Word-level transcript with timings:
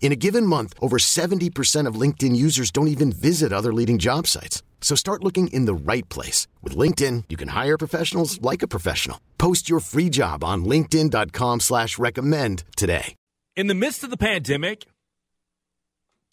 In 0.00 0.12
a 0.12 0.16
given 0.16 0.46
month, 0.46 0.74
over 0.80 0.96
70% 0.96 1.86
of 1.86 2.00
LinkedIn 2.00 2.34
users 2.34 2.70
don't 2.70 2.88
even 2.88 3.12
visit 3.12 3.52
other 3.52 3.74
leading 3.74 3.98
job 3.98 4.26
sites. 4.26 4.62
So 4.80 4.94
start 4.94 5.22
looking 5.22 5.48
in 5.48 5.66
the 5.66 5.92
right 5.92 6.08
place. 6.08 6.46
With 6.62 6.74
LinkedIn, 6.74 7.24
you 7.28 7.36
can 7.36 7.48
hire 7.48 7.76
professionals 7.76 8.40
like 8.40 8.62
a 8.62 8.68
professional. 8.68 9.20
Post 9.36 9.68
your 9.68 9.80
free 9.80 10.08
job 10.08 10.42
on 10.42 10.64
linkedin.com 10.64 11.60
slash 11.60 11.98
recommend 11.98 12.64
today. 12.74 13.14
In 13.54 13.66
the 13.66 13.74
midst 13.74 14.04
of 14.04 14.10
the 14.10 14.16
pandemic, 14.16 14.86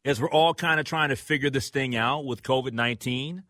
as 0.06 0.22
we're 0.22 0.30
all 0.30 0.54
kind 0.54 0.80
of 0.80 0.86
trying 0.86 1.10
to 1.10 1.16
figure 1.16 1.50
this 1.50 1.72
thing 1.72 1.96
out 1.96 2.24
with 2.24 2.44
COVID-19, 2.44 3.42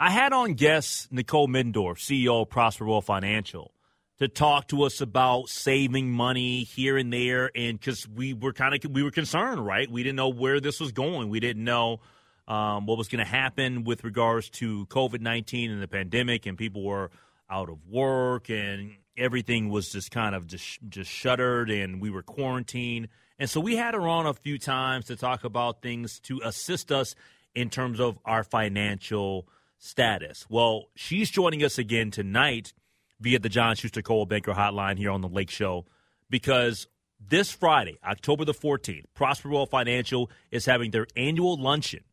I 0.00 0.10
had 0.10 0.32
on 0.32 0.54
guest 0.54 1.12
Nicole 1.12 1.48
Middendorf, 1.48 1.98
CEO 1.98 2.42
of 2.42 2.48
Prosper 2.48 3.00
Financial 3.02 3.72
to 4.20 4.28
talk 4.28 4.68
to 4.68 4.82
us 4.82 5.00
about 5.00 5.48
saving 5.48 6.10
money 6.10 6.64
here 6.64 6.96
and 6.96 7.12
there, 7.12 7.50
and 7.54 7.78
because 7.78 8.08
we 8.08 8.34
were 8.34 8.52
kind 8.52 8.74
of 8.74 8.90
we 8.90 9.02
were 9.02 9.10
concerned, 9.10 9.64
right? 9.64 9.90
We 9.90 10.02
didn't 10.02 10.16
know 10.16 10.28
where 10.28 10.60
this 10.60 10.80
was 10.80 10.92
going. 10.92 11.28
We 11.28 11.40
didn't 11.40 11.64
know 11.64 12.00
um, 12.48 12.86
what 12.86 12.98
was 12.98 13.08
going 13.08 13.24
to 13.24 13.30
happen 13.30 13.84
with 13.84 14.04
regards 14.04 14.50
to 14.50 14.86
COVID 14.86 15.20
nineteen 15.20 15.70
and 15.70 15.82
the 15.82 15.88
pandemic, 15.88 16.46
and 16.46 16.58
people 16.58 16.82
were 16.82 17.10
out 17.48 17.68
of 17.68 17.78
work, 17.88 18.50
and 18.50 18.96
everything 19.16 19.68
was 19.68 19.90
just 19.90 20.10
kind 20.10 20.34
of 20.34 20.46
just 20.46 20.80
just 20.88 21.10
shuttered, 21.10 21.70
and 21.70 22.00
we 22.00 22.10
were 22.10 22.22
quarantined. 22.22 23.08
And 23.38 23.48
so 23.48 23.60
we 23.60 23.76
had 23.76 23.94
her 23.94 24.08
on 24.08 24.26
a 24.26 24.34
few 24.34 24.58
times 24.58 25.06
to 25.06 25.16
talk 25.16 25.44
about 25.44 25.80
things 25.80 26.18
to 26.20 26.40
assist 26.44 26.90
us 26.90 27.14
in 27.54 27.70
terms 27.70 28.00
of 28.00 28.18
our 28.24 28.42
financial 28.42 29.46
status. 29.78 30.44
Well, 30.48 30.88
she's 30.96 31.30
joining 31.30 31.62
us 31.62 31.78
again 31.78 32.10
tonight 32.10 32.72
via 33.20 33.38
the 33.38 33.48
John 33.48 33.76
Schuster 33.76 34.02
Coldwell 34.02 34.26
Banker 34.26 34.52
Hotline 34.52 34.98
here 34.98 35.10
on 35.10 35.20
the 35.20 35.28
Lake 35.28 35.50
Show 35.50 35.84
because 36.30 36.86
this 37.20 37.50
Friday, 37.50 37.98
October 38.04 38.44
the 38.44 38.54
14th, 38.54 39.04
Prosperwell 39.16 39.68
Financial 39.68 40.30
is 40.50 40.66
having 40.66 40.90
their 40.90 41.06
annual 41.16 41.60
luncheon. 41.60 42.04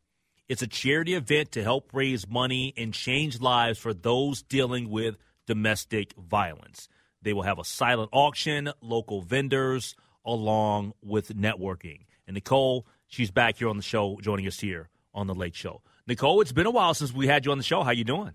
It's 0.48 0.62
a 0.62 0.66
charity 0.66 1.14
event 1.14 1.52
to 1.52 1.62
help 1.62 1.90
raise 1.92 2.28
money 2.28 2.72
and 2.76 2.92
change 2.92 3.40
lives 3.40 3.78
for 3.78 3.92
those 3.92 4.42
dealing 4.42 4.90
with 4.90 5.16
domestic 5.46 6.12
violence. 6.14 6.88
They 7.22 7.32
will 7.32 7.42
have 7.42 7.58
a 7.58 7.64
silent 7.64 8.10
auction, 8.12 8.70
local 8.80 9.22
vendors, 9.22 9.96
along 10.24 10.92
with 11.02 11.28
networking. 11.36 12.06
And 12.26 12.34
Nicole, 12.34 12.86
she's 13.08 13.30
back 13.30 13.58
here 13.58 13.68
on 13.68 13.76
the 13.76 13.82
show, 13.82 14.18
joining 14.20 14.46
us 14.46 14.60
here 14.60 14.88
on 15.14 15.26
the 15.26 15.34
Lake 15.34 15.54
Show. 15.54 15.82
Nicole, 16.06 16.40
it's 16.40 16.52
been 16.52 16.66
a 16.66 16.70
while 16.70 16.94
since 16.94 17.12
we 17.12 17.26
had 17.26 17.44
you 17.44 17.52
on 17.52 17.58
the 17.58 17.64
show. 17.64 17.82
How 17.82 17.90
you 17.90 18.04
doing? 18.04 18.32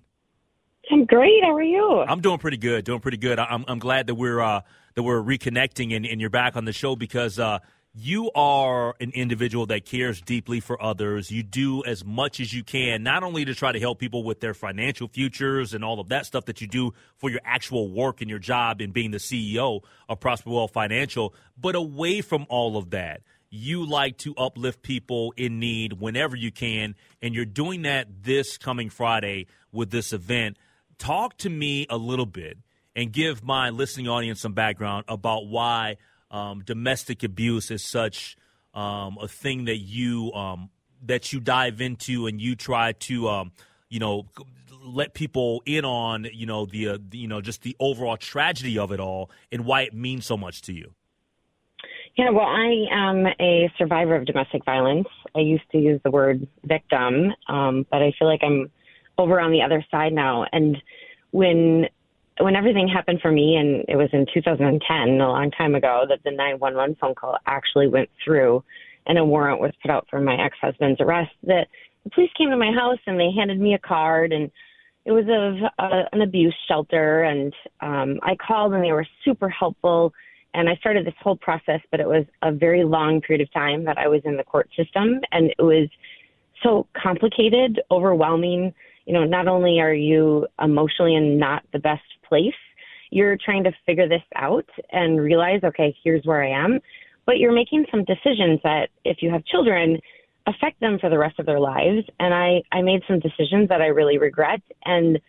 I'm 0.90 1.06
great. 1.06 1.44
How 1.44 1.54
are 1.54 1.64
you? 1.64 2.04
I'm 2.08 2.22
doing 2.22 2.40
pretty 2.40 2.58
good. 2.58 2.86
Doing 2.86 3.00
pretty 3.00 3.18
good. 3.18 3.40
I'm 3.40 3.66
I'm 3.68 3.80
glad 3.80 4.08
that 4.08 4.16
we're 4.16 4.40
uh, 4.40 4.62
that 4.96 5.04
we're 5.04 5.22
reconnecting 5.22 5.96
and, 5.96 6.06
and 6.06 6.20
you're 6.20 6.30
back 6.30 6.56
on 6.56 6.66
the 6.66 6.74
show 6.74 6.96
because 6.96 7.38
uh, 7.40 7.60
you 7.94 8.32
are 8.32 8.96
an 9.00 9.12
individual 9.12 9.66
that 9.68 9.86
cares 9.86 10.22
deeply 10.22 10.60
for 10.60 10.82
others. 10.82 11.30
You 11.30 11.44
do 11.44 11.84
as 11.84 12.04
much 12.04 12.40
as 12.40 12.54
you 12.54 12.64
can, 12.64 13.04
not 13.04 13.24
only 13.24 13.46
to 13.46 13.54
try 13.54 13.72
to 13.72 13.80
help 13.80 14.00
people 14.00 14.24
with 14.24 14.40
their 14.40 14.54
financial 14.54 15.08
futures 15.08 15.74
and 15.74 15.84
all 15.84 16.00
of 16.00 16.10
that 16.10 16.26
stuff 16.26 16.46
that 16.46 16.62
you 16.62 16.68
do 16.68 16.94
for 17.18 17.30
your 17.30 17.42
actual 17.44 17.92
work 17.92 18.22
and 18.22 18.30
your 18.30 18.40
job 18.40 18.82
and 18.82 18.94
being 18.94 19.12
the 19.12 19.18
CEO 19.18 19.84
of 20.10 20.20
Prosperwell 20.20 20.72
Financial, 20.72 21.34
but 21.60 21.76
away 21.76 22.22
from 22.22 22.46
all 22.50 22.78
of 22.78 22.92
that 22.92 23.22
you 23.54 23.86
like 23.86 24.18
to 24.18 24.34
uplift 24.38 24.82
people 24.82 25.34
in 25.36 25.60
need 25.60 25.92
whenever 26.00 26.38
you 26.38 26.52
can, 26.54 26.96
and 27.22 27.36
you're 27.36 27.44
doing 27.44 27.82
that 27.82 28.08
this 28.24 28.58
coming 28.58 28.90
Friday 28.90 29.46
with 29.74 29.92
this 29.92 30.14
event 30.14 30.58
talk 31.02 31.36
to 31.36 31.50
me 31.50 31.88
a 31.90 31.98
little 31.98 32.28
bit 32.28 32.60
and 32.96 33.12
give 33.12 33.44
my 33.44 33.72
listening 33.72 34.08
audience 34.08 34.40
some 34.40 34.54
background 34.54 35.04
about 35.08 35.48
why 35.48 35.98
um, 36.30 36.62
domestic 36.64 37.24
abuse 37.24 37.72
is 37.72 37.84
such 37.84 38.38
um, 38.76 39.18
a 39.20 39.28
thing 39.28 39.66
that 39.66 39.78
you 39.78 40.32
um, 40.34 40.70
that 41.04 41.34
you 41.34 41.40
dive 41.40 41.82
into 41.82 42.28
and 42.28 42.40
you 42.40 42.56
try 42.56 42.92
to 42.92 43.28
um, 43.28 43.52
you 43.90 44.00
know 44.00 44.28
let 44.84 45.16
people 45.16 45.64
in 45.66 45.86
on 45.86 46.28
you 46.32 46.46
know 46.46 46.68
the, 46.68 46.90
uh, 46.90 46.98
you 47.12 47.28
know 47.28 47.42
just 47.42 47.64
the 47.64 47.76
overall 47.80 48.16
tragedy 48.16 48.78
of 48.78 48.92
it 48.92 49.00
all 49.00 49.32
and 49.52 49.66
why 49.66 49.82
it 49.82 49.96
means 49.96 50.26
so 50.26 50.38
much 50.38 50.62
to 50.62 50.74
you. 50.74 50.94
Yeah, 52.16 52.30
well, 52.30 52.46
I 52.46 52.86
am 52.92 53.26
a 53.40 53.72
survivor 53.78 54.16
of 54.16 54.26
domestic 54.26 54.66
violence. 54.66 55.08
I 55.34 55.40
used 55.40 55.64
to 55.72 55.78
use 55.78 56.00
the 56.04 56.12
word 56.12 56.46
victim, 56.64 57.32
um, 57.48 57.88
but 57.90 58.02
I 58.04 58.14
feel 58.20 58.28
like 58.28 58.42
I'm 58.44 58.70
over 59.18 59.40
on 59.40 59.52
the 59.52 59.62
other 59.62 59.86
side 59.92 60.14
now. 60.14 60.46
And 60.52 60.78
when 61.32 61.88
when 62.40 62.56
everything 62.56 62.88
happened 62.88 63.20
for 63.22 63.32
me, 63.32 63.56
and 63.56 63.86
it 63.88 63.96
was 63.96 64.10
in 64.14 64.26
2010, 64.34 65.22
a 65.22 65.28
long 65.28 65.52
time 65.52 65.76
ago, 65.76 66.06
that 66.10 66.24
the 66.24 66.32
911 66.32 66.96
phone 67.00 67.14
call 67.14 67.38
actually 67.46 67.88
went 67.88 68.10
through, 68.24 68.64
and 69.06 69.18
a 69.18 69.26
warrant 69.26 69.60
was 69.60 69.72
put 69.82 69.92
out 69.92 70.08
for 70.10 70.20
my 70.22 70.36
ex-husband's 70.44 71.02
arrest. 71.02 71.32
That 71.44 71.68
the 72.04 72.10
police 72.10 72.32
came 72.38 72.50
to 72.50 72.58
my 72.58 72.72
house 72.72 73.00
and 73.06 73.20
they 73.20 73.32
handed 73.32 73.60
me 73.60 73.74
a 73.74 73.80
card, 73.80 74.32
and 74.32 74.50
it 75.06 75.12
was 75.12 75.26
of 75.26 75.70
uh, 75.78 76.04
an 76.12 76.22
abuse 76.22 76.56
shelter. 76.68 77.24
And 77.24 77.54
um, 77.82 78.20
I 78.24 78.36
called, 78.36 78.74
and 78.74 78.84
they 78.84 78.92
were 78.92 79.08
super 79.24 79.50
helpful. 79.50 80.14
And 80.54 80.68
I 80.68 80.76
started 80.76 81.06
this 81.06 81.14
whole 81.22 81.38
process, 81.38 81.80
but 81.92 82.00
it 82.00 82.08
was 82.08 82.26
a 82.42 82.52
very 82.52 82.84
long 82.84 83.22
period 83.22 83.42
of 83.42 83.54
time 83.54 83.86
that 83.86 83.98
I 83.98 84.08
was 84.08 84.22
in 84.26 84.36
the 84.36 84.44
court 84.44 84.70
system, 84.76 85.22
and 85.32 85.50
it 85.58 85.62
was 85.62 85.90
so 86.62 86.88
complicated, 87.02 87.82
overwhelming 87.90 88.74
you 89.06 89.14
know, 89.14 89.24
not 89.24 89.48
only 89.48 89.80
are 89.80 89.94
you 89.94 90.48
emotionally 90.62 91.16
in 91.16 91.38
not 91.38 91.64
the 91.74 91.80
best 91.80 92.04
place, 92.28 92.54
you're 93.10 93.38
trying 93.44 93.64
to 93.66 93.72
figure 93.86 94.08
this 94.08 94.22
out 94.36 94.68
and 94.92 95.20
realize, 95.20 95.62
okay, 95.64 95.96
here's 96.04 96.24
where 96.26 96.44
I 96.44 96.50
am. 96.50 96.80
But 97.26 97.38
you're 97.38 97.52
making 97.52 97.86
some 97.92 98.04
decisions 98.06 98.60
that, 98.64 98.90
if 99.04 99.18
you 99.22 99.30
have 99.32 99.46
children, 99.46 100.00
affect 100.48 100.80
them 100.80 100.98
for 101.00 101.10
the 101.10 101.20
rest 101.20 101.40
of 101.40 101.46
their 101.46 101.60
lives. 101.60 102.06
And 102.20 102.34
I, 102.34 102.64
I 102.72 102.82
made 102.82 103.02
some 103.08 103.20
decisions 103.20 103.70
that 103.70 103.82
I 103.82 103.88
really 103.88 104.18
regret. 104.18 104.62
And 104.86 105.20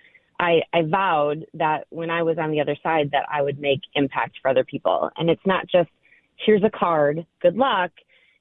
I, 0.41 0.61
I 0.73 0.83
vowed 0.83 1.45
that 1.55 1.87
when 1.91 2.11
I 2.11 2.23
was 2.23 2.39
on 2.39 2.51
the 2.51 2.61
other 2.61 2.77
side, 2.83 3.11
that 3.13 3.27
I 3.33 3.43
would 3.43 3.61
make 3.61 3.81
impact 3.95 4.39
for 4.41 4.49
other 4.49 4.65
people. 4.65 5.11
And 5.17 5.29
it's 5.29 5.45
not 5.45 5.67
just, 5.71 5.91
here's 6.45 6.65
a 6.65 6.71
card, 6.71 7.27
good 7.41 7.57
luck 7.57 7.91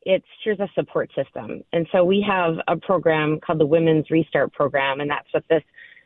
it's 0.04 0.26
here's 0.44 0.60
a 0.60 0.68
support 0.76 1.10
system. 1.16 1.64
And 1.74 1.88
so 1.92 2.04
we 2.04 2.26
have 2.28 2.56
a 2.68 2.76
program 2.78 3.40
called 3.40 3.60
the 3.60 3.66
Women's 3.66 4.10
Restart 4.10 4.54
Program, 4.54 5.00
and 5.00 5.10
that's 5.10 5.28
what 5.32 5.44
this 5.50 5.64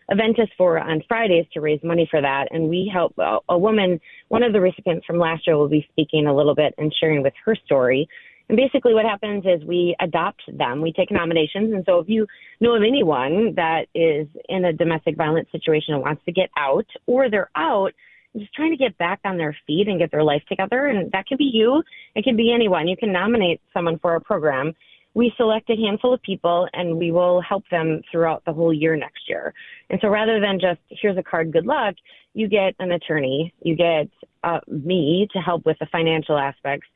event 0.10 0.38
is 0.38 0.48
for 0.58 0.80
on 0.80 1.02
Fridays 1.08 1.46
to 1.54 1.62
raise 1.62 1.80
money 1.84 2.08
for 2.10 2.22
that. 2.22 2.48
And 2.52 2.70
we 2.70 2.90
help 2.92 3.18
a, 3.18 3.38
a 3.50 3.58
woman, 3.58 4.00
one 4.28 4.44
of 4.44 4.54
the 4.54 4.62
recipients 4.62 5.06
from 5.06 5.18
last 5.18 5.48
year 5.48 5.58
will 5.58 5.70
be 5.70 5.88
speaking 5.92 6.28
a 6.28 6.36
little 6.36 6.56
bit 6.56 6.76
and 6.78 6.94
sharing 7.00 7.24
with 7.24 7.34
her 7.46 7.56
story. 7.66 8.08
And 8.48 8.58
basically, 8.58 8.94
what 8.94 9.06
happens 9.06 9.44
is 9.46 9.66
we 9.66 9.96
adopt 10.00 10.44
them. 10.56 10.82
We 10.82 10.94
take 10.94 11.10
nominations. 11.12 11.74
And 11.74 11.84
so, 11.86 12.00
if 12.00 12.08
you 12.08 12.28
know 12.60 12.76
of 12.76 12.84
anyone 12.84 13.56
that 13.56 13.88
is 13.96 14.28
in 14.48 14.66
a 14.66 14.74
domestic 14.74 15.18
violence 15.18 15.48
situation 15.52 15.96
and 15.96 16.04
wants 16.04 16.24
to 16.26 16.32
get 16.32 16.50
out, 16.56 16.86
or 17.08 17.30
they're 17.30 17.50
out, 17.56 17.94
just 18.38 18.54
trying 18.54 18.72
to 18.72 18.78
get 18.78 18.98
back 18.98 19.20
on 19.26 19.38
their 19.38 19.56
feet 19.66 19.88
and 19.88 20.00
get 20.00 20.12
their 20.12 20.24
life 20.24 20.44
together. 20.48 20.88
And 20.88 21.12
that 21.12 21.28
could 21.28 21.38
be 21.38 21.50
you. 21.54 21.84
It 22.16 22.24
could 22.24 22.38
be 22.38 22.54
anyone. 22.54 22.88
You 22.88 22.98
can 22.98 23.12
nominate 23.12 23.62
someone 23.74 24.00
for 24.00 24.12
our 24.12 24.20
program. 24.20 24.74
We 25.14 25.34
select 25.38 25.70
a 25.70 25.76
handful 25.76 26.14
of 26.14 26.22
people 26.22 26.68
and 26.74 26.98
we 26.98 27.12
will 27.12 27.40
help 27.42 27.64
them 27.72 28.02
throughout 28.12 28.44
the 28.46 28.52
whole 28.52 28.74
year 28.74 28.98
next 28.98 29.30
year. 29.30 29.54
And 29.90 30.00
so 30.02 30.10
rather 30.10 30.42
than 30.42 30.60
just, 30.60 30.82
here's 30.90 31.18
a 31.18 31.24
card, 31.24 31.54
good 31.54 31.66
luck, 31.66 31.96
you 32.34 32.50
get 32.50 32.76
an 32.80 32.92
attorney, 32.92 33.54
you 33.62 33.76
get 33.76 34.10
uh, 34.44 34.60
me 34.68 35.28
to 35.32 35.40
help 35.40 35.66
with 35.66 35.80
the 35.80 35.86
financial 35.86 36.38
aspects, 36.38 36.88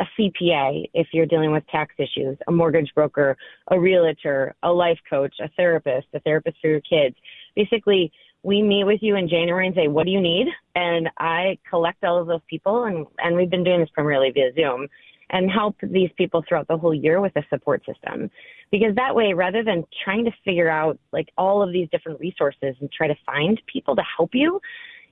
a 0.00 0.04
CPA 0.18 0.90
if 0.94 1.08
you're 1.12 1.26
dealing 1.26 1.52
with 1.52 1.66
tax 1.68 1.94
issues, 1.98 2.36
a 2.48 2.52
mortgage 2.52 2.92
broker, 2.94 3.36
a 3.68 3.78
realtor, 3.78 4.54
a 4.64 4.72
life 4.72 4.98
coach, 5.08 5.34
a 5.40 5.48
therapist, 5.56 6.08
a 6.14 6.20
therapist 6.20 6.56
for 6.60 6.68
your 6.68 6.80
kids. 6.80 7.14
Basically, 7.54 8.12
we 8.42 8.62
meet 8.62 8.84
with 8.84 9.00
you 9.02 9.16
in 9.16 9.28
January 9.28 9.66
and 9.66 9.74
say, 9.74 9.88
what 9.88 10.04
do 10.04 10.12
you 10.12 10.20
need? 10.20 10.46
And 10.74 11.08
I 11.18 11.58
collect 11.68 12.04
all 12.04 12.20
of 12.20 12.26
those 12.26 12.40
people, 12.48 12.84
and, 12.84 13.06
and 13.18 13.36
we've 13.36 13.50
been 13.50 13.64
doing 13.64 13.80
this 13.80 13.90
primarily 13.90 14.30
via 14.30 14.52
Zoom, 14.54 14.88
and 15.30 15.50
help 15.50 15.76
these 15.82 16.10
people 16.16 16.42
throughout 16.48 16.68
the 16.68 16.78
whole 16.78 16.94
year 16.94 17.20
with 17.20 17.34
a 17.36 17.42
support 17.50 17.84
system. 17.84 18.30
Because 18.70 18.94
that 18.94 19.14
way, 19.14 19.32
rather 19.32 19.62
than 19.62 19.84
trying 20.04 20.24
to 20.24 20.30
figure 20.44 20.70
out 20.70 20.98
like 21.12 21.28
all 21.36 21.62
of 21.62 21.72
these 21.72 21.88
different 21.90 22.20
resources 22.20 22.76
and 22.80 22.90
try 22.90 23.08
to 23.08 23.16
find 23.26 23.60
people 23.66 23.96
to 23.96 24.02
help 24.16 24.30
you, 24.32 24.60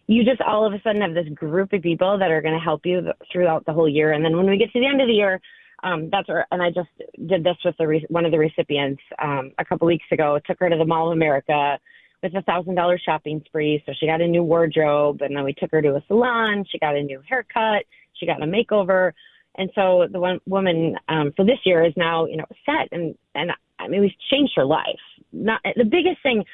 you 0.06 0.24
just 0.24 0.40
all 0.40 0.64
of 0.64 0.72
a 0.72 0.80
sudden 0.82 1.02
have 1.02 1.14
this 1.14 1.28
group 1.34 1.72
of 1.72 1.82
people 1.82 2.18
that 2.18 2.30
are 2.30 2.40
going 2.40 2.54
to 2.54 2.60
help 2.60 2.86
you 2.86 3.10
throughout 3.30 3.66
the 3.66 3.72
whole 3.72 3.88
year. 3.88 4.12
And 4.12 4.24
then 4.24 4.36
when 4.36 4.48
we 4.48 4.56
get 4.56 4.72
to 4.72 4.80
the 4.80 4.86
end 4.86 5.00
of 5.00 5.08
the 5.08 5.14
year, 5.14 5.40
um, 5.82 6.08
that's 6.10 6.28
where, 6.28 6.46
and 6.50 6.62
I 6.62 6.70
just 6.70 6.88
did 7.26 7.44
this 7.44 7.56
with 7.64 7.76
the 7.78 7.86
re- 7.86 8.06
one 8.08 8.24
of 8.24 8.30
the 8.30 8.38
recipients 8.38 9.02
um, 9.22 9.52
a 9.58 9.64
couple 9.64 9.86
weeks 9.86 10.06
ago. 10.12 10.38
Took 10.46 10.60
her 10.60 10.70
to 10.70 10.76
the 10.76 10.84
Mall 10.84 11.08
of 11.08 11.12
America 11.12 11.78
with 12.22 12.34
a 12.34 12.42
thousand 12.42 12.74
dollar 12.74 12.98
shopping 12.98 13.42
spree. 13.46 13.82
So 13.86 13.92
she 13.98 14.06
got 14.06 14.20
a 14.20 14.26
new 14.26 14.42
wardrobe, 14.42 15.22
and 15.22 15.36
then 15.36 15.44
we 15.44 15.52
took 15.52 15.70
her 15.72 15.82
to 15.82 15.96
a 15.96 16.04
salon. 16.08 16.64
She 16.70 16.78
got 16.78 16.96
a 16.96 17.02
new 17.02 17.20
haircut. 17.28 17.84
She 18.14 18.26
got 18.26 18.42
a 18.42 18.46
makeover, 18.46 19.12
and 19.56 19.70
so 19.74 20.06
the 20.10 20.20
one 20.20 20.40
woman 20.46 20.96
um, 21.08 21.32
for 21.36 21.44
this 21.44 21.58
year 21.64 21.84
is 21.84 21.92
now 21.96 22.26
you 22.26 22.36
know 22.36 22.46
set, 22.64 22.88
and 22.92 23.14
and 23.34 23.50
I 23.78 23.88
mean 23.88 24.00
we've 24.00 24.18
changed 24.30 24.52
her 24.56 24.64
life. 24.64 25.00
Not 25.32 25.60
the 25.64 25.84
biggest 25.84 26.22
thing 26.22 26.44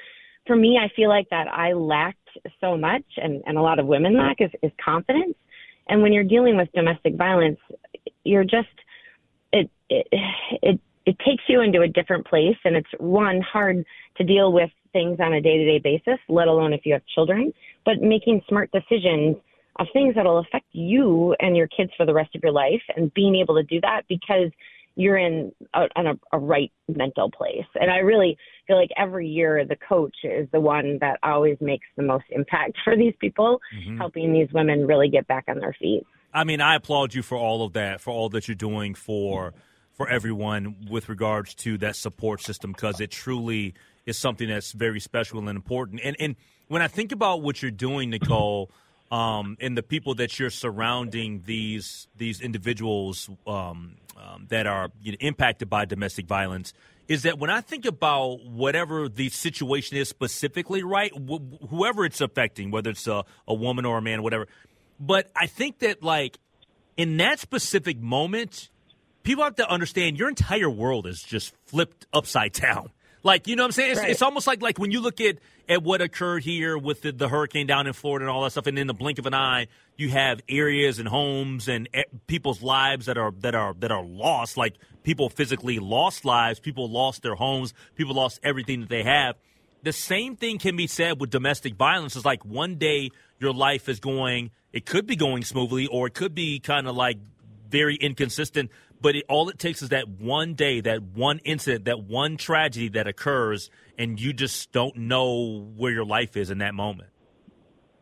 for 0.46 0.56
me. 0.56 0.78
I 0.82 0.88
feel 0.94 1.08
like 1.08 1.28
that 1.30 1.48
I 1.48 1.72
lacked 1.72 2.18
so 2.60 2.76
much, 2.76 3.04
and 3.16 3.42
and 3.46 3.56
a 3.56 3.62
lot 3.62 3.78
of 3.78 3.86
women 3.86 4.16
lack 4.16 4.40
is, 4.40 4.50
is 4.62 4.72
confidence. 4.84 5.34
And 5.88 6.00
when 6.00 6.12
you're 6.12 6.24
dealing 6.24 6.56
with 6.56 6.70
domestic 6.72 7.16
violence, 7.16 7.58
you're 8.24 8.44
just 8.44 8.68
it 9.52 9.70
it 9.88 10.06
it 10.62 10.80
it 11.04 11.18
takes 11.18 11.42
you 11.48 11.60
into 11.60 11.80
a 11.82 11.88
different 11.88 12.26
place 12.26 12.56
and 12.64 12.76
it's 12.76 12.88
one 12.98 13.40
hard 13.40 13.84
to 14.16 14.24
deal 14.24 14.52
with 14.52 14.70
things 14.92 15.18
on 15.20 15.32
a 15.32 15.40
day-to-day 15.40 15.78
basis 15.78 16.18
let 16.28 16.48
alone 16.48 16.72
if 16.72 16.84
you 16.84 16.92
have 16.92 17.02
children 17.14 17.52
but 17.84 18.00
making 18.00 18.40
smart 18.48 18.70
decisions 18.72 19.36
of 19.76 19.86
things 19.92 20.14
that'll 20.14 20.38
affect 20.38 20.66
you 20.72 21.34
and 21.40 21.56
your 21.56 21.66
kids 21.66 21.90
for 21.96 22.04
the 22.06 22.14
rest 22.14 22.34
of 22.34 22.42
your 22.42 22.52
life 22.52 22.82
and 22.96 23.12
being 23.14 23.34
able 23.36 23.54
to 23.54 23.62
do 23.62 23.80
that 23.80 24.02
because 24.08 24.50
you're 24.94 25.16
in 25.16 25.50
a, 25.72 25.84
in 25.96 26.06
a, 26.06 26.14
a 26.32 26.38
right 26.38 26.70
mental 26.88 27.30
place 27.30 27.66
and 27.80 27.90
i 27.90 27.98
really 27.98 28.36
feel 28.66 28.76
like 28.76 28.90
every 28.96 29.26
year 29.26 29.64
the 29.64 29.76
coach 29.88 30.16
is 30.24 30.46
the 30.52 30.60
one 30.60 30.98
that 31.00 31.18
always 31.22 31.56
makes 31.60 31.86
the 31.96 32.02
most 32.02 32.24
impact 32.30 32.76
for 32.84 32.96
these 32.96 33.14
people 33.20 33.60
mm-hmm. 33.74 33.96
helping 33.96 34.32
these 34.32 34.48
women 34.52 34.86
really 34.86 35.08
get 35.08 35.26
back 35.26 35.44
on 35.48 35.58
their 35.58 35.74
feet 35.78 36.06
I 36.34 36.44
mean, 36.44 36.60
I 36.60 36.76
applaud 36.76 37.14
you 37.14 37.22
for 37.22 37.36
all 37.36 37.64
of 37.64 37.74
that, 37.74 38.00
for 38.00 38.10
all 38.10 38.30
that 38.30 38.48
you're 38.48 38.54
doing 38.54 38.94
for 38.94 39.52
for 39.92 40.08
everyone 40.08 40.86
with 40.90 41.08
regards 41.10 41.54
to 41.54 41.76
that 41.78 41.94
support 41.94 42.40
system 42.40 42.72
because 42.72 43.00
it 43.00 43.10
truly 43.10 43.74
is 44.06 44.18
something 44.18 44.48
that's 44.48 44.72
very 44.72 45.00
special 45.00 45.38
and 45.38 45.48
important. 45.48 46.00
And 46.04 46.16
and 46.18 46.36
when 46.68 46.82
I 46.82 46.88
think 46.88 47.12
about 47.12 47.42
what 47.42 47.62
you're 47.62 47.70
doing, 47.70 48.10
Nicole, 48.10 48.70
um, 49.10 49.56
and 49.60 49.76
the 49.76 49.82
people 49.82 50.14
that 50.16 50.38
you're 50.38 50.50
surrounding 50.50 51.42
these 51.46 52.08
these 52.16 52.40
individuals 52.40 53.28
um, 53.46 53.96
um, 54.16 54.46
that 54.48 54.66
are 54.66 54.90
you 55.02 55.12
know, 55.12 55.18
impacted 55.20 55.68
by 55.68 55.84
domestic 55.84 56.26
violence, 56.26 56.72
is 57.08 57.22
that 57.22 57.38
when 57.38 57.50
I 57.50 57.60
think 57.60 57.84
about 57.84 58.44
whatever 58.44 59.08
the 59.08 59.28
situation 59.28 59.96
is 59.96 60.08
specifically, 60.08 60.82
right, 60.82 61.12
wh- 61.12 61.68
whoever 61.68 62.04
it's 62.04 62.20
affecting, 62.20 62.70
whether 62.70 62.90
it's 62.90 63.06
a, 63.06 63.24
a 63.46 63.54
woman 63.54 63.84
or 63.84 63.98
a 63.98 64.02
man, 64.02 64.22
whatever 64.22 64.46
but 65.02 65.30
I 65.34 65.48
think 65.48 65.80
that, 65.80 66.02
like, 66.02 66.38
in 66.96 67.16
that 67.16 67.40
specific 67.40 68.00
moment, 68.00 68.70
people 69.24 69.42
have 69.42 69.56
to 69.56 69.68
understand 69.68 70.16
your 70.16 70.28
entire 70.28 70.70
world 70.70 71.08
is 71.08 71.22
just 71.22 71.54
flipped 71.66 72.06
upside 72.12 72.52
down. 72.52 72.90
Like, 73.22 73.46
you 73.46 73.56
know 73.56 73.62
what 73.62 73.68
I'm 73.68 73.72
saying? 73.72 73.92
It's, 73.92 74.00
right. 74.00 74.10
it's 74.10 74.22
almost 74.22 74.46
like 74.46 74.62
like 74.62 74.78
when 74.78 74.90
you 74.90 75.00
look 75.00 75.20
at, 75.20 75.38
at 75.68 75.82
what 75.82 76.00
occurred 76.00 76.42
here 76.42 76.76
with 76.76 77.02
the, 77.02 77.12
the 77.12 77.28
hurricane 77.28 77.66
down 77.66 77.86
in 77.86 77.92
Florida 77.92 78.24
and 78.24 78.30
all 78.30 78.42
that 78.42 78.50
stuff, 78.50 78.66
and 78.66 78.78
in 78.78 78.86
the 78.86 78.94
blink 78.94 79.18
of 79.18 79.26
an 79.26 79.34
eye, 79.34 79.68
you 79.96 80.08
have 80.10 80.40
areas 80.48 80.98
and 80.98 81.08
homes 81.08 81.68
and 81.68 81.88
people's 82.26 82.62
lives 82.62 83.06
that 83.06 83.18
are 83.18 83.32
that 83.40 83.54
are 83.54 83.74
that 83.74 83.92
are 83.92 84.04
lost. 84.04 84.56
Like 84.56 84.74
people 85.02 85.28
physically 85.28 85.78
lost 85.78 86.24
lives, 86.24 86.58
people 86.58 86.90
lost 86.90 87.22
their 87.22 87.34
homes, 87.34 87.74
people 87.94 88.14
lost 88.14 88.40
everything 88.42 88.80
that 88.80 88.88
they 88.88 89.04
have. 89.04 89.36
The 89.84 89.92
same 89.92 90.36
thing 90.36 90.58
can 90.58 90.76
be 90.76 90.86
said 90.86 91.20
with 91.20 91.30
domestic 91.30 91.74
violence. 91.74 92.16
It's 92.16 92.24
like 92.24 92.44
one 92.44 92.76
day 92.76 93.10
your 93.40 93.52
life 93.52 93.88
is 93.88 94.00
going 94.00 94.50
it 94.72 94.86
could 94.86 95.06
be 95.06 95.16
going 95.16 95.44
smoothly 95.44 95.86
or 95.86 96.06
it 96.06 96.14
could 96.14 96.34
be 96.34 96.58
kind 96.58 96.88
of 96.88 96.96
like 96.96 97.18
very 97.68 97.96
inconsistent. 97.96 98.70
But 99.02 99.16
it, 99.16 99.24
all 99.28 99.48
it 99.48 99.58
takes 99.58 99.82
is 99.82 99.88
that 99.88 100.08
one 100.08 100.54
day, 100.54 100.80
that 100.80 101.02
one 101.02 101.40
incident, 101.40 101.86
that 101.86 102.04
one 102.04 102.36
tragedy 102.36 102.88
that 102.90 103.08
occurs, 103.08 103.68
and 103.98 104.20
you 104.20 104.32
just 104.32 104.70
don't 104.72 104.96
know 104.96 105.68
where 105.76 105.92
your 105.92 106.04
life 106.04 106.36
is 106.36 106.50
in 106.50 106.58
that 106.58 106.74
moment. 106.74 107.10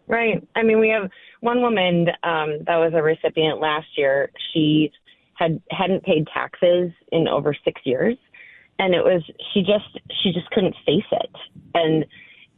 Right. 0.07 0.47
I 0.55 0.63
mean, 0.63 0.79
we 0.79 0.89
have 0.91 1.09
one 1.41 1.63
woman 1.63 2.09
um, 2.23 2.59
that 2.67 2.77
was 2.77 2.93
a 2.95 3.03
recipient 3.03 3.61
last 3.61 3.87
year. 3.97 4.31
She 4.53 4.93
had 5.35 5.63
hadn't 5.71 6.05
paid 6.05 6.27
taxes 6.33 6.91
in 7.13 7.27
over 7.29 7.57
six 7.65 7.81
years, 7.85 8.17
and 8.79 8.95
it 8.95 9.03
was 9.03 9.23
she 9.55 9.61
just 9.61 10.01
she 10.23 10.33
just 10.33 10.51
couldn't 10.51 10.75
face 10.85 11.05
it, 11.13 11.31
and 11.75 12.05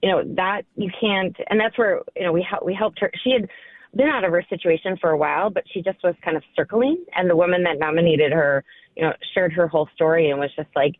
you 0.03 0.11
know 0.11 0.23
that 0.35 0.63
you 0.77 0.91
can't, 1.01 1.37
and 1.49 1.61
that's 1.61 1.79
where 1.79 2.01
you 2.17 2.25
know 2.25 2.33
we 2.33 2.47
we 2.65 2.75
helped 2.75 2.99
her. 3.01 3.11
She 3.23 3.31
had 3.31 3.49
been 3.95 4.09
out 4.09 4.25
of 4.25 4.33
her 4.33 4.45
situation 4.49 4.97
for 5.01 5.11
a 5.11 5.17
while, 5.17 5.51
but 5.51 5.65
she 5.73 5.83
just 5.83 6.03
was 6.03 6.15
kind 6.25 6.37
of 6.37 6.43
circling. 6.57 7.05
And 7.15 7.29
the 7.29 7.37
woman 7.37 7.63
that 7.65 7.79
nominated 7.79 8.33
her, 8.33 8.65
you 8.97 9.03
know, 9.03 9.13
shared 9.35 9.53
her 9.53 9.69
whole 9.69 9.89
story 9.95 10.31
and 10.31 10.41
was 10.41 10.51
just 10.57 10.71
like, 10.75 10.95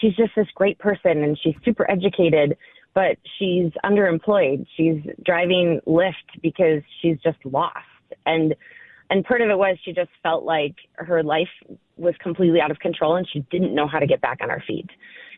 she's 0.00 0.14
just 0.14 0.30
this 0.36 0.46
great 0.54 0.78
person 0.78 1.22
and 1.22 1.38
she's 1.42 1.54
super 1.64 1.90
educated, 1.90 2.56
but 2.94 3.16
she's 3.38 3.72
underemployed. 3.84 4.66
She's 4.76 5.02
driving 5.24 5.80
Lyft 5.86 6.40
because 6.42 6.82
she's 7.00 7.18
just 7.22 7.38
lost. 7.44 7.78
And 8.24 8.54
and 9.08 9.24
part 9.24 9.40
of 9.40 9.48
it 9.50 9.56
was 9.56 9.76
she 9.84 9.92
just 9.92 10.10
felt 10.22 10.44
like 10.44 10.74
her 10.94 11.22
life 11.22 11.48
was 11.96 12.14
completely 12.20 12.60
out 12.60 12.72
of 12.72 12.78
control 12.80 13.14
and 13.16 13.26
she 13.32 13.40
didn't 13.52 13.74
know 13.74 13.86
how 13.86 14.00
to 14.00 14.06
get 14.06 14.20
back 14.20 14.38
on 14.42 14.48
her 14.48 14.62
feet. 14.66 14.90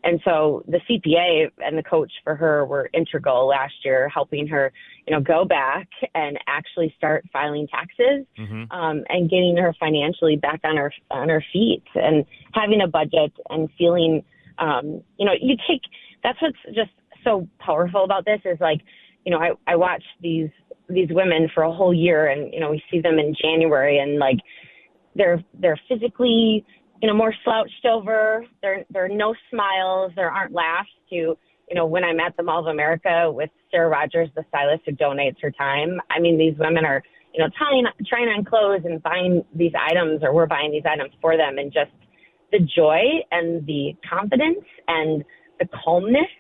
And 0.05 0.21
so 0.25 0.63
the 0.67 0.81
CPA 0.89 1.51
and 1.59 1.77
the 1.77 1.83
coach 1.83 2.13
for 2.25 2.35
her 2.35 2.65
were 2.65 2.91
integral 2.93 3.47
last 3.47 3.75
year, 3.85 4.09
helping 4.09 4.47
her, 4.49 4.73
you 5.07 5.15
know, 5.15 5.21
go 5.21 5.45
back 5.45 5.89
and 6.15 6.39
actually 6.47 6.95
start 6.97 7.25
filing 7.33 7.67
taxes 7.69 8.27
mm-hmm. 8.39 8.71
um, 8.71 9.05
and 9.09 9.31
getting 9.31 9.57
her 9.57 9.75
financially 9.79 10.37
back 10.37 10.61
on 10.65 10.77
her 10.77 10.93
on 11.11 11.29
her 11.29 11.45
feet 11.53 11.85
and 11.95 12.25
having 12.53 12.81
a 12.81 12.89
budget 12.89 13.33
and 13.51 13.69
feeling, 13.77 14.23
um, 14.59 15.03
you 15.19 15.27
know, 15.27 15.33
you 15.41 15.57
take. 15.69 15.83
That's 16.23 16.41
what's 16.43 16.59
just 16.75 16.91
so 17.25 17.49
powerful 17.59 18.05
about 18.05 18.25
this 18.25 18.41
is 18.45 18.59
like, 18.61 18.81
you 19.25 19.33
know, 19.33 19.39
I 19.39 19.51
I 19.67 19.77
watch 19.77 20.03
these 20.21 20.51
these 20.89 21.09
women 21.11 21.49
for 21.55 21.63
a 21.63 21.73
whole 21.73 21.93
year 21.93 22.29
and 22.29 22.53
you 22.53 22.61
know 22.61 22.71
we 22.71 22.83
see 22.91 23.01
them 23.01 23.19
in 23.19 23.35
January 23.41 23.99
and 23.99 24.19
like 24.19 24.39
they're 25.15 25.43
they're 25.61 25.79
physically 25.89 26.65
you 27.01 27.09
know, 27.09 27.15
more 27.15 27.35
slouched 27.45 27.85
over. 27.85 28.45
There, 28.63 28.85
there 28.91 29.05
are 29.05 29.09
no 29.09 29.35
smiles. 29.51 30.13
There 30.17 30.31
aren't 30.31 30.53
laughs 30.53 30.89
to, 31.11 31.15
you 31.15 31.75
know, 31.75 31.87
when 31.87 32.05
I'm 32.05 32.21
at 32.21 32.37
the 32.37 32.43
Mall 32.43 32.61
of 32.61 32.67
America 32.67 33.31
with 33.33 33.51
Sarah 33.71 33.89
Rogers, 33.89 34.29
the 34.35 34.45
stylist 34.49 34.83
who 34.87 34.93
donates 34.93 35.37
her 35.43 35.51
time. 35.51 36.01
I 36.11 36.19
mean, 36.21 36.39
these 36.39 36.55
women 36.59 36.85
are, 36.85 37.03
you 37.35 37.43
know, 37.43 37.51
trying, 37.57 37.85
trying 38.07 38.29
on 38.29 38.45
clothes 38.45 38.83
and 38.85 39.03
buying 39.03 39.45
these 39.55 39.73
items 39.79 40.23
or 40.23 40.33
we're 40.33 40.47
buying 40.47 40.73
these 40.73 40.85
items 40.91 41.13
for 41.21 41.37
them 41.37 41.59
and 41.59 41.73
just 41.73 41.91
the 42.51 42.59
joy 42.61 43.03
and 43.31 43.65
the 43.67 43.95
confidence 44.09 44.65
and 44.89 45.25
the 45.61 45.69
calmness 45.85 46.31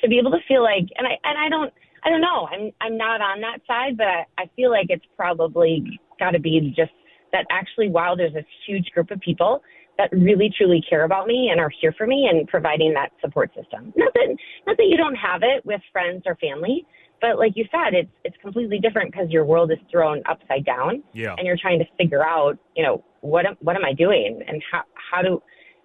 to 0.00 0.08
be 0.08 0.18
able 0.18 0.30
to 0.30 0.40
feel 0.46 0.62
like, 0.62 0.84
and 0.96 1.06
I, 1.06 1.16
and 1.24 1.38
I 1.38 1.48
don't, 1.48 1.72
I 2.04 2.10
don't 2.10 2.20
know. 2.20 2.46
I'm, 2.52 2.70
I'm 2.80 2.96
not 2.96 3.20
on 3.20 3.40
that 3.40 3.58
side, 3.66 3.96
but 3.96 4.06
I, 4.06 4.26
I 4.38 4.50
feel 4.54 4.70
like 4.70 4.86
it's 4.90 5.06
probably 5.16 5.98
got 6.20 6.32
to 6.32 6.38
be 6.38 6.72
just 6.76 6.92
that 7.32 7.46
actually, 7.50 7.88
wow, 7.88 8.14
there's 8.14 8.34
this 8.34 8.44
huge 8.66 8.90
group 8.94 9.10
of 9.10 9.18
people 9.20 9.62
that 9.98 10.10
really 10.12 10.50
truly 10.56 10.82
care 10.88 11.04
about 11.04 11.26
me 11.26 11.48
and 11.50 11.60
are 11.60 11.70
here 11.80 11.94
for 11.96 12.06
me 12.06 12.28
and 12.30 12.46
providing 12.48 12.92
that 12.94 13.10
support 13.20 13.50
system. 13.54 13.92
Not 13.96 14.12
that 14.14 14.36
not 14.66 14.76
that 14.76 14.86
you 14.88 14.96
don't 14.96 15.14
have 15.14 15.42
it 15.42 15.64
with 15.64 15.80
friends 15.92 16.22
or 16.26 16.36
family, 16.36 16.86
but 17.20 17.38
like 17.38 17.52
you 17.56 17.64
said, 17.70 17.94
it's 17.94 18.10
it's 18.24 18.36
completely 18.42 18.78
different 18.78 19.12
because 19.12 19.30
your 19.30 19.44
world 19.44 19.70
is 19.70 19.78
thrown 19.90 20.22
upside 20.28 20.64
down. 20.64 21.02
Yeah. 21.12 21.34
And 21.36 21.46
you're 21.46 21.58
trying 21.60 21.78
to 21.78 21.86
figure 21.96 22.24
out, 22.24 22.58
you 22.76 22.82
know, 22.82 23.04
what 23.20 23.46
am, 23.46 23.56
what 23.60 23.76
am 23.76 23.84
I 23.84 23.92
doing 23.92 24.40
and 24.46 24.62
how 24.70 24.82
how 25.10 25.22
do 25.22 25.42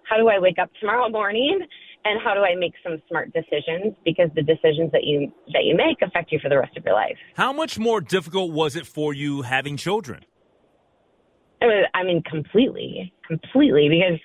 how 0.08 0.16
do 0.16 0.28
I 0.28 0.38
wake 0.38 0.58
up 0.60 0.70
tomorrow 0.80 1.08
morning 1.08 1.60
and 2.04 2.20
how 2.22 2.34
do 2.34 2.40
I 2.40 2.54
make 2.54 2.74
some 2.82 3.00
smart 3.08 3.32
decisions 3.32 3.94
because 4.04 4.28
the 4.34 4.42
decisions 4.42 4.92
that 4.92 5.04
you 5.04 5.32
that 5.52 5.64
you 5.64 5.76
make 5.76 6.02
affect 6.02 6.32
you 6.32 6.38
for 6.42 6.48
the 6.48 6.58
rest 6.58 6.76
of 6.76 6.84
your 6.84 6.94
life. 6.94 7.16
How 7.34 7.52
much 7.52 7.78
more 7.78 8.00
difficult 8.00 8.52
was 8.52 8.76
it 8.76 8.86
for 8.86 9.14
you 9.14 9.42
having 9.42 9.76
children? 9.76 10.24
I 11.94 12.02
mean, 12.04 12.22
completely, 12.22 13.12
completely, 13.26 13.88
because 13.88 14.20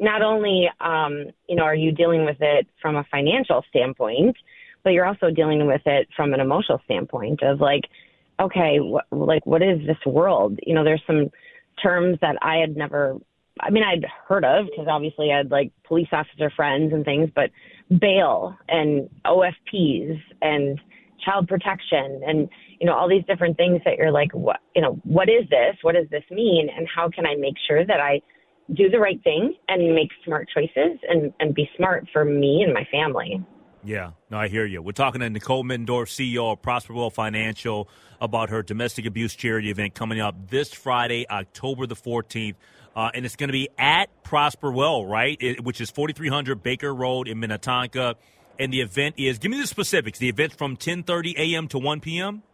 not 0.00 0.22
only, 0.22 0.68
um, 0.80 1.26
you 1.48 1.56
know, 1.56 1.62
are 1.62 1.74
you 1.74 1.92
dealing 1.92 2.24
with 2.24 2.38
it 2.40 2.66
from 2.80 2.96
a 2.96 3.04
financial 3.10 3.64
standpoint, 3.68 4.36
but 4.82 4.90
you're 4.90 5.06
also 5.06 5.30
dealing 5.30 5.66
with 5.66 5.82
it 5.86 6.08
from 6.16 6.34
an 6.34 6.40
emotional 6.40 6.80
standpoint 6.84 7.42
of 7.42 7.60
like, 7.60 7.84
okay, 8.40 8.78
what, 8.78 9.04
like, 9.12 9.46
what 9.46 9.62
is 9.62 9.78
this 9.86 9.98
world? 10.04 10.58
You 10.66 10.74
know, 10.74 10.84
there's 10.84 11.02
some 11.06 11.30
terms 11.82 12.18
that 12.20 12.36
I 12.42 12.56
had 12.56 12.76
never, 12.76 13.16
I 13.60 13.70
mean, 13.70 13.84
I'd 13.84 14.04
heard 14.26 14.44
of 14.44 14.66
because 14.66 14.88
obviously 14.88 15.32
I 15.32 15.38
had 15.38 15.50
like 15.50 15.72
police 15.84 16.08
officer 16.12 16.50
friends 16.50 16.92
and 16.92 17.04
things, 17.04 17.30
but 17.34 17.50
bail 18.00 18.56
and 18.68 19.08
OFPs 19.24 20.20
and 20.40 20.80
child 21.24 21.46
protection 21.46 22.22
and 22.26 22.48
you 22.82 22.86
know 22.86 22.94
all 22.94 23.08
these 23.08 23.24
different 23.28 23.56
things 23.56 23.80
that 23.84 23.96
you're 23.96 24.10
like 24.10 24.32
what 24.32 24.58
you 24.74 24.82
know 24.82 24.98
what 25.04 25.28
is 25.28 25.48
this 25.48 25.76
what 25.82 25.94
does 25.94 26.08
this 26.10 26.24
mean 26.32 26.68
and 26.76 26.86
how 26.92 27.08
can 27.08 27.24
i 27.24 27.36
make 27.36 27.54
sure 27.68 27.86
that 27.86 28.00
i 28.00 28.20
do 28.74 28.90
the 28.90 28.98
right 28.98 29.22
thing 29.22 29.54
and 29.68 29.94
make 29.94 30.08
smart 30.24 30.48
choices 30.52 30.98
and 31.08 31.32
and 31.38 31.54
be 31.54 31.70
smart 31.76 32.04
for 32.12 32.24
me 32.24 32.62
and 32.62 32.74
my 32.74 32.84
family 32.90 33.40
yeah, 33.84 34.12
no, 34.30 34.38
I 34.38 34.46
hear 34.46 34.64
you. 34.64 34.80
We're 34.80 34.92
talking 34.92 35.22
to 35.22 35.28
Nicole 35.28 35.64
Middendorf, 35.64 36.06
CEO 36.06 36.52
of 36.52 36.62
Prosperwell 36.62 37.12
Financial, 37.12 37.88
about 38.20 38.50
her 38.50 38.62
domestic 38.62 39.06
abuse 39.06 39.34
charity 39.34 39.72
event 39.72 39.96
coming 39.96 40.20
up 40.20 40.36
this 40.50 40.72
Friday, 40.72 41.26
October 41.28 41.88
the 41.88 41.96
14th. 41.96 42.54
Uh, 42.94 43.10
and 43.12 43.26
it's 43.26 43.34
going 43.34 43.48
to 43.48 43.52
be 43.52 43.68
at 43.76 44.06
Prosperwell, 44.22 45.10
right? 45.10 45.36
It, 45.40 45.64
which 45.64 45.80
is 45.80 45.90
4300 45.90 46.62
Baker 46.62 46.94
Road 46.94 47.26
in 47.26 47.40
Minnetonka. 47.40 48.14
And 48.56 48.72
the 48.72 48.82
event 48.82 49.16
is, 49.18 49.38
give 49.38 49.50
me 49.50 49.58
the 49.58 49.66
specifics. 49.66 50.20
The 50.20 50.28
event's 50.28 50.54
from 50.54 50.76
10:30 50.76 51.34
a.m. 51.36 51.66
to 51.66 51.78
1 51.80 51.98
p.m. 51.98 52.44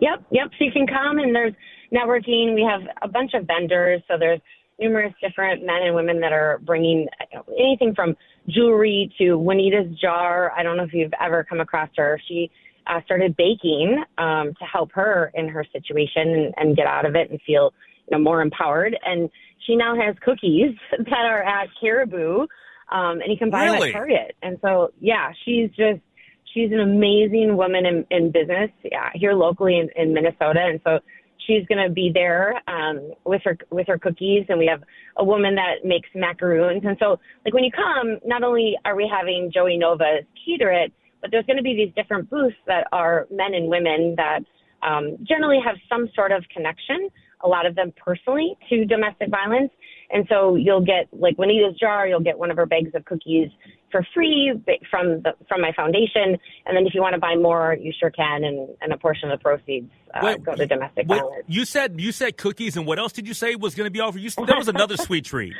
Yep, 0.00 0.24
yep. 0.30 0.48
So 0.58 0.64
you 0.64 0.72
can 0.72 0.86
come 0.86 1.18
and 1.18 1.34
there's 1.34 1.54
networking. 1.92 2.54
We 2.54 2.66
have 2.68 2.82
a 3.02 3.08
bunch 3.08 3.32
of 3.34 3.46
vendors. 3.46 4.02
So 4.08 4.14
there's 4.18 4.40
numerous 4.78 5.12
different 5.20 5.64
men 5.64 5.82
and 5.82 5.94
women 5.94 6.20
that 6.20 6.32
are 6.32 6.58
bringing 6.64 7.06
anything 7.58 7.94
from 7.94 8.16
jewelry 8.48 9.12
to 9.18 9.36
Juanita's 9.36 9.96
jar. 10.00 10.52
I 10.56 10.62
don't 10.62 10.76
know 10.76 10.84
if 10.84 10.94
you've 10.94 11.12
ever 11.20 11.44
come 11.44 11.60
across 11.60 11.90
her. 11.96 12.20
She 12.26 12.50
uh, 12.86 13.00
started 13.04 13.36
baking 13.36 14.02
um, 14.18 14.54
to 14.58 14.64
help 14.64 14.90
her 14.92 15.30
in 15.34 15.48
her 15.48 15.64
situation 15.72 16.28
and, 16.28 16.54
and 16.56 16.76
get 16.76 16.86
out 16.86 17.04
of 17.04 17.14
it 17.14 17.30
and 17.30 17.38
feel 17.46 17.72
you 18.08 18.16
know 18.16 18.22
more 18.22 18.40
empowered. 18.40 18.96
And 19.04 19.28
she 19.66 19.76
now 19.76 19.94
has 19.94 20.16
cookies 20.24 20.74
that 20.98 21.26
are 21.26 21.42
at 21.42 21.68
Caribou, 21.80 22.46
um, 22.90 23.20
and 23.20 23.26
you 23.28 23.36
can 23.36 23.50
buy 23.50 23.64
Really? 23.64 23.78
them 23.78 23.88
at 23.88 23.92
Target. 23.92 24.36
And 24.42 24.58
so 24.62 24.92
yeah, 24.98 25.32
she's 25.44 25.68
just 25.70 26.00
she's 26.52 26.72
an 26.72 26.80
amazing 26.80 27.56
woman 27.56 27.86
in, 27.86 28.06
in 28.10 28.30
business 28.30 28.70
yeah, 28.84 29.10
here 29.14 29.32
locally 29.32 29.78
in, 29.78 29.88
in 29.96 30.14
Minnesota, 30.14 30.60
and 30.60 30.80
so 30.84 30.98
she's 31.46 31.66
going 31.66 31.82
to 31.86 31.92
be 31.92 32.10
there 32.12 32.60
um, 32.68 33.12
with 33.24 33.42
her 33.44 33.56
with 33.70 33.86
her 33.86 33.98
cookies, 33.98 34.44
and 34.48 34.58
we 34.58 34.66
have 34.66 34.82
a 35.16 35.24
woman 35.24 35.54
that 35.54 35.84
makes 35.84 36.08
macaroons, 36.14 36.82
and 36.84 36.96
so 37.00 37.18
like 37.44 37.54
when 37.54 37.64
you 37.64 37.70
come, 37.72 38.18
not 38.24 38.42
only 38.42 38.76
are 38.84 38.96
we 38.96 39.10
having 39.10 39.50
Joey 39.52 39.76
Nova's 39.76 40.24
cater 40.44 40.70
it, 40.70 40.92
but 41.20 41.30
there's 41.30 41.46
going 41.46 41.58
to 41.58 41.62
be 41.62 41.74
these 41.74 41.92
different 41.94 42.30
booths 42.30 42.56
that 42.66 42.86
are 42.92 43.26
men 43.30 43.54
and 43.54 43.68
women 43.68 44.14
that 44.16 44.40
um, 44.82 45.16
generally 45.28 45.58
have 45.64 45.76
some 45.88 46.08
sort 46.14 46.32
of 46.32 46.44
connection, 46.54 47.10
a 47.42 47.48
lot 47.48 47.66
of 47.66 47.74
them 47.74 47.92
personally 47.96 48.56
to 48.68 48.84
domestic 48.84 49.28
violence. 49.30 49.70
And 50.12 50.26
so 50.28 50.56
you'll 50.56 50.84
get 50.84 51.08
like 51.12 51.36
Juanita's 51.36 51.78
jar, 51.78 52.06
you'll 52.06 52.20
get 52.20 52.38
one 52.38 52.50
of 52.50 52.56
her 52.56 52.66
bags 52.66 52.90
of 52.94 53.04
cookies 53.04 53.48
for 53.90 54.06
free 54.14 54.52
from 54.90 55.22
the 55.22 55.32
from 55.48 55.60
my 55.60 55.72
foundation. 55.72 56.36
And 56.66 56.76
then 56.76 56.86
if 56.86 56.94
you 56.94 57.00
want 57.00 57.14
to 57.14 57.20
buy 57.20 57.34
more, 57.36 57.76
you 57.80 57.92
sure 57.98 58.10
can. 58.10 58.44
And, 58.44 58.68
and 58.80 58.92
a 58.92 58.96
portion 58.96 59.30
of 59.30 59.38
the 59.38 59.42
proceeds 59.42 59.90
uh, 60.14 60.20
Wait, 60.22 60.42
go 60.42 60.54
to 60.54 60.66
domestic 60.66 61.06
violence. 61.06 61.44
you 61.46 61.64
said 61.64 62.00
you 62.00 62.12
said 62.12 62.36
cookies, 62.36 62.76
and 62.76 62.86
what 62.86 62.98
else 62.98 63.12
did 63.12 63.26
you 63.28 63.34
say 63.34 63.54
was 63.56 63.74
going 63.74 63.86
to 63.86 63.90
be 63.90 64.00
offered? 64.00 64.20
You 64.22 64.30
said 64.30 64.46
there 64.46 64.56
was 64.56 64.68
another 64.68 64.96
sweet 65.08 65.24
treat. 65.24 65.54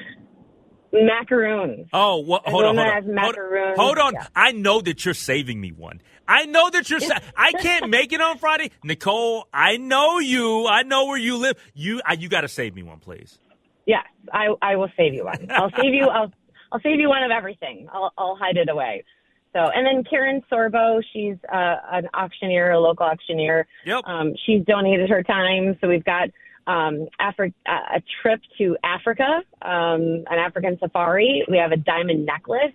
Macaroons. 0.92 1.88
Oh, 1.92 2.16
what, 2.18 2.46
hold 2.48 2.64
on, 2.64 2.76
hold 2.76 2.88
on, 2.88 3.02
hold, 3.02 3.14
macaroons, 3.14 3.78
hold 3.78 3.98
on. 3.98 4.12
yeah. 4.14 4.26
I 4.34 4.50
know 4.52 4.80
that 4.80 5.04
you're 5.04 5.14
saving 5.14 5.60
me 5.60 5.70
one. 5.70 6.00
I 6.26 6.46
know 6.46 6.68
that 6.70 6.90
you're. 6.90 6.98
Sa- 7.00 7.18
I 7.36 7.52
can't 7.60 7.90
make 7.90 8.12
it 8.12 8.20
on 8.20 8.38
Friday, 8.38 8.72
Nicole. 8.82 9.46
I 9.54 9.76
know 9.76 10.18
you. 10.18 10.66
I 10.66 10.82
know 10.82 11.06
where 11.06 11.18
you 11.18 11.36
live. 11.36 11.56
You, 11.74 12.00
I, 12.04 12.14
you 12.14 12.28
got 12.28 12.40
to 12.40 12.48
save 12.48 12.74
me 12.74 12.82
one, 12.82 12.98
please. 12.98 13.38
Yes, 13.86 14.04
I 14.32 14.48
I 14.62 14.76
will 14.76 14.90
save 14.96 15.14
you 15.14 15.24
one. 15.24 15.46
I'll 15.50 15.70
save 15.80 15.94
you. 15.94 16.06
I'll 16.08 16.32
I'll 16.72 16.80
save 16.80 17.00
you 17.00 17.08
one 17.08 17.22
of 17.22 17.30
everything. 17.30 17.88
I'll 17.92 18.12
I'll 18.16 18.36
hide 18.36 18.56
it 18.56 18.68
away. 18.68 19.04
So 19.52 19.58
and 19.58 19.84
then 19.86 20.04
Karen 20.08 20.42
Sorbo, 20.50 21.02
she's 21.12 21.36
uh, 21.52 21.76
an 21.92 22.08
auctioneer, 22.14 22.70
a 22.70 22.80
local 22.80 23.06
auctioneer. 23.06 23.66
Yep. 23.84 24.04
Um, 24.06 24.32
she's 24.46 24.64
donated 24.64 25.10
her 25.10 25.22
time, 25.22 25.76
so 25.80 25.88
we've 25.88 26.04
got 26.04 26.28
um, 26.66 27.08
Afri- 27.20 27.54
uh, 27.66 27.96
a 27.96 28.02
trip 28.22 28.40
to 28.58 28.76
Africa, 28.84 29.42
um, 29.62 30.24
an 30.30 30.38
African 30.38 30.78
safari. 30.78 31.44
We 31.48 31.58
have 31.58 31.72
a 31.72 31.76
diamond 31.76 32.26
necklace, 32.26 32.74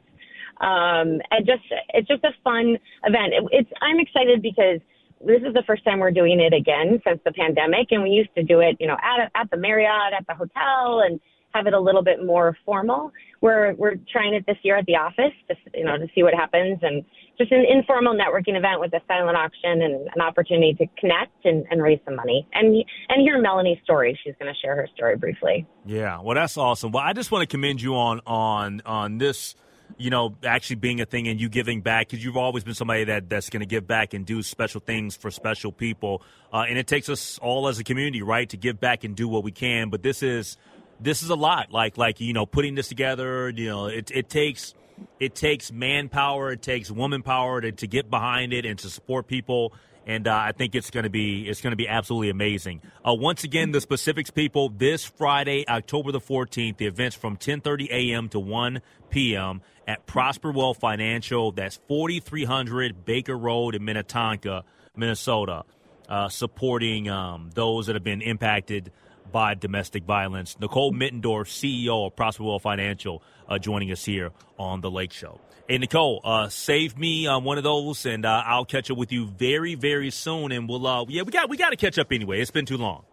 um, 0.60 1.22
and 1.32 1.46
just 1.46 1.64
it's 1.94 2.08
just 2.08 2.24
a 2.26 2.32
fun 2.44 2.78
event. 3.06 3.34
It, 3.34 3.44
it's 3.52 3.70
I'm 3.82 4.00
excited 4.00 4.42
because 4.42 4.82
this 5.26 5.42
is 5.48 5.54
the 5.54 5.64
first 5.66 5.86
time 5.86 6.00
we're 6.00 6.12
doing 6.12 6.42
it 6.42 6.54
again 6.54 7.02
since 7.08 7.22
the 7.24 7.32
pandemic, 7.32 7.88
and 7.92 8.04
we 8.04 8.10
used 8.10 8.36
to 8.36 8.44
do 8.44 8.60
it, 8.60 8.76
you 8.82 8.88
know, 8.88 8.98
at 9.02 9.32
at 9.34 9.50
the 9.50 9.58
Marriott, 9.58 10.14
at 10.18 10.28
the 10.28 10.34
hotel, 10.34 11.02
and 11.06 11.22
have 11.56 11.68
it 11.68 11.74
a 11.74 11.80
little 11.80 12.04
bit 12.04 12.26
more 12.26 12.58
formal. 12.66 13.12
We're 13.42 13.74
we're 13.76 13.96
trying 14.12 14.34
it 14.34 14.46
this 14.46 14.58
year 14.64 14.78
at 14.78 14.86
the 14.86 14.96
office, 14.96 15.34
just 15.48 15.60
you 15.74 15.86
know, 15.86 15.98
to 15.98 16.08
see 16.14 16.24
what 16.24 16.34
happens, 16.34 16.80
and 16.82 17.04
just 17.38 17.52
an 17.52 17.66
informal 17.70 18.14
networking 18.14 18.58
event 18.58 18.80
with 18.80 18.94
a 18.94 19.02
silent 19.08 19.38
auction 19.38 19.82
and 19.82 20.08
an 20.14 20.22
opportunity 20.22 20.74
to 20.74 20.86
connect 21.00 21.46
and, 21.46 21.66
and 21.70 21.82
raise 21.82 22.00
some 22.06 22.16
money, 22.16 22.48
and 22.54 22.76
and 23.10 23.22
hear 23.22 23.40
Melanie's 23.42 23.78
story. 23.84 24.20
She's 24.24 24.34
going 24.40 24.54
to 24.54 24.60
share 24.60 24.76
her 24.76 24.88
story 24.96 25.16
briefly. 25.16 25.66
Yeah, 25.86 26.22
well, 26.22 26.36
that's 26.36 26.58
awesome. 26.58 26.92
Well, 26.92 27.04
I 27.04 27.14
just 27.14 27.32
want 27.32 27.42
to 27.44 27.48
commend 27.48 27.82
you 27.82 27.96
on 27.96 28.22
on 28.26 28.82
on 28.86 29.18
this. 29.18 29.56
You 29.98 30.10
know, 30.10 30.36
actually 30.44 30.78
being 30.78 31.00
a 31.00 31.06
thing 31.06 31.28
and 31.28 31.40
you 31.40 31.48
giving 31.48 31.82
back 31.82 32.10
because 32.10 32.26
you've 32.26 32.38
always 32.38 32.64
been 32.64 32.74
somebody 32.74 33.04
that 33.04 33.30
that's 33.30 33.52
going 33.52 33.60
to 33.60 33.68
give 33.68 33.86
back 33.86 34.16
and 34.16 34.26
do 34.26 34.42
special 34.42 34.82
things 34.82 35.16
for 35.16 35.30
special 35.30 35.72
people. 35.72 36.24
Uh, 36.52 36.66
and 36.68 36.80
it 36.80 36.88
takes 36.88 37.08
us 37.08 37.38
all 37.38 37.68
as 37.68 37.78
a 37.78 37.84
community, 37.84 38.24
right, 38.24 38.50
to 38.50 38.58
give 38.58 38.80
back 38.80 39.04
and 39.04 39.16
do 39.16 39.28
what 39.28 39.44
we 39.44 39.52
can. 39.52 39.92
But 39.92 40.02
this 40.02 40.24
is 40.24 40.58
this 41.00 41.24
is 41.24 41.30
a 41.30 41.36
lot. 41.36 41.72
Like 41.72 41.98
like 41.98 42.20
you 42.20 42.34
know, 42.34 42.46
putting 42.46 42.76
this 42.76 42.88
together. 42.88 43.50
You 43.50 43.70
know, 43.70 43.86
it 43.88 44.12
it 44.12 44.30
takes 44.30 44.74
it 45.20 45.36
takes 45.36 45.72
manpower, 45.72 46.52
it 46.52 46.62
takes 46.62 46.90
woman 46.90 47.22
power 47.22 47.62
to, 47.62 47.72
to 47.72 47.88
get 47.88 48.10
behind 48.10 48.54
it 48.54 48.66
and 48.66 48.80
to 48.80 48.90
support 48.90 49.28
people. 49.28 49.74
And 50.08 50.28
uh, 50.28 50.36
I 50.36 50.52
think 50.52 50.76
it's 50.76 50.92
going 50.92 51.06
to 51.06 51.10
be 51.10 51.50
it's 51.50 51.62
going 51.62 51.72
to 51.72 51.78
be 51.78 51.88
absolutely 51.88 52.30
amazing. 52.30 52.82
Uh, 53.04 53.16
once 53.16 53.44
again, 53.44 53.72
the 53.72 53.82
specifics, 53.82 54.30
people. 54.30 54.70
This 54.70 55.04
Friday, 55.04 55.68
October 55.68 56.12
the 56.12 56.20
fourteenth, 56.20 56.78
the 56.78 56.86
event's 56.86 57.16
from 57.16 57.38
ten 57.38 57.60
thirty 57.60 57.90
a.m. 57.92 58.30
to 58.30 58.40
one 58.40 58.82
p.m. 59.10 59.62
at 59.88 60.06
Prosper 60.06 60.54
Prosperwell 60.54 60.78
Financial. 60.78 61.52
That's 61.52 61.80
forty 61.88 62.20
three 62.20 62.46
hundred 62.46 63.04
Baker 63.04 63.36
Road 63.36 63.74
in 63.74 63.84
Minnetonka, 63.84 64.64
Minnesota, 64.96 65.64
uh, 66.08 66.30
supporting 66.30 67.10
um, 67.10 67.50
those 67.56 67.88
that 67.88 67.96
have 67.96 68.04
been 68.04 68.22
impacted 68.22 68.92
by 69.32 69.54
domestic 69.54 70.04
violence. 70.04 70.58
Nicole 70.60 70.94
Middendorf, 70.94 71.48
CEO 71.48 72.08
of 72.08 72.16
Prosperwell 72.16 72.62
Financial, 72.62 73.22
uh, 73.48 73.58
joining 73.58 73.92
us 73.92 74.06
here 74.06 74.32
on 74.58 74.82
the 74.82 74.92
Lake 74.92 75.12
Show. 75.14 75.40
Hey, 75.68 75.80
Nicole, 75.80 76.22
uh, 76.24 76.48
save 76.50 76.98
me 76.98 77.28
uh, 77.28 77.40
one 77.40 77.58
of 77.58 77.64
those, 77.64 78.06
and 78.06 78.26
uh, 78.26 78.44
I'll 78.46 78.66
catch 78.66 78.92
up 78.92 78.98
with 78.98 79.12
you 79.12 79.26
very, 79.26 79.76
very 79.76 80.12
soon. 80.12 80.52
And 80.52 80.70
we'll, 80.70 80.86
uh, 80.86 81.06
yeah, 81.08 81.24
we 81.24 81.32
got 81.32 81.50
we 81.50 81.58
got 81.58 81.72
to 81.72 81.76
catch 81.76 81.98
up 81.98 82.12
anyway. 82.12 82.40
It's 82.40 82.52
been 82.52 82.66
too 82.68 82.78
long. 82.78 83.04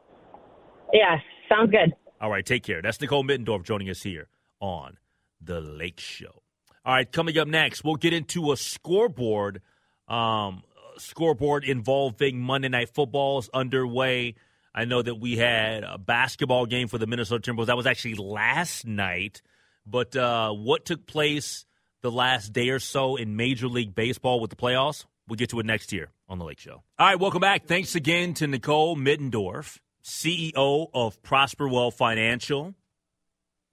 Yeah, 0.92 1.16
sounds 1.48 1.70
good. 1.70 1.94
All 2.20 2.30
right, 2.30 2.44
take 2.44 2.62
care. 2.62 2.82
That's 2.82 3.00
Nicole 3.00 3.24
Middendorf 3.24 3.64
joining 3.64 3.88
us 3.88 4.02
here 4.02 4.28
on 4.60 4.98
the 5.40 5.60
Lake 5.60 5.98
Show. 5.98 6.42
All 6.84 6.94
right, 6.94 7.10
coming 7.10 7.38
up 7.38 7.48
next, 7.48 7.84
we'll 7.84 7.96
get 7.96 8.12
into 8.12 8.52
a 8.52 8.56
scoreboard. 8.56 9.62
Um, 10.08 10.62
scoreboard 10.98 11.64
involving 11.64 12.40
Monday 12.40 12.68
Night 12.68 12.90
Football 12.90 13.38
is 13.38 13.50
underway. 13.54 14.34
I 14.74 14.84
know 14.84 15.02
that 15.02 15.16
we 15.16 15.36
had 15.36 15.84
a 15.84 15.98
basketball 15.98 16.66
game 16.66 16.88
for 16.88 16.98
the 16.98 17.06
Minnesota 17.06 17.52
Timberwolves. 17.52 17.66
That 17.66 17.76
was 17.76 17.86
actually 17.86 18.14
last 18.14 18.86
night. 18.86 19.42
But 19.86 20.16
uh, 20.16 20.52
what 20.52 20.84
took 20.84 21.06
place 21.06 21.66
the 22.02 22.10
last 22.10 22.52
day 22.52 22.70
or 22.70 22.78
so 22.78 23.16
in 23.16 23.36
Major 23.36 23.68
League 23.68 23.94
Baseball 23.94 24.40
with 24.40 24.50
the 24.50 24.56
playoffs? 24.56 25.04
We'll 25.28 25.36
get 25.36 25.50
to 25.50 25.60
it 25.60 25.66
next 25.66 25.92
year 25.92 26.10
on 26.28 26.38
the 26.38 26.44
Lake 26.44 26.58
Show. 26.58 26.82
All 26.98 27.06
right, 27.06 27.18
welcome 27.18 27.40
back. 27.40 27.66
Thanks 27.66 27.94
again 27.94 28.34
to 28.34 28.46
Nicole 28.46 28.96
Middendorf, 28.96 29.78
CEO 30.04 30.88
of 30.92 31.22
Prosperwell 31.22 31.92
Financial. 31.92 32.74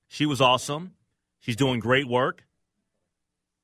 She 0.08 0.26
was 0.26 0.42
awesome. 0.42 0.94
She's 1.40 1.56
doing 1.56 1.80
great 1.80 2.08
work. 2.08 2.44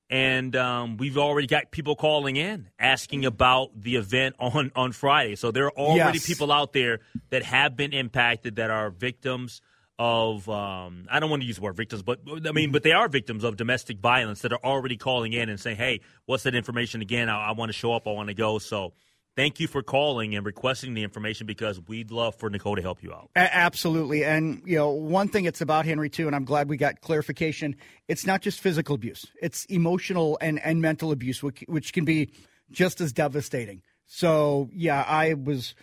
And 0.10 0.56
um, 0.56 0.98
we've 0.98 1.18
already 1.18 1.48
got 1.48 1.72
people 1.72 1.96
calling 1.96 2.36
in 2.36 2.70
asking 2.80 3.26
about 3.26 3.70
the 3.80 3.96
event 3.96 4.36
on, 4.40 4.72
on 4.76 4.92
Friday. 4.92 5.36
So 5.36 5.52
there 5.52 5.66
are 5.66 5.72
already 5.78 6.20
Yes. 6.20 6.28
people 6.28 6.52
out 6.52 6.74
there 6.74 7.00
that 7.32 7.44
have 7.44 7.76
been 7.76 7.92
impacted 7.92 8.58
that 8.58 8.70
are 8.70 8.92
victims 8.92 9.62
of 9.98 10.48
um, 10.50 11.08
I 11.10 11.20
don't 11.22 11.30
want 11.30 11.42
to 11.42 11.48
use 11.48 11.56
the 11.56 11.62
word 11.62 11.78
victims, 11.78 12.04
but 12.04 12.20
I 12.46 12.52
mean, 12.52 12.72
but 12.72 12.84
they 12.84 12.92
are 12.92 13.08
victims 13.08 13.46
of 13.46 13.56
domestic 13.56 14.00
violence 14.00 14.42
that 14.42 14.52
are 14.52 14.60
already 14.62 14.98
calling 14.98 15.32
in 15.32 15.48
and 15.48 15.58
saying, 15.58 15.78
"Hey, 15.78 16.02
what's 16.26 16.44
that 16.44 16.54
information 16.54 17.02
again? 17.02 17.30
I, 17.30 17.48
I 17.48 17.52
want 17.54 17.70
to 17.70 17.74
show 17.74 17.94
up. 17.94 18.06
I 18.06 18.12
want 18.12 18.28
to 18.28 18.34
go." 18.34 18.60
So, 18.60 18.92
thank 19.36 19.60
you 19.60 19.68
for 19.68 19.84
calling 19.84 20.36
and 20.36 20.46
requesting 20.46 20.94
the 20.94 21.04
information 21.04 21.46
because 21.46 21.80
we'd 21.88 22.12
love 22.12 22.36
for 22.36 22.50
Nicole 22.50 22.76
to 22.76 22.82
help 22.82 23.04
you 23.04 23.14
out. 23.14 23.30
A- 23.36 23.56
absolutely. 23.56 24.24
And, 24.24 24.62
you 24.66 24.78
know, 24.78 24.90
one 24.92 25.28
thing 25.28 25.46
it's 25.46 25.62
about, 25.62 25.86
Henry, 25.86 26.10
too, 26.10 26.28
and 26.28 26.36
I'm 26.36 26.46
glad 26.46 26.70
we 26.70 26.78
got 26.78 27.02
clarification 27.02 27.76
it's 28.08 28.26
not 28.26 28.42
just 28.42 28.60
physical 28.60 28.96
abuse, 28.96 29.26
it's 29.42 29.66
emotional 29.66 30.38
and, 30.42 30.60
and 30.64 30.82
mental 30.82 31.12
abuse, 31.12 31.42
which, 31.42 31.64
which 31.68 31.92
can 31.92 32.06
be 32.06 32.32
just 32.72 33.02
as 33.02 33.14
devastating. 33.14 33.82
So, 34.06 34.70
yeah, 34.74 35.02
I 35.02 35.34
was. 35.34 35.74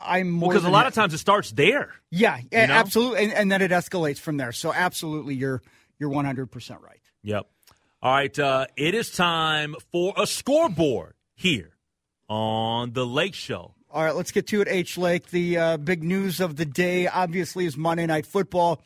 I'm 0.00 0.30
more 0.30 0.52
Because 0.52 0.64
a 0.64 0.70
lot 0.70 0.86
of 0.86 0.94
times 0.94 1.12
it 1.12 1.18
starts 1.18 1.50
there. 1.50 1.92
yeah, 2.10 2.38
a- 2.52 2.66
know? 2.68 2.72
absolutely, 2.72 3.24
and, 3.24 3.32
and 3.32 3.52
then 3.52 3.62
it 3.62 3.70
escalates 3.72 4.18
from 4.18 4.36
there. 4.36 4.52
So, 4.52 4.72
absolutely, 4.72 5.34
you're 5.34 5.60
you're 5.98 6.08
100 6.08 6.46
percent 6.50 6.80
right. 6.80 7.00
Yep. 7.24 7.46
All 8.00 8.12
right. 8.12 8.38
Uh, 8.38 8.66
it 8.76 8.94
is 8.94 9.10
time 9.10 9.74
for 9.90 10.14
a 10.16 10.26
scoreboard 10.26 11.14
here 11.34 11.72
on 12.28 12.92
the 12.92 13.06
Lake 13.06 13.34
Show. 13.34 13.74
All 13.90 14.04
right, 14.04 14.14
let's 14.14 14.32
get 14.32 14.46
to 14.48 14.60
it. 14.60 14.68
H 14.68 14.98
Lake. 14.98 15.30
The 15.30 15.56
uh, 15.56 15.76
big 15.78 16.02
news 16.02 16.40
of 16.40 16.56
the 16.56 16.66
day, 16.66 17.06
obviously, 17.06 17.64
is 17.64 17.76
Monday 17.76 18.06
Night 18.06 18.26
Football. 18.26 18.82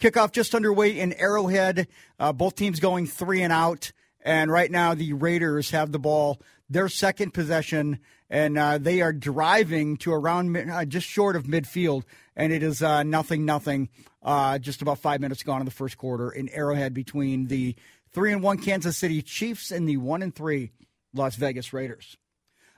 Kickoff 0.00 0.32
just 0.32 0.54
underway 0.54 0.98
in 0.98 1.12
Arrowhead. 1.14 1.88
Uh, 2.18 2.32
both 2.32 2.54
teams 2.54 2.80
going 2.80 3.06
three 3.06 3.42
and 3.42 3.52
out. 3.52 3.92
And 4.22 4.50
right 4.50 4.70
now, 4.70 4.94
the 4.94 5.12
Raiders 5.12 5.70
have 5.70 5.92
the 5.92 5.98
ball, 5.98 6.40
their 6.68 6.88
second 6.88 7.32
possession, 7.32 8.00
and 8.28 8.58
uh, 8.58 8.78
they 8.78 9.00
are 9.00 9.12
driving 9.12 9.98
to 9.98 10.12
around 10.12 10.56
uh, 10.56 10.84
just 10.84 11.06
short 11.06 11.36
of 11.36 11.44
midfield. 11.44 12.02
And 12.34 12.52
it 12.52 12.62
is 12.62 12.82
uh, 12.82 13.02
nothing, 13.02 13.44
nothing. 13.44 13.88
Uh, 14.22 14.58
just 14.58 14.82
about 14.82 14.98
five 14.98 15.20
minutes 15.20 15.42
gone 15.42 15.60
in 15.60 15.64
the 15.64 15.70
first 15.70 15.98
quarter 15.98 16.30
in 16.30 16.48
Arrowhead 16.48 16.92
between 16.92 17.46
the 17.46 17.76
three 18.12 18.32
and 18.32 18.42
one 18.42 18.58
Kansas 18.58 18.96
City 18.96 19.22
Chiefs 19.22 19.70
and 19.70 19.88
the 19.88 19.98
one 19.98 20.22
and 20.22 20.34
three 20.34 20.72
Las 21.14 21.36
Vegas 21.36 21.72
Raiders. 21.72 22.16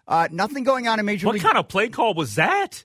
Uh, 0.09 0.27
nothing 0.33 0.65
going 0.65 0.89
on 0.89 0.99
in 0.99 1.05
Major 1.07 1.27
what 1.27 1.35
League. 1.35 1.45
What 1.45 1.51
kind 1.51 1.59
of 1.59 1.69
play 1.69 1.91
call 1.91 2.15
was 2.15 2.37
that? 2.37 2.85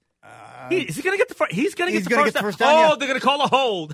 He, 0.69 0.81
is 0.81 0.95
he 0.95 1.01
going 1.01 1.13
to 1.13 1.17
get 1.17 1.29
the 1.29 1.35
first? 1.35 1.51
He's 1.51 1.75
going 1.75 1.91
to 1.91 1.97
get, 1.97 2.03
the 2.03 2.09
first, 2.09 2.25
get 2.25 2.33
the 2.33 2.39
first 2.39 2.59
down. 2.59 2.69
Oh, 2.69 2.89
yeah. 2.89 2.95
they're 2.97 3.07
going 3.07 3.19
to 3.19 3.25
call 3.25 3.41
a 3.41 3.47
hold. 3.47 3.93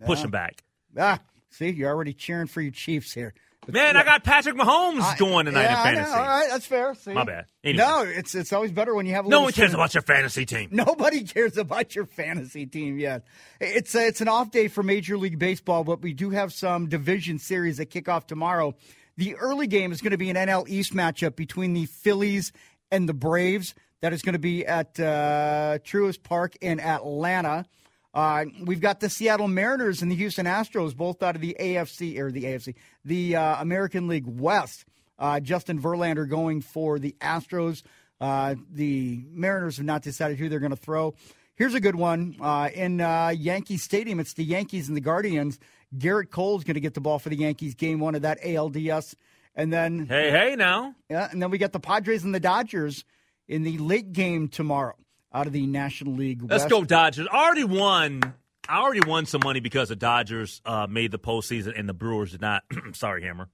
Push 0.06 0.20
him 0.22 0.30
back. 0.30 0.62
Ah, 0.98 1.20
see, 1.50 1.70
you're 1.70 1.88
already 1.88 2.12
cheering 2.12 2.46
for 2.46 2.60
your 2.60 2.72
Chiefs 2.72 3.12
here. 3.12 3.34
But, 3.68 3.74
Man, 3.74 3.94
yeah. 3.94 4.00
I 4.00 4.04
got 4.04 4.24
Patrick 4.24 4.56
Mahomes 4.56 5.02
I- 5.02 5.16
going 5.18 5.44
tonight 5.46 5.64
yeah, 5.64 5.88
in 5.88 5.94
fantasy. 5.96 6.12
All 6.12 6.26
right, 6.26 6.48
that's 6.50 6.66
fair. 6.66 6.94
See? 6.94 7.12
My 7.12 7.24
bad. 7.24 7.46
Anyway. 7.62 7.84
No, 7.84 8.02
it's 8.02 8.34
it's 8.34 8.52
always 8.52 8.72
better 8.72 8.94
when 8.94 9.04
you 9.04 9.14
have 9.14 9.26
a 9.26 9.28
No 9.28 9.42
one 9.42 9.52
cares 9.52 9.74
about 9.74 9.92
your 9.92 10.02
fantasy 10.02 10.46
team. 10.46 10.70
Nobody 10.72 11.24
cares 11.24 11.58
about 11.58 11.94
your 11.94 12.06
fantasy 12.06 12.64
team 12.64 12.98
yet. 12.98 13.24
It's 13.60 13.94
a, 13.94 14.06
it's 14.06 14.22
an 14.22 14.28
off 14.28 14.50
day 14.50 14.68
for 14.68 14.82
Major 14.82 15.18
League 15.18 15.38
Baseball, 15.38 15.84
but 15.84 16.00
we 16.00 16.14
do 16.14 16.30
have 16.30 16.52
some 16.52 16.88
division 16.88 17.38
series 17.38 17.76
that 17.76 17.86
kick 17.86 18.08
off 18.08 18.26
tomorrow. 18.26 18.74
The 19.18 19.34
early 19.34 19.66
game 19.66 19.90
is 19.90 20.00
going 20.00 20.12
to 20.12 20.16
be 20.16 20.30
an 20.30 20.36
NL 20.36 20.68
East 20.68 20.94
matchup 20.94 21.34
between 21.34 21.72
the 21.72 21.86
Phillies 21.86 22.52
and 22.92 23.08
the 23.08 23.12
Braves. 23.12 23.74
That 24.00 24.12
is 24.12 24.22
going 24.22 24.34
to 24.34 24.38
be 24.38 24.64
at 24.64 25.00
uh, 25.00 25.78
Truist 25.84 26.22
Park 26.22 26.54
in 26.60 26.78
Atlanta. 26.78 27.66
Uh, 28.14 28.44
we've 28.62 28.80
got 28.80 29.00
the 29.00 29.10
Seattle 29.10 29.48
Mariners 29.48 30.02
and 30.02 30.12
the 30.12 30.14
Houston 30.14 30.46
Astros, 30.46 30.96
both 30.96 31.20
out 31.20 31.34
of 31.34 31.40
the 31.40 31.56
AFC 31.58 32.16
or 32.20 32.30
the 32.30 32.44
AFC, 32.44 32.76
the 33.04 33.34
uh, 33.34 33.60
American 33.60 34.06
League 34.06 34.28
West. 34.28 34.84
Uh, 35.18 35.40
Justin 35.40 35.82
Verlander 35.82 36.28
going 36.28 36.60
for 36.60 37.00
the 37.00 37.16
Astros. 37.20 37.82
Uh, 38.20 38.54
the 38.70 39.24
Mariners 39.32 39.78
have 39.78 39.86
not 39.86 40.02
decided 40.02 40.38
who 40.38 40.48
they're 40.48 40.60
going 40.60 40.70
to 40.70 40.76
throw. 40.76 41.16
Here's 41.56 41.74
a 41.74 41.80
good 41.80 41.96
one 41.96 42.36
uh, 42.40 42.70
in 42.72 43.00
uh, 43.00 43.30
Yankee 43.30 43.78
Stadium. 43.78 44.20
It's 44.20 44.34
the 44.34 44.44
Yankees 44.44 44.86
and 44.86 44.96
the 44.96 45.00
Guardians. 45.00 45.58
Gerrit 45.96 46.30
Cole's 46.30 46.64
going 46.64 46.74
to 46.74 46.80
get 46.80 46.94
the 46.94 47.00
ball 47.00 47.18
for 47.18 47.28
the 47.28 47.36
Yankees. 47.36 47.74
Game 47.74 47.98
one 48.00 48.14
of 48.14 48.22
that 48.22 48.40
ALDS, 48.42 49.14
and 49.54 49.72
then 49.72 50.06
Hey, 50.06 50.30
hey, 50.30 50.56
now. 50.56 50.94
yeah, 51.08 51.28
and 51.30 51.40
then 51.40 51.50
we 51.50 51.58
got 51.58 51.72
the 51.72 51.80
Padres 51.80 52.24
and 52.24 52.34
the 52.34 52.40
Dodgers 52.40 53.04
in 53.48 53.62
the 53.62 53.78
late 53.78 54.12
game 54.12 54.48
tomorrow 54.48 54.94
out 55.32 55.46
of 55.46 55.52
the 55.52 55.66
National 55.66 56.14
League. 56.14 56.42
Let's 56.42 56.66
go 56.66 56.84
Dodgers. 56.84 57.26
I 57.32 57.44
already 57.44 57.64
won. 57.64 58.34
I 58.68 58.80
already 58.80 59.00
won 59.08 59.24
some 59.24 59.40
money 59.42 59.60
because 59.60 59.88
the 59.88 59.96
Dodgers 59.96 60.60
uh, 60.66 60.86
made 60.90 61.10
the 61.10 61.18
postseason 61.18 61.78
and 61.78 61.88
the 61.88 61.94
Brewers 61.94 62.32
did 62.32 62.42
not. 62.42 62.64
Sorry, 62.92 63.22
Hammer. 63.22 63.48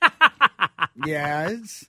yeah, 1.04 1.48
it's. 1.48 1.86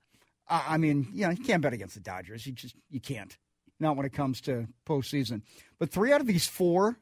I 0.47 0.63
I 0.69 0.77
mean, 0.77 1.07
you 1.13 1.25
know, 1.25 1.29
you 1.31 1.43
can't 1.43 1.61
bet 1.61 1.73
against 1.73 1.95
the 1.95 2.01
Dodgers. 2.01 2.45
You 2.45 2.53
just 2.53 2.75
you 2.89 2.99
can't. 2.99 3.35
Not 3.79 3.97
when 3.97 4.05
it 4.05 4.13
comes 4.13 4.41
to 4.41 4.67
postseason. 4.87 5.41
But 5.79 5.89
three 5.91 6.13
out 6.13 6.21
of 6.21 6.27
these 6.27 6.47
four 6.47 6.97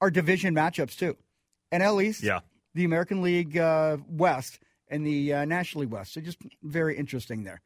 are 0.00 0.10
division 0.10 0.54
matchups 0.54 0.96
too. 0.96 1.16
NL 1.72 2.02
East, 2.02 2.22
Yeah. 2.22 2.40
the 2.74 2.84
American 2.84 3.22
League 3.22 3.56
uh, 3.56 3.98
West, 4.08 4.58
and 4.88 5.06
the 5.06 5.32
uh, 5.34 5.44
National 5.44 5.82
League 5.82 5.92
West. 5.92 6.12
So 6.14 6.20
just 6.20 6.38
very 6.62 6.96
interesting 6.96 7.44
there. 7.44 7.60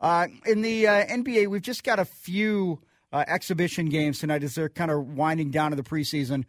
Uh, 0.00 0.26
in 0.44 0.62
the 0.62 0.86
uh, 0.88 1.06
NBA, 1.06 1.46
we've 1.48 1.62
just 1.62 1.84
got 1.84 1.98
a 1.98 2.04
few 2.04 2.80
uh, 3.12 3.24
exhibition 3.28 3.88
games 3.88 4.18
tonight 4.18 4.42
as 4.42 4.54
they're 4.56 4.68
kind 4.68 4.90
of 4.90 5.16
winding 5.16 5.50
down 5.50 5.70
to 5.70 5.76
the 5.76 5.82
preseason. 5.84 6.44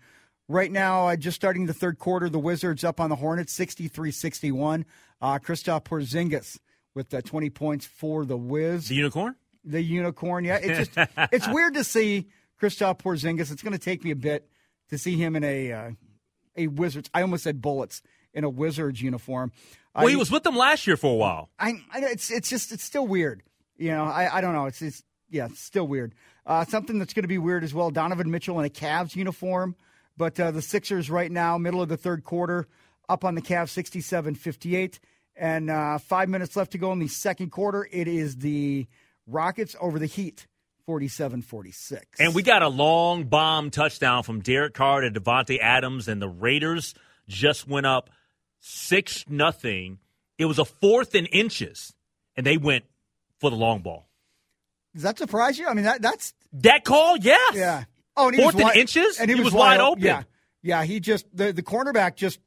Right 0.48 0.72
now, 0.72 1.08
uh, 1.08 1.16
just 1.16 1.36
starting 1.36 1.66
the 1.66 1.74
third 1.74 1.98
quarter, 2.00 2.28
the 2.30 2.40
Wizards 2.40 2.84
up 2.84 3.00
on 3.00 3.10
the 3.10 3.16
Hornets 3.16 3.54
63 3.54 4.12
61. 4.12 4.86
Uh, 5.22 5.40
Kristaps 5.40 5.84
Porzingis 5.86 6.60
with 6.94 7.14
uh, 7.14 7.22
20 7.22 7.50
points 7.52 7.86
for 7.86 8.26
the 8.26 8.38
Wiz. 8.38 8.88
The 8.90 8.96
unicorn? 8.96 9.36
The 9.64 9.82
unicorn, 9.82 10.44
yeah. 10.44 10.58
It's 10.62 10.90
just 10.90 11.10
it's 11.32 11.48
weird 11.48 11.74
to 11.76 11.84
see 11.84 12.28
Kristaps 12.62 13.00
Porzingis. 13.00 13.52
It's 13.52 13.64
going 13.64 13.74
to 13.74 13.80
take 13.80 14.04
me 14.04 14.12
a 14.12 14.16
bit 14.16 14.48
to 14.90 14.98
see 14.98 15.16
him 15.18 15.36
in 15.36 15.44
a 15.44 15.72
uh, 15.72 15.92
a 16.56 16.68
Wizards. 16.68 17.10
I 17.14 17.22
almost 17.22 17.44
said 17.44 17.62
Bullets 17.62 18.02
in 18.34 18.44
a 18.44 18.50
Wizards 18.50 19.02
uniform. 19.02 19.52
Well, 19.96 20.08
I- 20.08 20.10
he 20.10 20.16
was 20.16 20.32
with 20.32 20.44
them 20.44 20.56
last 20.56 20.88
year 20.88 20.98
for 20.98 21.12
a 21.12 21.16
while. 21.16 21.50
I, 21.60 21.74
I 21.92 22.00
it's 22.02 22.30
it's 22.32 22.50
just 22.50 22.72
it's 22.72 22.84
still 22.84 23.08
weird. 23.08 23.44
You 23.78 23.92
know, 23.92 24.06
I, 24.06 24.38
I 24.38 24.42
don't 24.42 24.54
know. 24.54 24.66
It's 24.66 24.82
it's 24.82 25.04
yeah, 25.30 25.46
it's 25.46 25.60
still 25.60 25.88
weird. 25.88 26.14
Uh, 26.46 26.64
something 26.66 27.00
that's 27.00 27.14
going 27.14 27.24
to 27.24 27.28
be 27.28 27.38
weird 27.38 27.64
as 27.64 27.74
well. 27.74 27.90
Donovan 27.92 28.30
Mitchell 28.30 28.60
in 28.60 28.66
a 28.66 28.70
Cavs 28.70 29.16
uniform, 29.16 29.76
but 30.16 30.40
uh, 30.40 30.52
the 30.52 30.62
Sixers 30.62 31.10
right 31.10 31.32
now, 31.32 31.58
middle 31.58 31.82
of 31.82 31.90
the 31.90 31.98
third 31.98 32.24
quarter, 32.24 32.68
up 33.10 33.26
on 33.26 33.34
the 33.36 33.42
Cavs, 33.42 33.74
67-58. 33.74 35.00
and 35.36 35.70
uh, 35.70 35.98
five 35.98 36.30
minutes 36.30 36.56
left 36.56 36.72
to 36.74 36.78
go 36.78 36.92
in 36.92 37.00
the 37.00 37.08
second 37.08 37.50
quarter. 37.52 37.88
It 37.92 38.08
is 38.08 38.38
the 38.38 38.86
Rockets 39.28 39.76
over 39.82 39.98
the 39.98 40.06
Heat, 40.06 40.46
47-46. 40.88 42.02
And 42.20 42.36
we 42.36 42.44
got 42.44 42.62
a 42.62 42.68
long 42.68 43.26
bomb 43.26 43.72
touchdown 43.72 44.24
from 44.24 44.42
Derek 44.42 44.74
Carr 44.74 45.02
to 45.02 45.12
Davante 45.12 45.60
Adams, 45.60 46.08
and 46.08 46.22
the 46.22 46.30
Raiders 46.30 46.94
just 47.28 47.68
went 47.68 47.86
up 47.86 48.10
six 48.60 49.26
nothing. 49.28 50.00
It 50.38 50.46
was 50.46 50.60
a 50.60 50.66
fourth 50.66 51.16
and 51.16 51.28
inches, 51.32 51.94
and 52.36 52.46
they 52.46 52.58
went 52.58 52.86
for 53.40 53.50
the 53.50 53.56
long 53.56 53.80
ball. 53.82 54.08
Does 54.94 55.04
that 55.04 55.18
surprise 55.18 55.58
you? 55.58 55.68
I 55.68 55.74
mean, 55.74 55.86
that 55.86 56.02
that's 56.02 56.34
That 56.54 56.84
call, 56.86 57.18
yes. 57.18 57.56
Yeah. 57.56 57.84
Oh, 58.18 58.28
and 58.28 58.36
he 58.36 58.42
Fourth 58.42 58.56
was 58.56 58.62
and 58.62 58.70
wide, 58.70 58.78
inches? 58.78 59.20
and 59.20 59.30
he, 59.30 59.36
He 59.36 59.42
was, 59.44 59.54
was 59.54 59.60
wide 59.60 59.82
open. 59.82 60.04
Yeah, 60.04 60.24
yeah. 60.62 60.84
He 60.86 61.02
just 61.02 61.26
the 61.36 61.52
the 61.52 61.64
cornerback 61.64 62.16
just 62.16 62.40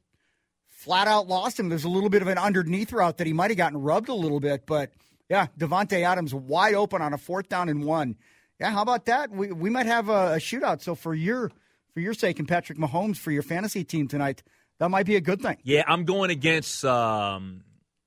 flat 0.67 1.07
out 1.07 1.27
lost 1.27 1.59
him. 1.59 1.69
There's 1.69 1.83
a 1.83 1.89
little 1.89 2.09
bit 2.09 2.23
of 2.23 2.27
an 2.27 2.37
underneath 2.39 2.91
route 2.91 3.17
that 3.17 3.27
he 3.27 3.33
might 3.33 3.51
have 3.51 3.57
gotten 3.57 3.79
rubbed 3.79 4.09
a 4.09 4.15
little 4.15 4.39
bit, 4.39 4.65
but 4.65 4.91
yeah, 5.29 5.47
Davante 5.57 6.03
Adams 6.03 6.33
wide 6.33 6.73
open 6.73 7.01
on 7.01 7.13
a 7.13 7.17
fourth 7.17 7.47
down 7.49 7.69
and 7.69 7.83
one. 7.83 8.17
Yeah, 8.59 8.71
how 8.71 8.81
about 8.81 9.05
that? 9.05 9.31
We 9.31 9.51
we 9.51 9.69
might 9.69 9.85
have 9.85 10.09
a, 10.09 10.33
a 10.33 10.37
shootout. 10.37 10.81
So 10.81 10.95
for 10.95 11.13
your 11.13 11.51
for 11.93 11.99
your 11.99 12.13
sake 12.13 12.39
and 12.39 12.47
Patrick 12.47 12.77
Mahomes 12.77 13.17
for 13.17 13.31
your 13.31 13.43
fantasy 13.43 13.83
team 13.83 14.07
tonight, 14.07 14.43
that 14.79 14.89
might 14.89 15.05
be 15.05 15.15
a 15.15 15.21
good 15.21 15.41
thing. 15.41 15.57
Yeah, 15.63 15.83
I'm 15.87 16.03
going 16.05 16.29
against 16.31 16.83
um, 16.83 17.63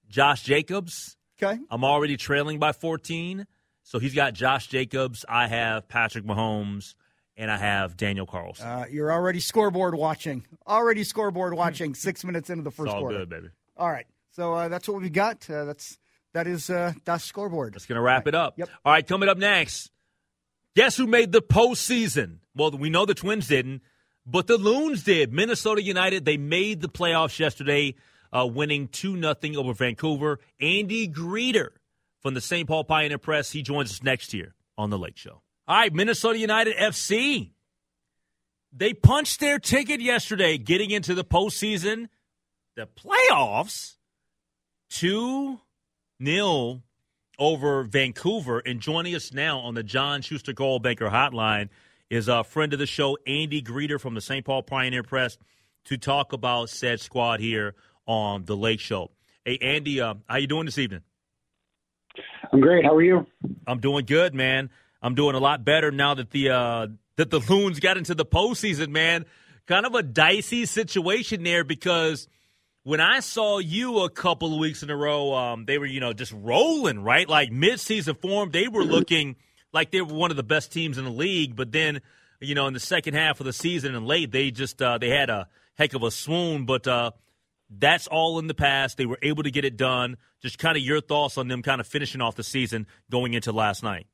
Josh 0.08 0.42
Jacobs. 0.42 1.16
Okay. 1.42 1.58
I'm 1.70 1.84
already 1.84 2.16
trailing 2.16 2.58
by 2.58 2.72
14. 2.72 3.46
So 3.82 3.98
he's 3.98 4.14
got 4.14 4.34
Josh 4.34 4.68
Jacobs. 4.68 5.24
I 5.28 5.48
have 5.48 5.88
Patrick 5.88 6.24
Mahomes, 6.24 6.94
and 7.36 7.50
I 7.50 7.56
have 7.56 7.96
Daniel 7.96 8.26
Carlson. 8.26 8.66
Uh, 8.66 8.84
you're 8.90 9.10
already 9.12 9.40
scoreboard 9.40 9.94
watching. 9.94 10.46
Already 10.66 11.02
scoreboard 11.02 11.54
watching. 11.54 11.94
Six 11.94 12.24
minutes 12.24 12.48
into 12.48 12.62
the 12.62 12.70
first 12.70 12.92
all 12.92 13.00
quarter. 13.00 13.18
good, 13.18 13.28
baby. 13.28 13.48
All 13.76 13.90
right. 13.90 14.06
So 14.30 14.54
uh, 14.54 14.68
that's 14.68 14.88
what 14.88 15.02
we 15.02 15.10
got. 15.10 15.48
Uh, 15.50 15.64
that's 15.64 15.98
that 16.34 16.46
is 16.46 16.70
uh, 16.70 16.92
that's 17.04 17.24
scoreboard. 17.24 17.74
That's 17.74 17.86
going 17.86 17.96
to 17.96 18.02
wrap 18.02 18.26
it 18.26 18.34
up. 18.34 18.58
Yep. 18.58 18.68
All 18.84 18.92
right, 18.92 19.06
coming 19.06 19.28
up 19.28 19.38
next. 19.38 19.90
Guess 20.74 20.96
who 20.96 21.06
made 21.06 21.32
the 21.32 21.42
postseason? 21.42 22.38
Well, 22.54 22.70
we 22.70 22.90
know 22.90 23.04
the 23.04 23.14
Twins 23.14 23.46
didn't, 23.46 23.82
but 24.26 24.46
the 24.46 24.56
Loons 24.56 25.02
did. 25.02 25.32
Minnesota 25.32 25.82
United, 25.82 26.24
they 26.24 26.36
made 26.38 26.80
the 26.80 26.88
playoffs 26.88 27.38
yesterday, 27.38 27.94
uh, 28.32 28.46
winning 28.46 28.88
2 28.88 29.20
0 29.20 29.36
over 29.56 29.74
Vancouver. 29.74 30.38
Andy 30.60 31.08
Greder 31.08 31.70
from 32.20 32.34
the 32.34 32.40
St. 32.40 32.66
Paul 32.66 32.84
Pioneer 32.84 33.18
Press, 33.18 33.50
he 33.50 33.62
joins 33.62 33.90
us 33.90 34.02
next 34.02 34.32
year 34.32 34.54
on 34.78 34.90
The 34.90 34.98
Lake 34.98 35.16
Show. 35.16 35.42
All 35.68 35.76
right, 35.76 35.92
Minnesota 35.92 36.38
United 36.38 36.76
FC. 36.76 37.50
They 38.72 38.94
punched 38.94 39.40
their 39.40 39.58
ticket 39.58 40.00
yesterday 40.00 40.56
getting 40.56 40.90
into 40.90 41.14
the 41.14 41.24
postseason, 41.24 42.08
the 42.74 42.86
playoffs, 42.86 43.96
2 44.90 45.60
0 46.24 46.82
over 47.38 47.82
Vancouver. 47.84 48.60
And 48.60 48.80
joining 48.80 49.14
us 49.14 49.32
now 49.32 49.58
on 49.60 49.74
the 49.74 49.82
John 49.82 50.22
Schuster 50.22 50.52
Coldwell 50.52 50.80
Banker 50.80 51.10
Hotline 51.10 51.68
is 52.10 52.28
a 52.28 52.44
friend 52.44 52.72
of 52.72 52.78
the 52.78 52.86
show, 52.86 53.16
Andy 53.26 53.62
Greder 53.62 53.98
from 53.98 54.14
the 54.14 54.20
St. 54.20 54.44
Paul 54.44 54.62
Pioneer 54.62 55.02
Press, 55.02 55.38
to 55.86 55.96
talk 55.96 56.32
about 56.32 56.70
said 56.70 57.00
squad 57.00 57.40
here 57.40 57.74
on 58.06 58.44
the 58.44 58.56
Lake 58.56 58.80
Show. 58.80 59.10
Hey, 59.44 59.58
Andy, 59.60 60.00
uh, 60.00 60.14
how 60.28 60.36
you 60.36 60.46
doing 60.46 60.66
this 60.66 60.78
evening? 60.78 61.00
I'm 62.52 62.60
great. 62.60 62.84
How 62.84 62.94
are 62.94 63.02
you? 63.02 63.26
I'm 63.66 63.80
doing 63.80 64.04
good, 64.04 64.34
man. 64.34 64.70
I'm 65.00 65.14
doing 65.14 65.34
a 65.34 65.38
lot 65.38 65.64
better 65.64 65.90
now 65.90 66.14
that 66.14 66.30
the 66.30 66.50
uh, 66.50 66.86
that 67.16 67.30
the 67.30 67.40
Loons 67.40 67.80
got 67.80 67.96
into 67.96 68.14
the 68.14 68.26
postseason, 68.26 68.90
man. 68.90 69.24
Kind 69.66 69.86
of 69.86 69.94
a 69.94 70.02
dicey 70.02 70.66
situation 70.66 71.42
there 71.44 71.64
because 71.64 72.28
when 72.84 73.00
I 73.00 73.20
saw 73.20 73.58
you 73.58 74.00
a 74.00 74.10
couple 74.10 74.52
of 74.52 74.58
weeks 74.58 74.82
in 74.82 74.90
a 74.90 74.96
row, 74.96 75.34
um, 75.34 75.64
they 75.64 75.78
were 75.78 75.86
you 75.86 76.00
know 76.00 76.12
just 76.12 76.32
rolling 76.32 77.02
right, 77.02 77.28
like 77.28 77.52
mid-season 77.52 78.16
form. 78.16 78.50
They 78.50 78.68
were 78.68 78.84
looking 78.84 79.36
like 79.72 79.90
they 79.90 80.00
were 80.00 80.14
one 80.14 80.30
of 80.30 80.36
the 80.36 80.42
best 80.42 80.72
teams 80.72 80.98
in 80.98 81.04
the 81.04 81.10
league, 81.10 81.56
but 81.56 81.72
then 81.72 82.00
you 82.40 82.54
know 82.54 82.66
in 82.66 82.74
the 82.74 82.80
second 82.80 83.14
half 83.14 83.40
of 83.40 83.46
the 83.46 83.52
season 83.52 83.94
and 83.94 84.06
late, 84.06 84.32
they 84.32 84.50
just 84.50 84.80
uh, 84.82 84.98
they 84.98 85.08
had 85.08 85.30
a 85.30 85.48
heck 85.74 85.94
of 85.94 86.02
a 86.02 86.10
swoon, 86.10 86.66
but. 86.66 86.86
Uh, 86.86 87.12
that's 87.74 88.06
all 88.06 88.38
in 88.38 88.48
the 88.48 88.54
past. 88.54 88.98
They 88.98 89.06
were 89.06 89.18
able 89.22 89.44
to 89.44 89.50
get 89.50 89.64
it 89.64 89.78
done. 89.78 90.18
Just 90.42 90.58
kind 90.58 90.76
of 90.76 90.82
your 90.82 91.00
thoughts 91.00 91.38
on 91.38 91.48
them 91.48 91.62
kind 91.62 91.80
of 91.80 91.86
finishing 91.86 92.20
off 92.20 92.36
the 92.36 92.44
season 92.44 92.86
going 93.10 93.32
into 93.32 93.50
last 93.50 93.82
night. 93.82 94.06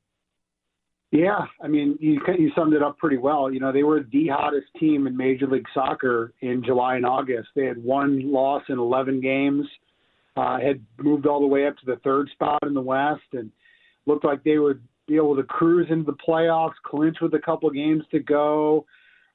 Yeah, 1.11 1.39
I 1.61 1.67
mean, 1.67 1.97
you 1.99 2.21
you 2.37 2.51
summed 2.55 2.73
it 2.73 2.83
up 2.83 2.97
pretty 2.99 3.17
well. 3.17 3.51
You 3.51 3.59
know, 3.59 3.71
they 3.71 3.83
were 3.83 4.01
the 4.11 4.27
hottest 4.27 4.67
team 4.79 5.07
in 5.07 5.17
Major 5.17 5.47
League 5.47 5.65
Soccer 5.73 6.33
in 6.41 6.63
July 6.63 6.97
and 6.97 7.05
August. 7.05 7.49
They 7.55 7.65
had 7.65 7.83
one 7.83 8.31
loss 8.31 8.63
in 8.69 8.77
11 8.77 9.19
games. 9.21 9.65
uh, 10.35 10.59
had 10.59 10.81
moved 10.97 11.25
all 11.25 11.41
the 11.41 11.47
way 11.47 11.67
up 11.67 11.75
to 11.77 11.85
the 11.85 11.97
third 12.03 12.29
spot 12.33 12.59
in 12.63 12.73
the 12.73 12.81
West 12.81 13.23
and 13.33 13.51
looked 14.05 14.23
like 14.23 14.43
they 14.43 14.57
would 14.57 14.81
be 15.07 15.15
able 15.15 15.35
to 15.35 15.43
cruise 15.43 15.87
into 15.89 16.05
the 16.05 16.17
playoffs, 16.27 16.73
clinch 16.85 17.17
with 17.21 17.33
a 17.33 17.39
couple 17.39 17.69
games 17.71 18.03
to 18.11 18.19
go, 18.19 18.85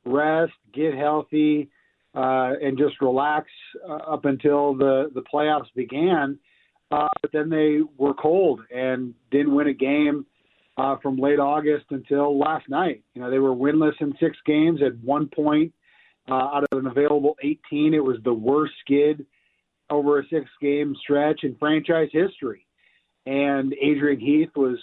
rest, 0.04 0.52
get 0.72 0.94
healthy, 0.94 1.68
uh, 2.14 2.52
and 2.62 2.78
just 2.78 3.00
relax 3.00 3.48
uh, 3.88 3.94
up 3.94 4.24
until 4.24 4.74
the 4.74 5.10
the 5.14 5.22
playoffs 5.22 5.72
began. 5.74 6.38
Uh, 6.90 7.08
but 7.20 7.32
then 7.32 7.50
they 7.50 7.80
were 7.98 8.14
cold 8.14 8.60
and 8.74 9.14
didn't 9.32 9.54
win 9.54 9.66
a 9.66 9.74
game 9.74 10.24
uh, 10.76 10.96
from 11.02 11.16
late 11.16 11.38
August 11.38 11.87
until 11.90 12.38
last 12.38 12.68
night. 12.68 13.02
You 13.14 13.22
know, 13.22 13.30
they 13.30 13.38
were 13.38 13.54
winless 13.54 14.00
in 14.00 14.14
six 14.20 14.37
games 14.44 14.80
at 14.84 14.96
one 14.98 15.28
point 15.28 15.72
uh, 16.28 16.34
out 16.34 16.64
of 16.70 16.78
an 16.78 16.87
available 16.87 17.37
18. 17.42 17.94
It 17.94 18.02
was 18.02 18.16
the 18.24 18.34
worst 18.34 18.72
skid 18.80 19.26
over 19.90 20.18
a 20.18 20.26
six 20.28 20.46
game 20.60 20.96
stretch 21.00 21.40
in 21.44 21.56
franchise 21.56 22.08
history. 22.12 22.66
And 23.26 23.74
Adrian 23.80 24.20
Heath 24.20 24.50
was 24.56 24.78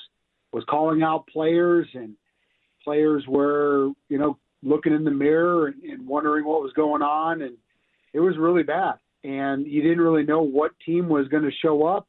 was 0.52 0.64
calling 0.70 1.02
out 1.02 1.28
players 1.28 1.88
and 1.94 2.16
players 2.84 3.24
were, 3.28 3.90
you 4.10 4.18
know, 4.18 4.38
looking 4.64 4.94
in 4.94 5.06
the 5.06 5.12
mirror 5.12 5.68
and, 5.68 5.84
and 5.84 6.08
wondering 6.08 6.46
what 6.46 6.62
was 6.62 6.74
going 6.74 7.02
on 7.02 7.42
and 7.42 7.56
it 8.14 8.20
was 8.20 8.38
really 8.38 8.64
bad. 8.64 8.96
And 9.24 9.66
you 9.66 9.82
didn't 9.82 10.02
really 10.02 10.24
know 10.24 10.42
what 10.42 10.72
team 10.86 11.08
was 11.08 11.28
going 11.28 11.44
to 11.44 11.52
show 11.62 11.86
up 11.86 12.08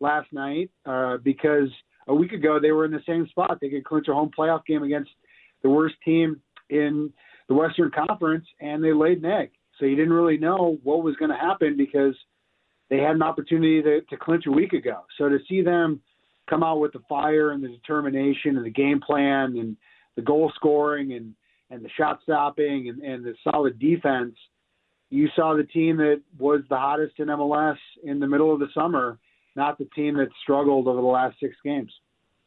last 0.00 0.32
night 0.32 0.70
uh, 0.86 1.18
because 1.18 1.68
a 2.08 2.14
week 2.14 2.32
ago 2.32 2.58
they 2.60 2.72
were 2.72 2.84
in 2.84 2.90
the 2.90 3.02
same 3.06 3.26
spot. 3.28 3.58
They 3.60 3.68
could 3.68 3.84
clinch 3.84 4.08
a 4.08 4.14
home 4.14 4.30
playoff 4.36 4.64
game 4.66 4.82
against 4.82 5.10
the 5.62 5.70
worst 5.70 5.94
team 6.04 6.40
in 6.70 7.12
the 7.48 7.54
Western 7.54 7.90
Conference, 7.90 8.46
and 8.60 8.82
they 8.82 8.92
laid 8.92 9.18
an 9.18 9.30
egg. 9.30 9.50
So 9.78 9.86
you 9.86 9.96
didn't 9.96 10.12
really 10.12 10.38
know 10.38 10.78
what 10.82 11.02
was 11.02 11.16
going 11.16 11.30
to 11.30 11.36
happen 11.36 11.76
because 11.76 12.14
they 12.90 12.98
had 12.98 13.16
an 13.16 13.22
opportunity 13.22 13.82
to, 13.82 14.00
to 14.02 14.16
clinch 14.16 14.44
a 14.46 14.52
week 14.52 14.72
ago. 14.72 15.02
So 15.18 15.28
to 15.28 15.38
see 15.48 15.62
them 15.62 16.00
come 16.48 16.62
out 16.62 16.80
with 16.80 16.92
the 16.92 17.02
fire 17.08 17.52
and 17.52 17.62
the 17.62 17.68
determination 17.68 18.56
and 18.56 18.64
the 18.64 18.70
game 18.70 19.00
plan 19.00 19.56
and 19.56 19.76
the 20.16 20.22
goal 20.22 20.52
scoring 20.54 21.12
and 21.12 21.34
and 21.70 21.84
the 21.84 21.88
shot 21.96 22.20
stopping 22.22 22.88
and, 22.88 23.02
and 23.02 23.24
the 23.24 23.34
solid 23.42 23.78
defense, 23.78 24.34
you 25.10 25.28
saw 25.34 25.56
the 25.56 25.64
team 25.64 25.96
that 25.96 26.20
was 26.38 26.60
the 26.68 26.76
hottest 26.76 27.14
in 27.18 27.28
MLS 27.28 27.78
in 28.04 28.20
the 28.20 28.26
middle 28.26 28.52
of 28.52 28.60
the 28.60 28.68
summer, 28.74 29.18
not 29.56 29.78
the 29.78 29.86
team 29.96 30.16
that 30.16 30.28
struggled 30.42 30.88
over 30.88 31.00
the 31.00 31.06
last 31.06 31.36
six 31.40 31.56
games. 31.64 31.92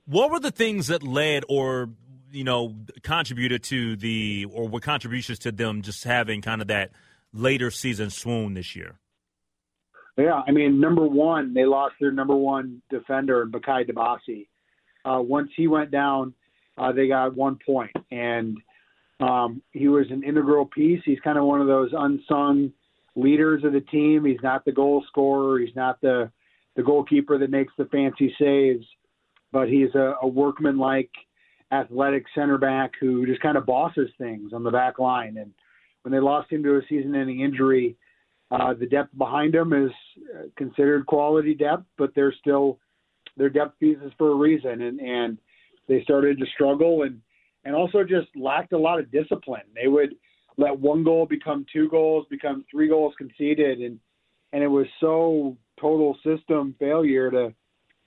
What 0.06 0.32
were 0.32 0.40
the 0.40 0.52
things 0.52 0.88
that 0.88 1.04
led 1.04 1.44
or 1.50 1.90
you 2.32 2.44
know 2.44 2.76
contributed 3.04 3.64
to 3.64 3.96
the 3.96 4.46
or 4.52 4.68
were 4.68 4.80
contributions 4.80 5.40
to 5.40 5.52
them 5.52 5.82
just 5.82 6.04
having 6.04 6.42
kind 6.42 6.62
of 6.62 6.68
that 6.68 6.92
later 7.34 7.72
season 7.72 8.10
swoon 8.10 8.54
this 8.54 8.76
year? 8.76 9.00
Yeah, 10.18 10.42
I 10.48 10.52
mean, 10.52 10.80
number 10.80 11.06
one, 11.06 11.54
they 11.54 11.66
lost 11.66 11.96
their 12.02 12.12
number 12.12 12.36
one 12.36 12.82
defender, 12.90 13.46
Bakaye 13.46 13.88
Dibassy. 13.88 14.48
Uh, 15.06 15.22
once 15.22 15.52
he 15.56 15.68
went 15.68 15.92
down, 15.92 16.34
uh, 16.76 16.92
they 16.92 17.08
got 17.08 17.36
one 17.36 17.60
point, 17.64 17.92
and 18.12 18.58
um, 19.20 19.62
he 19.72 19.88
was 19.88 20.08
an 20.10 20.24
integral 20.24 20.66
piece. 20.66 21.02
He's 21.06 21.20
kind 21.20 21.38
of 21.38 21.46
one 21.46 21.62
of 21.62 21.68
those 21.68 21.92
unsung 21.96 22.74
leaders 23.16 23.64
of 23.64 23.74
the 23.74 23.82
team. 23.82 24.26
He's 24.26 24.42
not 24.42 24.66
the 24.66 24.72
goal 24.72 25.04
scorer. 25.08 25.60
He's 25.60 25.76
not 25.76 26.02
the 26.02 26.32
the 26.78 26.84
goalkeeper 26.84 27.38
that 27.38 27.50
makes 27.50 27.74
the 27.78 27.86
fancy 27.86 28.34
saves, 28.40 28.86
but 29.52 29.68
he's 29.68 29.94
a, 29.96 30.14
a 30.22 30.28
workman-like, 30.28 31.10
athletic 31.74 32.24
center 32.34 32.58
back 32.58 32.92
who 33.02 33.26
just 33.26 33.42
kind 33.42 33.58
of 33.58 33.66
bosses 33.66 34.10
things 34.18 34.54
on 34.54 34.64
the 34.64 34.72
back 34.72 35.00
line. 35.00 35.36
And 35.38 35.52
when 36.04 36.14
they 36.14 36.20
lost 36.20 36.50
him 36.50 36.64
to 36.64 36.78
a 36.78 36.82
season-ending 36.88 37.42
injury, 37.42 37.98
uh, 38.52 38.74
the 38.74 38.86
depth 38.86 39.18
behind 39.18 39.54
him 39.54 39.74
is 39.74 39.92
considered 40.56 41.06
quality 41.08 41.54
depth, 41.54 41.84
but 41.98 42.12
they're 42.16 42.34
still 42.40 42.80
their 43.36 43.50
depth 43.50 43.78
pieces 43.80 44.14
for 44.18 44.32
a 44.32 44.36
reason. 44.36 44.82
And 44.84 45.02
and 45.02 45.38
they 45.90 46.02
started 46.04 46.38
to 46.40 46.46
struggle 46.54 47.04
and 47.04 47.20
and 47.66 47.76
also 47.76 48.04
just 48.04 48.28
lacked 48.36 48.72
a 48.72 48.78
lot 48.78 49.00
of 49.00 49.12
discipline. 49.12 49.64
They 49.76 49.90
would 49.90 50.16
let 50.58 50.80
one 50.80 51.04
goal 51.04 51.26
become 51.26 51.66
two 51.74 51.90
goals, 51.90 52.26
become 52.30 52.64
three 52.72 52.88
goals 52.88 53.14
conceded, 53.18 53.80
and 53.80 54.00
and 54.54 54.64
it 54.64 54.68
was 54.68 54.88
so 55.02 55.58
total 55.80 56.18
system 56.24 56.76
failure 56.80 57.32
to 57.32 57.54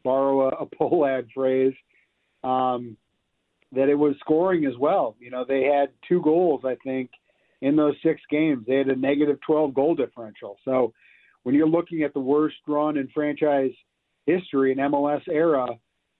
borrow 0.02 0.48
a, 0.48 0.64
a 0.64 0.66
Pohlad 0.66 1.28
phrase 1.32 1.74
um, 2.42 2.96
that 3.72 3.88
it 3.88 3.94
was 3.94 4.14
scoring 4.20 4.66
as 4.66 4.76
well. 4.78 5.16
You 5.20 5.30
know, 5.30 5.44
they 5.46 5.64
had 5.64 5.90
two 6.08 6.20
goals, 6.22 6.62
I 6.64 6.76
think, 6.84 7.10
in 7.60 7.76
those 7.76 7.94
six 8.02 8.20
games. 8.30 8.64
They 8.66 8.76
had 8.76 8.88
a 8.88 8.96
negative 8.96 9.38
12 9.46 9.74
goal 9.74 9.94
differential. 9.94 10.56
So 10.64 10.92
when 11.42 11.54
you're 11.54 11.68
looking 11.68 12.02
at 12.02 12.14
the 12.14 12.20
worst 12.20 12.56
run 12.66 12.96
in 12.96 13.08
franchise 13.08 13.72
history 14.26 14.72
in 14.72 14.78
MLS 14.78 15.22
era, 15.28 15.66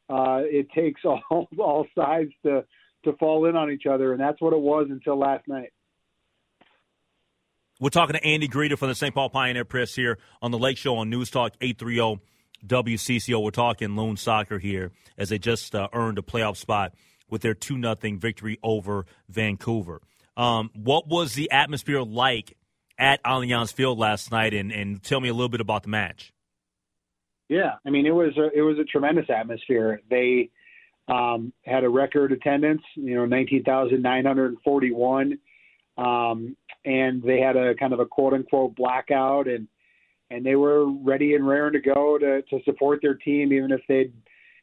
uh, 0.09 0.41
it 0.45 0.69
takes 0.73 1.03
all 1.05 1.49
all 1.59 1.87
sides 1.95 2.33
to 2.45 2.65
to 3.05 3.15
fall 3.15 3.47
in 3.47 3.57
on 3.57 3.71
each 3.71 3.87
other, 3.87 4.13
and 4.13 4.21
that's 4.21 4.41
what 4.43 4.53
it 4.53 4.61
was 4.61 4.89
until 4.91 5.19
last 5.19 5.49
night. 5.49 5.73
We're 7.81 7.89
talking 7.89 8.13
to 8.13 8.23
Andy 8.23 8.47
Greder 8.47 8.77
from 8.77 8.89
the 8.89 8.95
St. 8.95 9.15
Paul 9.15 9.31
Pioneer 9.31 9.65
Press 9.65 9.95
here 9.95 10.19
on 10.43 10.51
the 10.51 10.59
Lake 10.59 10.77
Show 10.77 10.99
on 10.99 11.09
News 11.09 11.31
Talk 11.31 11.55
830 11.63 12.21
WCCO. 12.67 13.43
We're 13.43 13.51
talking 13.51 13.97
Loon 13.97 14.19
Soccer 14.19 14.59
here 14.59 14.93
as 15.17 15.31
they 15.31 15.39
just 15.39 15.75
uh, 15.75 15.89
earned 15.95 16.19
a 16.19 16.23
playoff 16.23 16.59
spot 16.59 16.93
with 17.31 17.41
their 17.41 17.55
2 17.55 17.81
0 17.81 17.97
victory 18.19 18.59
over 18.63 19.07
Vancouver. 19.31 20.03
Um, 20.37 20.71
what 20.75 21.09
was 21.09 21.33
the 21.33 21.51
atmosphere 21.51 22.03
like 22.03 22.55
at 22.99 23.25
Allianz 23.25 23.73
Field 23.73 23.99
last 23.99 24.31
night? 24.31 24.53
And, 24.53 24.71
and 24.71 25.03
tell 25.03 25.21
me 25.21 25.31
a 25.31 25.35
little 25.35 25.49
bit 25.49 25.63
about 25.63 25.83
the 25.83 25.89
match. 25.89 26.35
Yeah, 27.49 27.77
I 27.87 27.91
mean 27.91 28.05
it 28.05 28.15
was 28.15 28.37
a, 28.37 28.51
it 28.55 28.61
was 28.61 28.79
a 28.79 28.85
tremendous 28.85 29.31
atmosphere. 29.31 30.03
They 30.11 30.51
um, 31.09 31.55
had 31.65 31.85
a 31.85 31.89
record 31.89 32.33
attendance, 32.33 32.83
you 32.95 33.15
know, 33.15 33.25
19,941. 33.25 35.39
Um, 36.01 36.57
and 36.85 37.23
they 37.23 37.41
had 37.41 37.57
a 37.57 37.75
kind 37.75 37.93
of 37.93 38.01
a 38.01 38.07
quote 38.07 38.33
unquote 38.33 38.75
blackout 38.75 39.47
and, 39.49 39.69
and 40.31 40.47
they 40.47 40.55
were 40.55 40.91
ready 40.91 41.35
and 41.35 41.47
raring 41.47 41.75
to 41.75 41.81
go 41.81 42.17
to, 42.19 42.43
to 42.43 42.63
support 42.65 43.01
their 43.03 43.15
team, 43.15 43.53
even 43.53 43.71
if 43.71 43.81
they'd, 43.89 44.13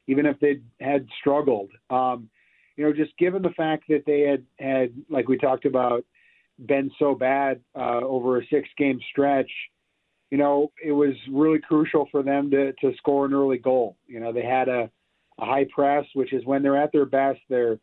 even 0.08 0.26
if 0.26 0.40
they 0.40 0.62
had 0.80 1.06
struggled. 1.20 1.70
Um, 1.90 2.30
you 2.76 2.86
know, 2.86 2.94
just 2.94 3.18
given 3.18 3.42
the 3.42 3.50
fact 3.50 3.84
that 3.90 4.04
they 4.06 4.22
had 4.22 4.44
had, 4.60 4.94
like 5.10 5.28
we 5.28 5.38
talked 5.38 5.66
about, 5.66 6.06
been 6.66 6.90
so 6.98 7.14
bad 7.14 7.60
uh, 7.76 8.00
over 8.04 8.40
a 8.40 8.48
six 8.48 8.68
game 8.78 9.00
stretch, 9.12 9.50
you 10.32 10.38
know, 10.38 10.72
it 10.84 10.92
was 10.92 11.14
really 11.32 11.60
crucial 11.60 12.08
for 12.12 12.24
them 12.24 12.50
to 12.52 12.74
to 12.74 12.96
score 12.98 13.26
an 13.26 13.34
early 13.34 13.58
goal. 13.58 13.98
You 14.08 14.20
know, 14.20 14.34
they 14.34 14.44
had 14.44 14.70
a 14.70 14.90
a 15.40 15.46
high 15.46 15.66
press, 15.74 16.06
which 16.14 16.34
is 16.34 16.46
when 16.46 16.64
they're 16.64 16.82
at 16.82 16.92
their 16.92 17.06
best. 17.06 17.40
They're 17.50 17.80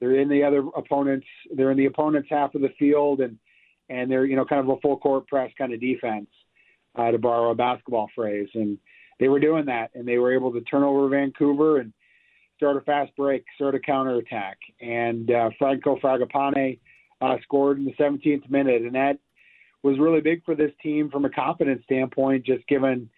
they're 0.00 0.20
in 0.20 0.28
the 0.28 0.42
other 0.42 0.62
opponents. 0.76 1.26
They're 1.54 1.70
in 1.70 1.78
the 1.78 1.86
opponent's 1.86 2.28
half 2.30 2.54
of 2.54 2.62
the 2.62 2.72
field, 2.78 3.20
and 3.20 3.38
and 3.88 4.10
they're 4.10 4.26
you 4.26 4.36
know 4.36 4.44
kind 4.44 4.60
of 4.60 4.76
a 4.76 4.80
full 4.80 4.96
court 4.96 5.26
press 5.26 5.50
kind 5.56 5.72
of 5.72 5.80
defense, 5.80 6.28
uh, 6.96 7.10
to 7.10 7.18
borrow 7.18 7.50
a 7.50 7.54
basketball 7.54 8.08
phrase. 8.14 8.48
And 8.54 8.78
they 9.18 9.28
were 9.28 9.40
doing 9.40 9.66
that, 9.66 9.90
and 9.94 10.06
they 10.06 10.18
were 10.18 10.34
able 10.34 10.52
to 10.52 10.60
turn 10.62 10.82
over 10.82 11.08
Vancouver 11.08 11.78
and 11.78 11.92
start 12.56 12.76
a 12.76 12.80
fast 12.82 13.14
break, 13.16 13.44
start 13.54 13.74
a 13.74 13.80
counterattack. 13.80 14.58
And 14.80 15.30
uh, 15.30 15.50
Franco 15.58 15.96
Fragapane 15.96 16.78
uh, 17.20 17.36
scored 17.42 17.78
in 17.78 17.84
the 17.84 17.94
17th 17.94 18.48
minute, 18.50 18.82
and 18.82 18.94
that 18.94 19.18
was 19.82 19.98
really 19.98 20.20
big 20.20 20.44
for 20.44 20.54
this 20.54 20.72
team 20.82 21.10
from 21.10 21.24
a 21.24 21.30
confidence 21.30 21.82
standpoint, 21.84 22.44
just 22.44 22.66
given 22.66 23.08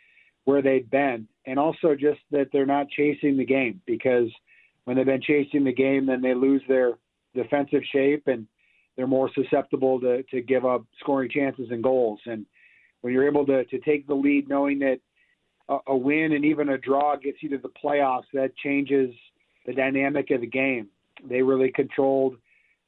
where 0.45 0.63
they'd 0.63 0.91
been 0.91 1.29
and 1.45 1.59
also 1.59 1.95
just 1.95 2.21
that 2.31 2.49
they're 2.53 2.65
not 2.65 2.89
chasing 2.89 3.37
the 3.37 3.45
game 3.45 3.81
because 3.87 4.31
when 4.89 4.97
they've 4.97 5.05
been 5.05 5.21
chasing 5.21 5.65
the 5.65 5.73
game, 5.73 6.07
then 6.07 6.23
they 6.23 6.33
lose 6.33 6.63
their 6.67 6.95
defensive 7.35 7.83
shape 7.93 8.27
and 8.27 8.47
they're 8.97 9.07
more 9.07 9.31
susceptible 9.35 10.01
to, 10.01 10.23
to 10.31 10.41
give 10.41 10.65
up 10.65 10.83
scoring 10.99 11.29
chances 11.29 11.67
and 11.71 11.83
goals. 11.83 12.19
And 12.25 12.47
when 13.03 13.13
you're 13.13 13.29
able 13.29 13.45
to, 13.45 13.67
to 13.67 13.79
take 13.81 14.07
the 14.07 14.15
lead, 14.15 14.49
knowing 14.49 14.79
that 14.79 14.99
a, 15.69 15.77
a 15.89 15.95
win 15.95 16.33
and 16.33 16.43
even 16.43 16.71
a 16.71 16.79
draw 16.79 17.17
gets 17.17 17.43
you 17.43 17.51
to 17.51 17.59
the 17.59 17.69
playoffs, 17.85 18.31
that 18.33 18.57
changes 18.57 19.11
the 19.67 19.75
dynamic 19.75 20.31
of 20.31 20.41
the 20.41 20.47
game. 20.47 20.89
They 21.29 21.43
really 21.43 21.71
controlled 21.71 22.37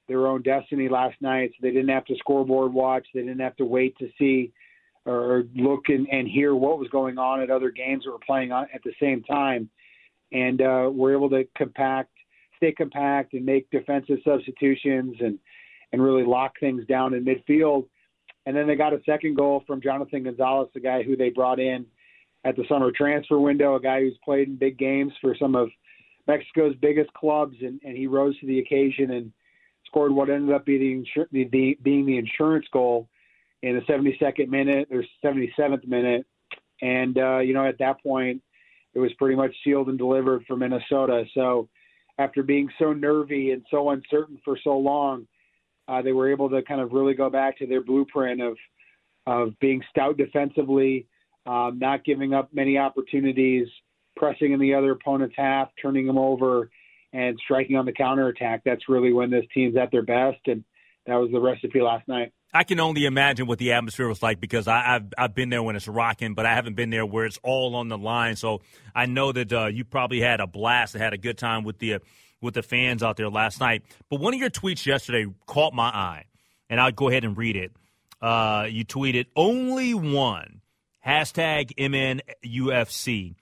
their 0.09 0.27
own 0.27 0.41
destiny 0.41 0.89
last 0.89 1.21
night. 1.21 1.51
So 1.51 1.59
they 1.61 1.71
didn't 1.71 1.91
have 1.91 2.07
to 2.07 2.17
scoreboard 2.17 2.73
watch. 2.73 3.07
They 3.13 3.21
didn't 3.21 3.41
have 3.41 3.57
to 3.57 3.67
wait 3.67 3.95
to 3.99 4.09
see 4.19 4.53
or 5.05 5.45
look 5.55 5.83
and, 5.89 6.09
and 6.11 6.27
hear 6.27 6.55
what 6.55 6.79
was 6.79 6.89
going 6.89 7.19
on 7.19 7.43
at 7.43 7.51
other 7.51 7.71
games 7.71 8.05
that 8.05 8.11
were 8.11 8.19
playing 8.27 8.53
on 8.53 8.69
at 8.75 8.83
the 8.85 8.95
same 8.99 9.23
time, 9.25 9.69
and 10.33 10.61
uh, 10.61 10.91
we're 10.93 11.13
able 11.13 11.31
to 11.31 11.45
compact, 11.57 12.11
stay 12.57 12.73
compact, 12.73 13.35
and 13.35 13.45
make 13.45 13.71
defensive 13.71 14.19
substitutions 14.25 15.17
and 15.21 15.39
and 15.93 16.03
really 16.03 16.25
lock 16.25 16.53
things 16.61 16.87
down 16.87 17.15
in 17.15 17.25
midfield. 17.25 17.87
And 18.47 18.57
then 18.57 18.67
they 18.67 18.77
got 18.77 18.93
a 18.93 19.01
second 19.05 19.37
goal 19.37 19.65
from 19.67 19.81
Jonathan 19.81 20.23
Gonzalez, 20.23 20.69
the 20.73 20.81
guy 20.81 21.03
who 21.03 21.17
they 21.17 21.31
brought 21.31 21.59
in 21.59 21.85
at 22.45 22.57
the 22.57 22.65
summer 22.69 22.91
transfer 22.91 23.39
window, 23.39 23.75
a 23.75 23.81
guy 23.81 24.01
who's 24.01 24.17
played 24.25 24.49
in 24.49 24.57
big 24.57 24.79
games 24.79 25.13
for 25.21 25.37
some 25.37 25.55
of 25.55 25.69
Mexico's 26.27 26.75
biggest 26.81 27.13
clubs, 27.13 27.57
and, 27.61 27.81
and 27.85 27.97
he 27.97 28.07
rose 28.07 28.39
to 28.39 28.47
the 28.47 28.61
occasion 28.61 29.11
and 29.11 29.33
scored 29.87 30.13
what 30.13 30.31
ended 30.31 30.55
up 30.55 30.65
being 30.65 31.05
the, 31.33 31.49
the, 31.53 31.77
being 31.83 32.07
the 32.07 32.17
insurance 32.17 32.67
goal 32.73 33.09
in 33.63 33.75
the 33.75 33.93
72nd 33.93 34.49
minute 34.49 34.89
or 34.91 35.05
77th 35.23 35.87
minute 35.87 36.27
And 36.81 37.19
uh, 37.19 37.39
you 37.39 37.53
know, 37.53 37.67
at 37.67 37.79
that 37.79 38.03
point, 38.03 38.43
it 38.95 38.99
was 38.99 39.13
pretty 39.19 39.37
much 39.37 39.55
sealed 39.65 39.89
and 39.89 39.99
delivered 39.99 40.45
for 40.47 40.57
Minnesota. 40.57 41.25
So 41.35 41.69
after 42.19 42.43
being 42.43 42.69
so 42.79 42.93
nervy 42.93 43.53
and 43.53 43.65
so 43.71 43.91
uncertain 43.91 44.39
for 44.45 44.59
so 44.63 44.77
long, 44.77 45.27
uh, 45.89 46.03
they 46.03 46.13
were 46.13 46.31
able 46.31 46.51
to 46.51 46.63
kind 46.63 46.81
of 46.81 46.93
really 46.93 47.15
go 47.15 47.31
back 47.31 47.59
to 47.59 47.67
their 47.67 47.83
blueprint 47.83 48.41
of 48.41 48.57
of 49.27 49.59
being 49.61 49.83
stout 49.91 50.17
defensively, 50.17 51.07
um, 51.47 51.79
not 51.79 52.05
giving 52.05 52.33
up 52.33 52.49
many 52.53 52.79
opportunities, 52.79 53.69
pressing 54.17 54.53
in 54.53 54.59
the 54.59 54.75
other 54.75 54.93
opponent's 54.93 55.35
half, 55.37 55.69
turning 55.81 56.07
them 56.07 56.19
over, 56.19 56.71
and 57.13 57.39
striking 57.45 57.77
on 57.77 57.85
the 57.85 57.93
counterattack. 57.93 58.63
That's 58.65 58.89
really 58.89 59.13
when 59.13 59.31
this 59.31 59.45
team's 59.53 59.77
at 59.77 59.91
their 59.91 60.03
best, 60.03 60.41
and 60.47 60.65
that 61.07 61.17
was 61.17 61.31
the 61.33 61.41
recipe 61.41 61.81
last 61.81 62.09
night. 62.09 62.33
I 62.53 62.65
can 62.65 62.81
only 62.81 63.05
imagine 63.05 63.47
what 63.47 63.59
the 63.59 63.73
atmosphere 63.73 64.09
was 64.09 64.23
like 64.23 64.41
because 64.41 64.67
I, 64.67 64.81
have 64.81 65.15
I've 65.17 65.35
been 65.35 65.51
there 65.51 65.63
when 65.63 65.77
it's 65.77 65.87
rocking, 65.87 66.35
but 66.35 66.47
I 66.47 66.55
haven't 66.55 66.75
been 66.75 66.91
there 66.91 67.07
where 67.07 67.25
it's 67.25 67.39
all 67.43 67.77
on 67.77 67.89
the 67.89 67.99
line. 67.99 68.35
So 68.37 68.61
I 68.95 69.07
know 69.07 69.31
that 69.31 69.53
uh, 69.53 69.67
you 69.67 69.85
probably 69.85 70.21
had 70.21 70.41
a 70.41 70.49
blast 70.49 70.95
and 70.95 71.03
had 71.03 71.13
a 71.13 71.19
good 71.19 71.39
time 71.39 71.63
with 71.63 71.79
the 71.79 71.99
with 72.41 72.55
the 72.55 72.63
fans 72.63 73.03
out 73.03 73.17
there 73.17 73.29
last 73.29 73.61
night. 73.61 73.83
But 74.09 74.21
one 74.21 74.35
of 74.35 74.41
your 74.41 74.51
tweets 74.51 74.85
yesterday 74.85 75.27
caught 75.47 75.75
my 75.75 75.89
eye, 75.89 76.25
and 76.69 76.81
I'll 76.81 76.91
go 76.91 77.09
ahead 77.09 77.25
and 77.25 77.37
read 77.37 77.57
it. 77.57 77.73
Uh, 78.21 78.67
you 78.69 78.85
tweeted 78.85 79.27
only 79.37 79.95
one 79.95 80.61
hashtag 81.07 81.75
MNUFC. 81.77 83.35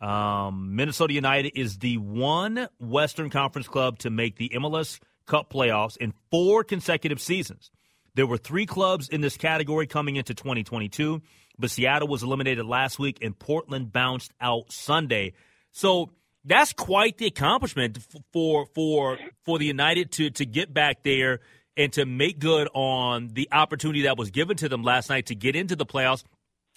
Um, 0.00 0.74
Minnesota 0.74 1.14
United 1.14 1.58
is 1.58 1.78
the 1.78 1.96
one 1.98 2.68
Western 2.80 3.30
Conference 3.30 3.68
club 3.68 3.98
to 4.00 4.10
make 4.10 4.36
the 4.36 4.50
MLS 4.54 5.00
Cup 5.26 5.52
playoffs 5.52 5.96
in 5.96 6.12
four 6.30 6.64
consecutive 6.64 7.20
seasons. 7.20 7.70
There 8.14 8.26
were 8.26 8.36
three 8.36 8.66
clubs 8.66 9.08
in 9.08 9.20
this 9.20 9.36
category 9.36 9.86
coming 9.86 10.16
into 10.16 10.34
2022, 10.34 11.22
but 11.58 11.70
Seattle 11.70 12.08
was 12.08 12.22
eliminated 12.22 12.66
last 12.66 12.98
week 12.98 13.18
and 13.22 13.38
Portland 13.38 13.92
bounced 13.92 14.32
out 14.40 14.70
Sunday. 14.72 15.32
So 15.70 16.10
that's 16.44 16.72
quite 16.72 17.18
the 17.18 17.26
accomplishment 17.26 17.98
for 18.32 18.66
for 18.74 19.18
for 19.44 19.58
the 19.58 19.66
United 19.66 20.12
to 20.12 20.30
to 20.30 20.44
get 20.44 20.74
back 20.74 21.02
there 21.02 21.40
and 21.76 21.92
to 21.94 22.04
make 22.04 22.38
good 22.38 22.68
on 22.74 23.28
the 23.32 23.48
opportunity 23.52 24.02
that 24.02 24.18
was 24.18 24.30
given 24.30 24.56
to 24.58 24.68
them 24.68 24.82
last 24.82 25.08
night 25.08 25.26
to 25.26 25.34
get 25.34 25.56
into 25.56 25.76
the 25.76 25.86
playoffs. 25.86 26.24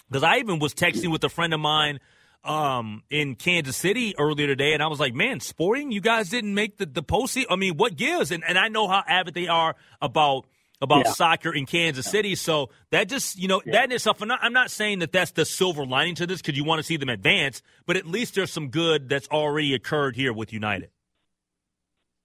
Because 0.08 0.22
I 0.22 0.36
even 0.36 0.58
was 0.58 0.72
texting 0.72 1.10
with 1.10 1.24
a 1.24 1.28
friend 1.28 1.52
of 1.52 1.60
mine 1.60 1.98
um, 2.44 3.02
in 3.10 3.34
Kansas 3.34 3.76
City 3.76 4.14
earlier 4.16 4.46
today, 4.46 4.72
and 4.72 4.82
I 4.82 4.86
was 4.86 5.00
like, 5.00 5.14
"Man, 5.14 5.40
Sporting, 5.40 5.90
you 5.90 6.00
guys 6.00 6.30
didn't 6.30 6.54
make 6.54 6.78
the 6.78 6.86
the 6.86 7.02
postseason. 7.02 7.46
I 7.50 7.56
mean, 7.56 7.76
what 7.76 7.96
gives?" 7.96 8.30
And 8.30 8.44
and 8.44 8.56
I 8.56 8.68
know 8.68 8.86
how 8.88 9.02
avid 9.06 9.34
they 9.34 9.48
are 9.48 9.74
about 10.00 10.46
about 10.80 11.06
yeah. 11.06 11.12
soccer 11.12 11.54
in 11.54 11.66
Kansas 11.66 12.06
City. 12.06 12.34
So 12.34 12.70
that 12.90 13.08
just, 13.08 13.38
you 13.38 13.48
know, 13.48 13.62
yeah. 13.64 13.72
that 13.72 13.92
is 13.92 14.02
stuff. 14.02 14.20
I'm 14.20 14.28
not, 14.28 14.40
I'm 14.42 14.52
not 14.52 14.70
saying 14.70 14.98
that 15.00 15.12
that's 15.12 15.30
the 15.32 15.44
silver 15.44 15.86
lining 15.86 16.14
to 16.16 16.26
this 16.26 16.42
because 16.42 16.56
you 16.56 16.64
want 16.64 16.80
to 16.80 16.82
see 16.82 16.96
them 16.96 17.08
advance, 17.08 17.62
but 17.86 17.96
at 17.96 18.06
least 18.06 18.34
there's 18.34 18.52
some 18.52 18.68
good 18.68 19.08
that's 19.08 19.28
already 19.28 19.74
occurred 19.74 20.16
here 20.16 20.32
with 20.32 20.52
United. 20.52 20.90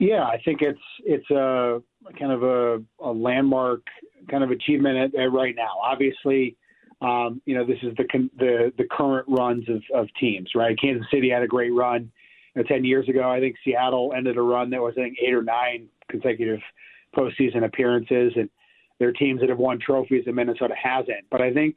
Yeah, 0.01 0.23
I 0.23 0.41
think 0.43 0.63
it's 0.63 0.81
it's 1.05 1.29
a 1.29 1.79
kind 2.19 2.31
of 2.31 2.41
a, 2.41 2.81
a 2.99 3.11
landmark 3.11 3.81
kind 4.31 4.43
of 4.43 4.49
achievement 4.49 4.97
at, 4.97 5.19
at 5.19 5.31
right 5.31 5.55
now. 5.55 5.77
Obviously, 5.79 6.57
um, 7.01 7.39
you 7.45 7.53
know 7.53 7.63
this 7.63 7.77
is 7.83 7.95
the 7.97 8.29
the 8.35 8.73
the 8.79 8.85
current 8.89 9.27
runs 9.29 9.69
of, 9.69 9.83
of 9.93 10.07
teams, 10.19 10.49
right? 10.55 10.75
Kansas 10.81 11.05
City 11.13 11.29
had 11.29 11.43
a 11.43 11.47
great 11.47 11.69
run 11.69 12.11
you 12.55 12.63
know, 12.63 12.67
ten 12.67 12.83
years 12.83 13.07
ago. 13.09 13.29
I 13.29 13.39
think 13.39 13.57
Seattle 13.63 14.11
ended 14.17 14.37
a 14.37 14.41
run 14.41 14.71
that 14.71 14.81
was 14.81 14.95
I 14.97 15.03
think 15.03 15.17
eight 15.23 15.35
or 15.35 15.43
nine 15.43 15.87
consecutive 16.09 16.61
postseason 17.15 17.65
appearances, 17.65 18.34
and 18.36 18.50
there 19.00 19.10
are 19.10 19.13
teams 19.13 19.39
that 19.41 19.50
have 19.50 19.58
won 19.58 19.80
trophies 19.80 20.24
and 20.28 20.36
Minnesota 20.36 20.76
hasn't. 20.82 21.26
But 21.30 21.41
I 21.41 21.54
think 21.54 21.76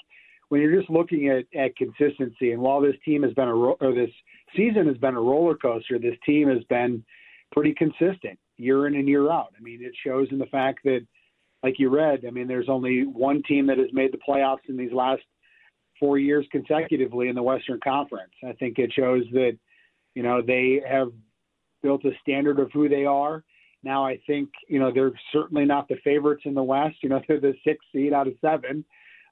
when 0.49 0.61
you're 0.61 0.79
just 0.79 0.91
looking 0.91 1.29
at, 1.29 1.45
at 1.59 1.77
consistency, 1.77 2.53
and 2.53 2.61
while 2.61 2.81
this 2.81 2.97
team 3.05 3.23
has 3.23 3.33
been 3.33 3.49
a 3.49 3.55
or 3.55 3.95
this 3.95 4.11
season 4.57 4.87
has 4.87 4.99
been 4.99 5.15
a 5.15 5.21
roller 5.21 5.57
coaster, 5.57 5.99
this 5.99 6.17
team 6.25 6.49
has 6.49 6.63
been 6.65 7.05
pretty 7.53 7.75
consistent 7.75 8.39
year 8.57 8.87
in 8.87 8.95
and 8.95 9.09
year 9.09 9.31
out. 9.31 9.53
I 9.59 9.63
mean, 9.63 9.81
it 9.83 9.93
shows 10.05 10.29
in 10.31 10.39
the 10.39 10.47
fact 10.47 10.81
that, 10.85 11.01
like 11.63 11.79
you 11.79 11.89
read, 11.89 12.25
I 12.27 12.31
mean, 12.31 12.47
there's 12.47 12.69
only 12.69 13.05
one 13.05 13.43
team 13.49 13.67
that 13.69 13.79
has 13.79 13.89
made 13.93 14.13
the 14.13 14.19
playoffs 14.19 14.69
in 14.69 14.77
these 14.77 14.93
last 14.93 15.23
four 15.99 16.19
years 16.19 16.47
consecutively 16.53 17.29
in 17.29 17.35
the 17.35 17.43
Western 17.43 17.81
Conference. 17.83 18.33
I 18.47 18.53
think 18.53 18.79
it 18.79 18.93
shows 18.93 19.25
that, 19.33 19.57
you 20.15 20.23
know, 20.23 20.43
they 20.43 20.83
have 20.87 21.09
built 21.83 22.05
a 22.05 22.11
standard 22.21 22.61
of 22.61 22.71
who 22.73 22.89
they 22.89 23.07
are 23.07 23.43
now 23.85 24.05
I 24.07 24.19
think 24.27 24.51
you 24.69 24.79
know 24.79 24.91
they're 24.93 25.13
certainly 25.33 25.65
not 25.65 25.89
the 25.89 25.97
favorites 26.05 26.43
in 26.45 26.55
the 26.55 26.63
West. 26.63 26.97
You 27.03 27.09
know 27.09 27.21
they're 27.29 27.41
the 27.41 27.55
sixth 27.65 27.87
seed 27.93 28.13
out 28.13 28.27
of 28.27 28.35
seven. 28.41 28.85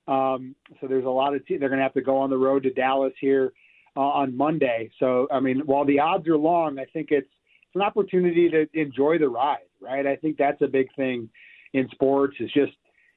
Um, 0.08 0.56
so 0.80 0.88
there's 0.88 1.04
a 1.04 1.10
lot 1.10 1.34
of 1.34 1.46
te- 1.46 1.58
they're 1.58 1.68
going 1.68 1.78
to 1.78 1.84
have 1.84 1.94
to 1.94 2.02
go 2.02 2.18
on 2.18 2.30
the 2.30 2.36
road 2.36 2.64
to 2.64 2.70
Dallas 2.70 3.12
here 3.20 3.52
uh, 3.96 4.00
on 4.00 4.36
Monday. 4.36 4.90
So 4.98 5.28
I 5.30 5.40
mean, 5.40 5.62
while 5.64 5.84
the 5.84 6.00
odds 6.00 6.26
are 6.28 6.36
long, 6.36 6.78
I 6.78 6.84
think 6.86 7.08
it's 7.10 7.28
it's 7.72 7.76
an 7.76 7.82
opportunity 7.82 8.50
to 8.50 8.66
enjoy 8.74 9.18
the 9.18 9.28
ride, 9.28 9.58
right? 9.80 10.06
I 10.06 10.16
think 10.16 10.36
that's 10.36 10.60
a 10.60 10.66
big 10.66 10.88
thing 10.94 11.30
in 11.72 11.88
sports 11.90 12.36
is 12.38 12.50
just 12.52 12.72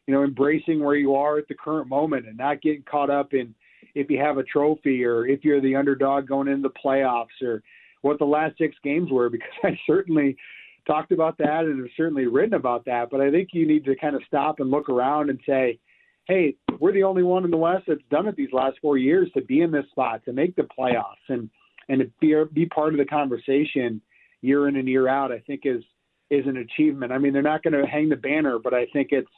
you 0.08 0.14
know 0.14 0.24
embracing 0.24 0.82
where 0.84 0.96
you 0.96 1.16
are 1.16 1.38
at 1.38 1.48
the 1.48 1.56
current 1.56 1.90
moment 1.90 2.28
and 2.28 2.38
not 2.38 2.62
getting 2.62 2.84
caught 2.84 3.10
up 3.10 3.34
in 3.34 3.54
if 3.96 4.10
you 4.10 4.20
have 4.20 4.38
a 4.38 4.44
trophy 4.44 5.04
or 5.04 5.26
if 5.26 5.44
you're 5.44 5.62
the 5.62 5.76
underdog 5.76 6.28
going 6.28 6.48
into 6.48 6.70
the 6.70 6.74
playoffs 6.86 7.42
or 7.42 7.64
what 8.02 8.20
the 8.20 8.26
last 8.26 8.58
six 8.58 8.76
games 8.84 9.12
were 9.12 9.30
because 9.32 9.50
I 9.64 9.78
certainly 9.88 10.38
talked 10.86 11.12
about 11.12 11.38
that 11.40 11.66
and 11.66 11.80
have 11.80 11.90
certainly 11.98 12.28
written 12.28 12.54
about 12.54 12.86
that. 12.86 13.10
But 13.10 13.22
I 13.22 13.32
think 13.32 13.50
you 13.54 13.68
need 13.68 13.86
to 13.86 13.96
kind 13.96 14.16
of 14.16 14.22
stop 14.28 14.60
and 14.60 14.70
look 14.70 14.90
around 14.90 15.30
and 15.30 15.40
say, 15.46 15.80
hey, 16.28 16.56
we're 16.80 16.94
the 16.94 17.04
only 17.04 17.24
one 17.24 17.46
in 17.46 17.52
the 17.52 17.58
West 17.58 17.86
that's 17.88 18.02
done 18.10 18.28
it 18.28 18.36
these 18.36 18.54
last 18.54 18.78
four 18.82 18.98
years 18.98 19.30
to 19.34 19.42
be 19.42 19.62
in 19.62 19.72
this 19.72 19.86
spot, 19.92 20.24
to 20.26 20.34
make 20.34 20.56
the 20.56 20.68
playoffs, 20.78 21.30
and 21.30 21.50
and 21.88 22.00
to 22.00 22.12
be 22.20 22.36
be 22.54 22.66
part 22.66 22.94
of 22.94 22.98
the 22.98 23.06
conversation 23.06 24.02
year 24.42 24.68
in 24.68 24.76
and 24.76 24.88
year 24.88 25.08
out. 25.08 25.32
I 25.32 25.40
think 25.40 25.62
is 25.66 25.84
is 26.30 26.46
an 26.48 26.58
achievement. 26.58 27.12
I 27.12 27.18
mean, 27.18 27.34
they're 27.34 27.42
not 27.42 27.64
going 27.64 27.74
to 27.74 27.86
hang 27.86 28.10
the 28.10 28.16
banner, 28.16 28.58
but 28.60 28.74
I 28.74 28.86
think 28.88 29.10
it's 29.12 29.30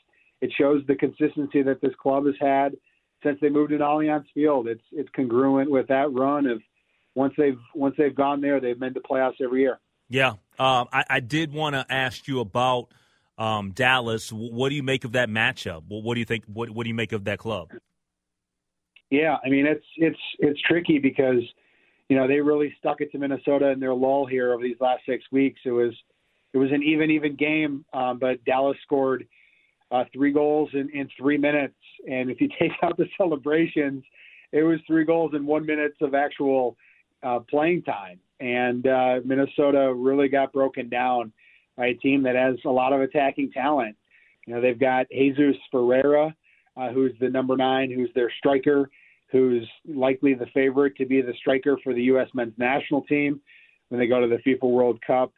it 0.42 0.52
shows 0.58 0.84
the 0.88 0.96
consistency 0.96 1.62
that 1.64 1.82
this 1.82 1.94
club 2.02 2.26
has 2.26 2.36
had 2.40 2.78
since 3.24 3.38
they 3.42 3.50
moved 3.50 3.72
in 3.72 3.80
Allianz 3.80 4.26
Field. 4.34 4.68
It's 4.68 4.84
it's 4.92 5.10
congruent 5.16 5.70
with 5.70 5.88
that 5.88 6.12
run 6.14 6.46
of 6.48 6.62
once 7.16 7.34
they've 7.38 7.60
once 7.76 7.96
they've 7.98 8.16
gone 8.16 8.42
there, 8.42 8.60
they've 8.60 8.80
made 8.80 8.94
the 8.94 9.02
playoffs 9.02 9.42
every 9.44 9.62
year. 9.62 9.80
Yeah, 10.10 10.34
um, 10.60 10.88
I, 10.91 11.04
I, 11.10 11.20
did 11.20 11.54
want 11.54 11.76
to 11.76 11.86
ask 11.89 12.28
you 12.28 12.39
about 12.39 12.88
um, 13.38 13.72
Dallas. 13.72 14.32
What 14.32 14.70
do 14.70 14.76
you 14.76 14.84
make 14.84 15.04
of 15.06 15.12
that 15.12 15.30
matchup? 15.30 15.84
What, 15.88 16.04
what 16.04 16.13
do 16.15 16.20
you 16.20 16.26
think? 16.26 16.46
What, 16.46 16.70
what, 16.72 16.84
do 16.84 16.89
you 16.89 16.96
make 16.96 17.12
of 17.12 17.26
that 17.26 17.39
club? 17.39 17.72
Yeah, 19.10 19.38
I 19.43 19.50
mean 19.50 19.65
it's 19.65 19.86
it's 19.96 20.20
it's 20.39 20.60
tricky 20.63 21.00
because 21.00 21.41
you 22.10 22.17
know 22.17 22.28
they 22.28 22.41
really 22.41 22.74
stuck 22.80 23.02
it 23.02 23.12
to 23.12 23.17
Minnesota 23.17 23.70
in 23.70 23.80
their 23.80 23.93
lull 23.93 24.26
here 24.26 24.54
over 24.54 24.63
these 24.63 24.76
last 24.80 25.04
six 25.08 25.24
weeks. 25.32 25.62
It 25.63 25.72
was 25.72 25.93
it 26.54 26.58
was 26.58 26.72
an 26.72 26.84
even 26.84 27.12
even 27.12 27.36
game, 27.36 27.86
um, 27.93 28.20
but 28.20 28.43
Dallas 28.43 28.78
scored 28.84 29.28
uh, 29.91 30.04
three 30.13 30.34
goals 30.34 30.70
in, 30.74 30.89
in 30.89 31.08
three 31.17 31.38
minutes, 31.38 31.76
and 32.10 32.30
if 32.30 32.41
you 32.41 32.50
take 32.60 32.72
out 32.82 32.98
the 32.98 33.08
celebrations, 33.17 34.04
it 34.52 34.63
was 34.63 34.80
three 34.88 35.06
goals 35.06 35.34
in 35.36 35.46
one 35.46 35.65
minutes 35.65 35.98
of 36.02 36.13
actual 36.13 36.76
uh, 37.24 37.39
playing 37.50 37.84
time 37.84 38.20
and 38.39 38.86
uh, 38.88 39.19
Minnesota 39.26 39.93
really 39.93 40.28
got 40.28 40.54
broken 40.54 40.89
down 40.89 41.32
by 41.76 41.88
a 41.88 41.93
team 41.95 42.23
that 42.23 42.36
has 42.36 42.56
a 42.65 42.69
lot 42.69 42.93
of 42.93 43.02
attacking 43.02 43.52
talent. 43.52 43.95
You 44.45 44.56
know, 44.56 44.62
they've 44.62 44.80
got 44.80 45.08
Jesus 45.12 45.56
Ferreira, 45.71 46.36
uh, 46.76 46.89
who's 46.89 47.13
the 47.19 47.30
number 47.30 47.58
nine, 47.58 47.91
who's 47.91 48.10
their 48.15 48.32
striker, 48.38 48.89
who's 49.32 49.67
likely 49.88 50.34
the 50.34 50.45
favorite 50.54 50.95
to 50.97 51.06
be 51.06 51.21
the 51.21 51.34
striker 51.39 51.78
for 51.84 51.93
the 51.93 52.04
U.S. 52.04 52.28
men's 52.34 52.54
national 52.58 53.02
team 53.04 53.41
when 53.89 54.00
they 54.00 54.08
go 54.08 54.19
to 54.19 54.28
the 54.28 54.38
FIFA 54.38 54.71
World 54.71 55.00
Cup 55.06 55.34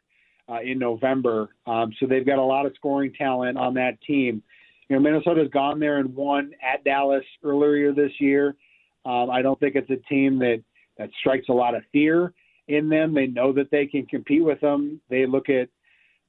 uh, 0.48 0.60
in 0.60 0.78
November. 0.78 1.48
Um, 1.66 1.92
so 1.98 2.06
they've 2.06 2.26
got 2.26 2.38
a 2.38 2.44
lot 2.44 2.66
of 2.66 2.72
scoring 2.76 3.12
talent 3.12 3.58
on 3.58 3.74
that 3.74 4.00
team. 4.02 4.42
You 4.88 4.96
know, 4.96 5.02
Minnesota's 5.02 5.48
gone 5.52 5.78
there 5.78 5.98
and 5.98 6.14
won 6.14 6.52
at 6.62 6.84
Dallas 6.84 7.24
earlier 7.44 7.92
this 7.92 8.12
year. 8.18 8.56
Um, 9.04 9.30
I 9.30 9.42
don't 9.42 9.58
think 9.58 9.76
it's 9.76 9.90
a 9.90 10.08
team 10.08 10.38
that 10.40 10.62
that 10.98 11.10
strikes 11.18 11.48
a 11.48 11.52
lot 11.52 11.74
of 11.74 11.82
fear 11.92 12.34
in 12.70 12.88
them. 12.88 13.14
They 13.14 13.26
know 13.26 13.52
that 13.52 13.70
they 13.70 13.86
can 13.86 14.06
compete 14.06 14.44
with 14.44 14.60
them. 14.60 15.00
They 15.10 15.26
look 15.26 15.48
at, 15.48 15.68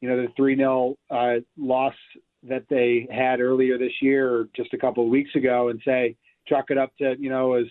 you 0.01 0.09
know, 0.09 0.17
the 0.21 0.27
3 0.35 0.55
0 0.55 0.97
uh, 1.09 1.35
loss 1.57 1.93
that 2.43 2.65
they 2.69 3.07
had 3.11 3.39
earlier 3.39 3.77
this 3.77 4.01
year 4.01 4.33
or 4.33 4.49
just 4.55 4.73
a 4.73 4.77
couple 4.77 5.03
of 5.03 5.09
weeks 5.09 5.35
ago 5.35 5.69
and 5.69 5.79
say, 5.85 6.15
chalk 6.47 6.71
it 6.71 6.77
up 6.77 6.91
to, 6.97 7.15
you 7.19 7.29
know, 7.29 7.53
as 7.53 7.65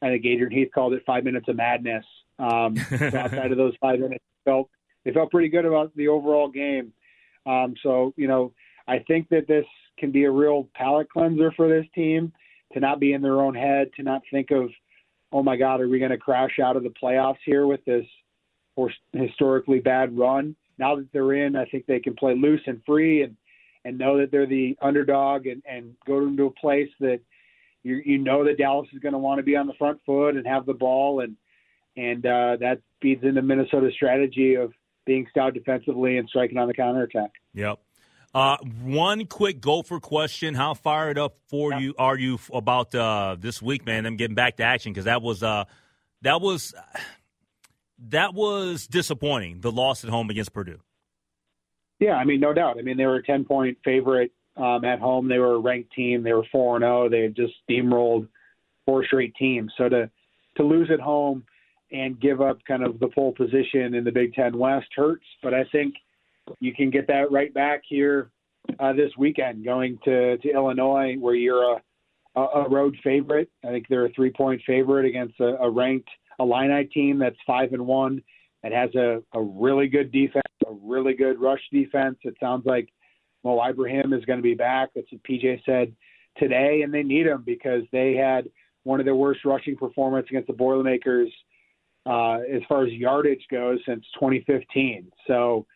I 0.00 0.08
think 0.08 0.24
Adrian 0.24 0.52
Heath 0.52 0.70
called 0.74 0.94
it 0.94 1.02
five 1.06 1.24
minutes 1.24 1.48
of 1.48 1.56
madness. 1.56 2.04
Um, 2.38 2.76
outside 2.92 3.50
of 3.50 3.58
those 3.58 3.74
five 3.80 3.98
minutes, 3.98 4.24
felt 4.44 4.70
they 5.04 5.12
felt 5.12 5.30
pretty 5.30 5.48
good 5.48 5.64
about 5.64 5.94
the 5.96 6.08
overall 6.08 6.48
game. 6.48 6.92
Um, 7.46 7.74
so, 7.82 8.14
you 8.16 8.28
know, 8.28 8.52
I 8.86 9.00
think 9.00 9.28
that 9.30 9.48
this 9.48 9.66
can 9.98 10.12
be 10.12 10.24
a 10.24 10.30
real 10.30 10.68
palate 10.74 11.10
cleanser 11.10 11.52
for 11.56 11.68
this 11.68 11.86
team 11.94 12.32
to 12.72 12.80
not 12.80 13.00
be 13.00 13.12
in 13.12 13.22
their 13.22 13.40
own 13.40 13.54
head, 13.54 13.90
to 13.96 14.02
not 14.02 14.22
think 14.30 14.50
of 14.50 14.70
oh 15.32 15.42
my 15.42 15.56
God, 15.56 15.80
are 15.80 15.88
we 15.88 15.98
going 15.98 16.10
to 16.10 16.18
crash 16.18 16.58
out 16.62 16.76
of 16.76 16.82
the 16.82 16.92
playoffs 17.02 17.38
here 17.44 17.66
with 17.66 17.84
this 17.84 18.06
historically 19.12 19.80
bad 19.80 20.16
run? 20.16 20.56
Now 20.78 20.96
that 20.96 21.08
they're 21.12 21.34
in, 21.34 21.56
I 21.56 21.64
think 21.66 21.86
they 21.86 22.00
can 22.00 22.14
play 22.14 22.34
loose 22.34 22.62
and 22.66 22.80
free 22.86 23.22
and 23.22 23.36
and 23.84 23.96
know 23.96 24.18
that 24.18 24.30
they're 24.30 24.46
the 24.46 24.76
underdog 24.82 25.46
and 25.46 25.62
and 25.68 25.94
go 26.06 26.26
into 26.26 26.46
a 26.46 26.50
place 26.50 26.90
that 27.00 27.20
you, 27.82 28.02
you 28.04 28.18
know 28.18 28.44
that 28.44 28.58
Dallas 28.58 28.88
is 28.92 28.98
going 29.00 29.12
to 29.12 29.18
want 29.18 29.38
to 29.38 29.42
be 29.42 29.56
on 29.56 29.66
the 29.66 29.72
front 29.74 30.00
foot 30.04 30.36
and 30.36 30.46
have 30.46 30.66
the 30.66 30.74
ball, 30.74 31.20
and 31.20 31.36
and 31.96 32.24
uh, 32.26 32.56
that 32.60 32.80
feeds 33.00 33.24
into 33.24 33.42
Minnesota's 33.42 33.94
strategy 33.94 34.54
of 34.54 34.72
being 35.06 35.26
stout 35.30 35.54
defensively 35.54 36.18
and 36.18 36.28
striking 36.28 36.58
on 36.58 36.68
the 36.68 36.74
counterattack. 36.74 37.30
Yep. 37.54 37.78
Uh, 38.34 38.58
one 38.82 39.26
quick 39.26 39.60
Gopher 39.60 40.00
question: 40.00 40.54
How 40.54 40.74
fired 40.74 41.18
up 41.18 41.36
for 41.48 41.72
yeah. 41.72 41.78
you 41.78 41.94
are 41.98 42.16
you 42.16 42.38
about 42.52 42.94
uh, 42.94 43.36
this 43.38 43.62
week, 43.62 43.86
man? 43.86 44.04
Them 44.04 44.16
getting 44.16 44.34
back 44.34 44.56
to 44.56 44.64
action 44.64 44.92
because 44.92 45.06
that 45.06 45.22
was 45.22 45.42
uh, 45.42 45.64
that 46.22 46.40
was 46.40 46.74
that 48.10 48.34
was 48.34 48.86
disappointing. 48.86 49.60
The 49.60 49.72
loss 49.72 50.04
at 50.04 50.10
home 50.10 50.28
against 50.30 50.52
Purdue. 50.52 50.80
Yeah, 52.00 52.14
I 52.14 52.24
mean, 52.24 52.40
no 52.40 52.52
doubt. 52.52 52.78
I 52.78 52.82
mean, 52.82 52.96
they 52.96 53.06
were 53.06 53.16
a 53.16 53.22
ten 53.22 53.44
point 53.44 53.78
favorite 53.84 54.30
um, 54.56 54.84
at 54.84 54.98
home. 54.98 55.28
They 55.28 55.38
were 55.38 55.54
a 55.54 55.58
ranked 55.58 55.92
team. 55.94 56.22
They 56.22 56.32
were 56.32 56.44
four 56.52 56.76
and 56.76 56.82
zero. 56.82 57.06
Oh. 57.06 57.08
They 57.08 57.22
had 57.22 57.34
just 57.34 57.54
steamrolled 57.68 58.28
four 58.84 59.04
straight 59.06 59.34
teams. 59.36 59.72
So 59.78 59.88
to 59.88 60.10
to 60.58 60.62
lose 60.62 60.90
at 60.92 61.00
home 61.00 61.44
and 61.90 62.20
give 62.20 62.42
up 62.42 62.58
kind 62.66 62.84
of 62.84 62.98
the 62.98 63.08
pole 63.08 63.32
position 63.32 63.94
in 63.94 64.04
the 64.04 64.12
Big 64.12 64.34
Ten 64.34 64.58
West 64.58 64.88
hurts. 64.94 65.24
But 65.42 65.54
I 65.54 65.64
think 65.72 65.94
you 66.60 66.74
can 66.74 66.90
get 66.90 67.06
that 67.08 67.30
right 67.30 67.52
back 67.52 67.82
here 67.88 68.30
uh, 68.78 68.92
this 68.92 69.10
weekend, 69.16 69.64
going 69.64 69.98
to, 70.04 70.36
to 70.38 70.50
Illinois, 70.50 71.16
where 71.18 71.34
you're 71.34 71.78
a, 72.36 72.40
a 72.40 72.68
road 72.68 72.96
favorite. 73.02 73.50
I 73.64 73.68
think 73.68 73.86
they're 73.88 74.06
a 74.06 74.12
three 74.12 74.30
point 74.30 74.60
favorite 74.66 75.06
against 75.06 75.38
a, 75.40 75.56
a 75.60 75.70
ranked 75.70 76.08
Illini 76.38 76.84
team 76.86 77.18
that's 77.18 77.36
five 77.46 77.72
and 77.72 77.86
one. 77.86 78.22
That 78.62 78.72
has 78.72 78.92
a, 78.96 79.22
a 79.34 79.40
really 79.40 79.86
good 79.86 80.10
defense, 80.10 80.42
a 80.66 80.72
really 80.82 81.14
good 81.14 81.40
rush 81.40 81.62
defense. 81.72 82.16
It 82.22 82.34
sounds 82.40 82.66
like 82.66 82.88
Mo 83.44 83.64
Ibrahim 83.64 84.12
is 84.12 84.24
going 84.24 84.38
to 84.38 84.42
be 84.42 84.54
back. 84.54 84.90
That's 84.94 85.06
what 85.12 85.22
PJ 85.22 85.64
said 85.64 85.94
today, 86.36 86.82
and 86.82 86.92
they 86.92 87.04
need 87.04 87.26
him 87.26 87.44
because 87.46 87.82
they 87.92 88.14
had 88.14 88.48
one 88.82 89.00
of 89.00 89.06
their 89.06 89.14
worst 89.14 89.44
rushing 89.44 89.76
performance 89.76 90.26
against 90.28 90.48
the 90.48 90.54
Boilermakers 90.54 91.30
uh, 92.06 92.38
as 92.52 92.62
far 92.68 92.84
as 92.84 92.92
yardage 92.92 93.44
goes 93.50 93.78
since 93.86 94.04
2015. 94.14 95.10
So 95.26 95.66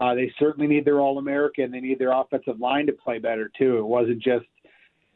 uh, 0.00 0.14
they 0.14 0.32
certainly 0.38 0.66
need 0.66 0.84
their 0.84 1.00
All 1.00 1.18
American. 1.18 1.70
They 1.70 1.80
need 1.80 1.98
their 1.98 2.12
offensive 2.12 2.58
line 2.58 2.86
to 2.86 2.92
play 2.92 3.18
better 3.18 3.50
too. 3.56 3.78
It 3.78 3.86
wasn't 3.86 4.22
just 4.22 4.46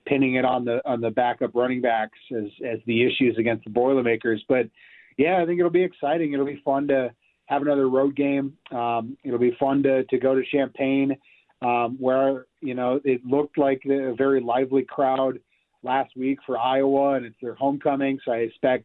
pinning 0.07 0.35
it 0.35 0.45
on 0.45 0.65
the 0.65 0.87
on 0.89 1.01
the 1.01 1.11
backup 1.11 1.55
running 1.55 1.81
backs 1.81 2.19
as 2.37 2.45
as 2.65 2.79
the 2.87 3.05
issues 3.05 3.37
against 3.39 3.65
the 3.65 3.71
Boilermakers. 3.71 4.45
But 4.49 4.69
yeah, 5.17 5.41
I 5.43 5.47
think 5.47 5.59
it'll 5.59 5.71
be 5.71 5.83
exciting. 5.83 6.33
It'll 6.33 6.47
be 6.47 6.61
fun 6.65 6.87
to 6.89 7.13
have 7.47 7.63
another 7.63 7.89
road 7.89 8.17
game. 8.17 8.57
Um, 8.71 9.17
it'll 9.25 9.39
be 9.39 9.57
fun 9.59 9.83
to 9.85 10.05
to 10.05 10.19
go 10.19 10.35
to 10.35 10.43
Champaign, 10.53 11.17
um, 11.63 11.97
where 11.99 12.47
you 12.61 12.75
know 12.75 13.01
it 13.05 13.25
looked 13.25 13.57
like 13.57 13.83
a 13.87 14.15
very 14.15 14.41
lively 14.41 14.83
crowd 14.83 15.39
last 15.83 16.17
week 16.17 16.39
for 16.45 16.59
Iowa, 16.59 17.15
and 17.15 17.25
it's 17.25 17.37
their 17.41 17.55
homecoming. 17.55 18.19
So 18.25 18.33
I 18.33 18.39
expect 18.39 18.85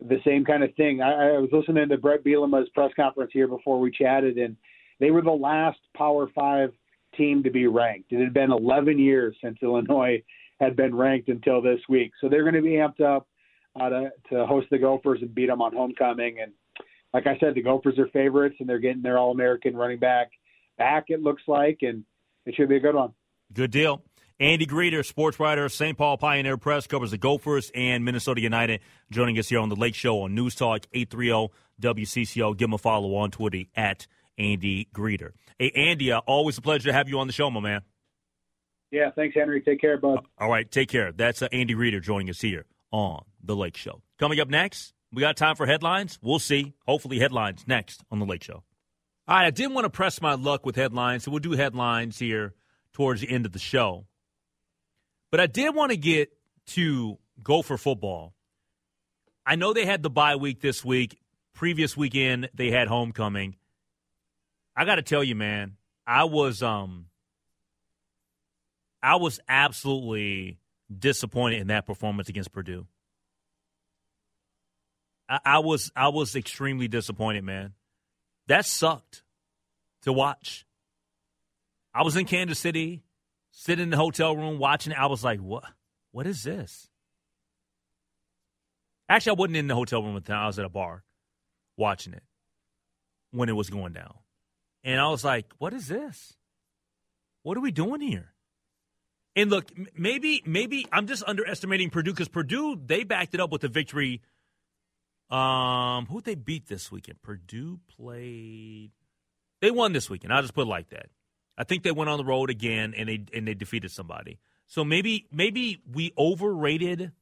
the 0.00 0.18
same 0.26 0.44
kind 0.44 0.62
of 0.62 0.74
thing. 0.74 1.00
I, 1.00 1.36
I 1.36 1.38
was 1.38 1.50
listening 1.52 1.88
to 1.88 1.96
Bret 1.96 2.24
Bielema's 2.24 2.68
press 2.74 2.90
conference 2.94 3.30
here 3.32 3.48
before 3.48 3.80
we 3.80 3.90
chatted, 3.90 4.36
and 4.36 4.56
they 5.04 5.10
were 5.10 5.20
the 5.20 5.30
last 5.30 5.78
Power 5.94 6.30
Five 6.34 6.72
team 7.14 7.42
to 7.42 7.50
be 7.50 7.66
ranked. 7.66 8.10
It 8.10 8.20
had 8.20 8.32
been 8.32 8.50
11 8.50 8.98
years 8.98 9.36
since 9.44 9.58
Illinois 9.62 10.22
had 10.60 10.76
been 10.76 10.94
ranked 10.94 11.28
until 11.28 11.60
this 11.60 11.80
week, 11.90 12.12
so 12.22 12.30
they're 12.30 12.42
going 12.42 12.54
to 12.54 12.62
be 12.62 12.76
amped 12.76 13.02
up 13.02 13.28
uh, 13.78 13.90
to, 13.90 14.10
to 14.30 14.46
host 14.46 14.68
the 14.70 14.78
Gophers 14.78 15.18
and 15.20 15.34
beat 15.34 15.48
them 15.48 15.60
on 15.60 15.74
homecoming. 15.74 16.38
And 16.40 16.52
like 17.12 17.26
I 17.26 17.38
said, 17.38 17.54
the 17.54 17.60
Gophers 17.60 17.98
are 17.98 18.08
favorites, 18.08 18.56
and 18.60 18.68
they're 18.68 18.78
getting 18.78 19.02
their 19.02 19.18
All-American 19.18 19.76
running 19.76 19.98
back 19.98 20.30
back. 20.78 21.04
It 21.08 21.22
looks 21.22 21.42
like, 21.46 21.80
and 21.82 22.04
it 22.46 22.54
should 22.54 22.70
be 22.70 22.76
a 22.76 22.80
good 22.80 22.94
one. 22.94 23.12
Good 23.52 23.72
deal. 23.72 24.02
Andy 24.40 24.66
Greder, 24.66 25.04
sports 25.04 25.38
writer, 25.38 25.68
St. 25.68 25.98
Paul 25.98 26.16
Pioneer 26.16 26.56
Press, 26.56 26.86
covers 26.86 27.10
the 27.10 27.18
Gophers 27.18 27.70
and 27.74 28.06
Minnesota 28.06 28.40
United, 28.40 28.80
joining 29.10 29.38
us 29.38 29.50
here 29.50 29.60
on 29.60 29.68
the 29.68 29.76
Lake 29.76 29.94
Show 29.94 30.22
on 30.22 30.34
News 30.34 30.54
Talk 30.54 30.86
830 30.94 31.52
WCCO. 31.80 32.56
Give 32.56 32.68
him 32.68 32.72
a 32.72 32.78
follow 32.78 33.14
on 33.16 33.30
Twitter 33.30 33.64
at 33.76 34.06
Andy 34.38 34.88
Greder. 34.94 35.32
Hey, 35.58 35.70
Andy, 35.74 36.12
uh, 36.12 36.20
always 36.26 36.58
a 36.58 36.62
pleasure 36.62 36.88
to 36.88 36.92
have 36.92 37.08
you 37.08 37.18
on 37.18 37.26
the 37.26 37.32
show, 37.32 37.50
my 37.50 37.60
man. 37.60 37.82
Yeah, 38.90 39.10
thanks, 39.14 39.34
Henry. 39.34 39.60
Take 39.60 39.80
care, 39.80 39.98
bud. 39.98 40.18
Uh, 40.18 40.20
all 40.38 40.50
right, 40.50 40.70
take 40.70 40.88
care. 40.88 41.12
That's 41.12 41.42
uh, 41.42 41.48
Andy 41.52 41.74
Greder 41.74 42.02
joining 42.02 42.30
us 42.30 42.40
here 42.40 42.66
on 42.92 43.24
the 43.42 43.56
Lake 43.56 43.76
Show. 43.76 44.02
Coming 44.18 44.40
up 44.40 44.48
next, 44.48 44.92
we 45.12 45.20
got 45.20 45.36
time 45.36 45.56
for 45.56 45.66
headlines. 45.66 46.18
We'll 46.22 46.38
see. 46.38 46.74
Hopefully, 46.86 47.18
headlines 47.18 47.64
next 47.66 48.04
on 48.10 48.18
the 48.18 48.26
Lake 48.26 48.44
Show. 48.44 48.62
All 49.26 49.36
right, 49.36 49.46
I 49.46 49.50
didn't 49.50 49.74
want 49.74 49.86
to 49.86 49.90
press 49.90 50.20
my 50.20 50.34
luck 50.34 50.66
with 50.66 50.76
headlines, 50.76 51.24
so 51.24 51.30
we'll 51.30 51.40
do 51.40 51.52
headlines 51.52 52.18
here 52.18 52.54
towards 52.92 53.20
the 53.20 53.30
end 53.30 53.46
of 53.46 53.52
the 53.52 53.58
show. 53.58 54.06
But 55.30 55.40
I 55.40 55.46
did 55.46 55.74
want 55.74 55.90
to 55.90 55.96
get 55.96 56.30
to 56.68 57.18
Gopher 57.42 57.76
football. 57.76 58.34
I 59.46 59.56
know 59.56 59.72
they 59.72 59.86
had 59.86 60.02
the 60.02 60.10
bye 60.10 60.36
week 60.36 60.60
this 60.60 60.84
week. 60.84 61.18
Previous 61.52 61.96
weekend 61.96 62.50
they 62.54 62.70
had 62.70 62.88
homecoming. 62.88 63.56
I 64.76 64.84
got 64.84 64.96
to 64.96 65.02
tell 65.02 65.22
you, 65.22 65.34
man, 65.34 65.76
I 66.06 66.24
was 66.24 66.62
um 66.62 67.06
I 69.02 69.16
was 69.16 69.40
absolutely 69.48 70.58
disappointed 70.96 71.60
in 71.60 71.66
that 71.68 71.86
performance 71.86 72.28
against 72.28 72.52
Purdue. 72.52 72.86
I, 75.28 75.40
I 75.44 75.58
was 75.58 75.92
I 75.94 76.08
was 76.08 76.34
extremely 76.36 76.88
disappointed, 76.88 77.44
man. 77.44 77.74
That 78.46 78.66
sucked 78.66 79.22
to 80.02 80.12
watch. 80.12 80.66
I 81.94 82.02
was 82.02 82.16
in 82.16 82.24
Kansas 82.24 82.58
City 82.58 83.02
sitting 83.52 83.84
in 83.84 83.90
the 83.90 83.96
hotel 83.96 84.36
room 84.36 84.58
watching 84.58 84.92
it. 84.92 84.98
I 84.98 85.06
was 85.06 85.22
like, 85.22 85.40
what? 85.40 85.64
What 86.10 86.26
is 86.26 86.42
this? 86.42 86.88
Actually, 89.08 89.36
I 89.36 89.40
wasn't 89.40 89.56
in 89.56 89.66
the 89.68 89.74
hotel 89.74 90.02
room 90.02 90.16
at 90.16 90.24
the 90.24 90.32
time. 90.32 90.42
I 90.42 90.46
was 90.46 90.58
at 90.58 90.64
a 90.64 90.70
bar 90.70 91.04
watching 91.76 92.14
it 92.14 92.22
when 93.30 93.48
it 93.48 93.52
was 93.52 93.70
going 93.70 93.92
down. 93.92 94.14
And 94.84 95.00
I 95.00 95.08
was 95.08 95.24
like, 95.24 95.46
what 95.58 95.72
is 95.72 95.88
this? 95.88 96.34
What 97.42 97.56
are 97.56 97.60
we 97.60 97.72
doing 97.72 98.02
here? 98.02 98.34
And 99.34 99.50
look, 99.50 99.72
maybe 99.96 100.42
maybe 100.46 100.86
I'm 100.92 101.06
just 101.06 101.24
underestimating 101.24 101.90
Purdue 101.90 102.12
because 102.12 102.28
Purdue 102.28 102.80
they 102.84 103.02
backed 103.02 103.34
it 103.34 103.40
up 103.40 103.50
with 103.50 103.62
the 103.62 103.68
victory. 103.68 104.22
Um, 105.30 106.06
who 106.06 106.20
they 106.20 106.36
beat 106.36 106.68
this 106.68 106.92
weekend? 106.92 107.22
Purdue 107.22 107.80
played. 107.96 108.92
They 109.60 109.70
won 109.70 109.92
this 109.92 110.08
weekend. 110.08 110.32
I'll 110.32 110.42
just 110.42 110.54
put 110.54 110.62
it 110.62 110.70
like 110.70 110.90
that. 110.90 111.06
I 111.56 111.64
think 111.64 111.82
they 111.82 111.90
went 111.90 112.10
on 112.10 112.18
the 112.18 112.24
road 112.24 112.50
again 112.50 112.94
and 112.96 113.08
they 113.08 113.24
and 113.32 113.48
they 113.48 113.54
defeated 113.54 113.90
somebody. 113.90 114.38
So 114.66 114.84
maybe 114.84 115.26
maybe 115.32 115.82
we 115.90 116.12
overrated 116.16 117.12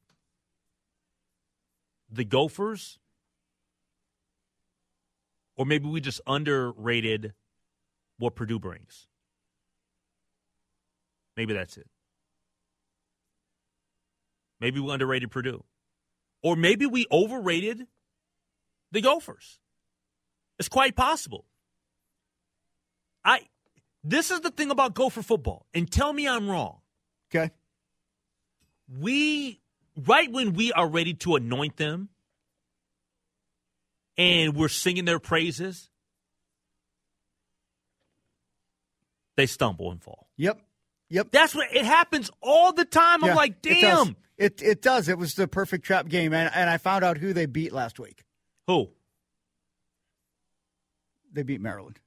the 2.11 2.23
Gophers, 2.23 2.99
or 5.55 5.65
maybe 5.65 5.87
we 5.87 5.99
just 5.99 6.21
underrated 6.27 7.33
what 8.17 8.35
Purdue 8.35 8.59
brings. 8.59 9.07
Maybe 11.35 11.53
that's 11.53 11.77
it. 11.77 11.87
Maybe 14.59 14.79
we 14.79 14.91
underrated 14.91 15.31
Purdue. 15.31 15.63
Or 16.41 16.55
maybe 16.55 16.85
we 16.85 17.05
overrated 17.11 17.87
the 18.91 19.01
Gophers. 19.01 19.59
It's 20.59 20.69
quite 20.69 20.95
possible. 20.95 21.45
I 23.25 23.41
this 24.03 24.31
is 24.31 24.41
the 24.41 24.51
thing 24.51 24.69
about 24.69 24.93
Gopher 24.93 25.21
football, 25.21 25.65
and 25.73 25.89
tell 25.89 26.11
me 26.11 26.27
I'm 26.27 26.49
wrong. 26.49 26.79
Okay. 27.33 27.51
We, 28.99 29.61
right 29.95 30.29
when 30.31 30.53
we 30.53 30.73
are 30.73 30.87
ready 30.87 31.13
to 31.15 31.35
anoint 31.35 31.77
them 31.77 32.09
and 34.17 34.55
we're 34.55 34.67
singing 34.67 35.05
their 35.05 35.19
praises, 35.19 35.89
they 39.35 39.45
stumble 39.45 39.91
and 39.91 40.01
fall. 40.01 40.27
Yep. 40.37 40.59
Yep. 41.09 41.27
That's 41.31 41.55
what 41.55 41.67
it 41.73 41.85
happens 41.85 42.31
all 42.41 42.73
the 42.73 42.85
time. 42.85 43.23
I'm 43.23 43.35
like, 43.35 43.61
damn. 43.61 44.09
It, 44.09 44.15
it, 44.37 44.61
it 44.61 44.81
does. 44.81 45.09
It 45.09 45.17
was 45.17 45.35
the 45.35 45.47
perfect 45.47 45.85
trap 45.85 46.07
game, 46.07 46.33
and 46.33 46.51
and 46.53 46.69
I 46.69 46.77
found 46.77 47.03
out 47.03 47.17
who 47.17 47.33
they 47.33 47.45
beat 47.45 47.71
last 47.71 47.99
week. 47.99 48.23
Who? 48.67 48.89
They 51.31 51.43
beat 51.43 51.61
Maryland. 51.61 51.99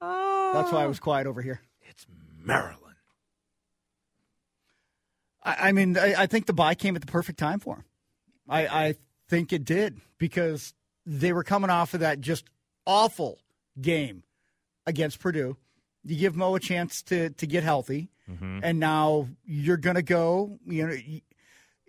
Oh 0.00 0.52
that's 0.54 0.72
why 0.72 0.82
I 0.82 0.86
was 0.86 0.98
quiet 0.98 1.26
over 1.26 1.42
here. 1.42 1.60
It's 1.82 2.06
Maryland. 2.38 2.76
I, 5.42 5.68
I 5.68 5.72
mean, 5.72 5.96
I, 5.96 6.14
I, 6.22 6.26
think 6.26 6.46
the 6.46 6.52
bye 6.52 6.74
came 6.74 6.96
at 6.96 7.02
the 7.02 7.10
perfect 7.10 7.38
time 7.38 7.60
for 7.60 7.76
him. 7.76 7.84
I, 8.48 8.66
I 8.66 8.94
think 9.28 9.52
it 9.52 9.64
did 9.64 10.00
because 10.18 10.74
they 11.06 11.32
were 11.32 11.44
coming 11.44 11.70
off 11.70 11.94
of 11.94 12.00
that 12.00 12.20
just 12.20 12.44
awful 12.86 13.38
game 13.80 14.22
against 14.90 15.18
Purdue. 15.18 15.56
You 16.04 16.16
give 16.16 16.36
Mo 16.36 16.54
a 16.54 16.60
chance 16.60 17.02
to 17.04 17.30
to 17.30 17.46
get 17.46 17.62
healthy, 17.62 18.10
mm-hmm. 18.28 18.60
and 18.62 18.78
now 18.78 19.28
you're 19.44 19.78
going 19.78 19.96
to 19.96 20.02
go. 20.02 20.58
You 20.66 20.86
know, 20.86 20.96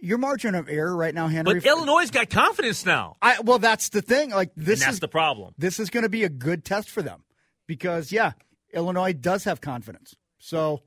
your 0.02 0.18
margin 0.18 0.56
of 0.56 0.68
error 0.70 0.96
right 0.96 1.14
now, 1.14 1.28
Henry. 1.28 1.56
But 1.60 1.66
Illinois 1.66 2.10
got 2.10 2.30
confidence 2.30 2.86
now. 2.86 3.18
I 3.22 3.40
well, 3.42 3.60
that's 3.60 3.90
the 3.90 4.02
thing. 4.02 4.32
Like 4.32 4.52
this 4.56 4.84
and 4.84 4.92
is 4.92 5.00
the 5.00 5.08
problem. 5.08 5.54
This 5.58 5.80
is 5.80 5.90
going 5.90 6.04
to 6.04 6.10
be 6.10 6.24
a 6.24 6.30
good 6.30 6.66
test 6.66 6.90
for 6.90 7.02
them 7.02 7.24
because 7.68 8.12
yeah, 8.12 8.34
Illinois 8.74 9.14
does 9.14 9.44
have 9.46 9.62
confidence. 9.62 10.16
So 10.40 10.82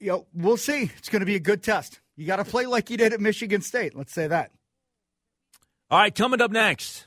you 0.00 0.08
know, 0.08 0.26
we'll 0.34 0.56
see. 0.56 0.90
It's 0.98 1.08
going 1.08 1.20
to 1.20 1.26
be 1.26 1.36
a 1.36 1.40
good 1.40 1.62
test. 1.62 2.00
You 2.16 2.26
got 2.26 2.36
to 2.36 2.44
play 2.44 2.66
like 2.66 2.90
you 2.90 2.96
did 2.96 3.12
at 3.12 3.20
Michigan 3.20 3.62
State. 3.62 3.94
Let's 3.94 4.12
say 4.12 4.26
that. 4.26 4.50
All 5.90 5.98
right, 5.98 6.14
coming 6.14 6.40
up 6.40 6.50
next. 6.50 7.06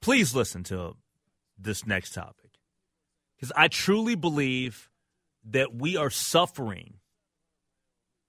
Please 0.00 0.34
listen 0.34 0.62
to 0.64 0.96
this 1.58 1.86
next 1.86 2.12
topic 2.14 2.58
because 3.36 3.52
I 3.56 3.68
truly 3.68 4.14
believe 4.14 4.90
that 5.50 5.74
we 5.74 5.96
are 5.96 6.10
suffering 6.10 6.94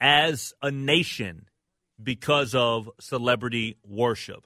as 0.01 0.53
a 0.61 0.71
nation 0.71 1.47
because 2.01 2.53
of 2.53 2.89
celebrity 2.99 3.77
worship. 3.85 4.45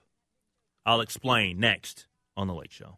I'll 0.85 1.01
explain 1.01 1.59
next 1.59 2.07
on 2.37 2.47
The 2.47 2.53
Lake 2.53 2.71
Show. 2.71 2.97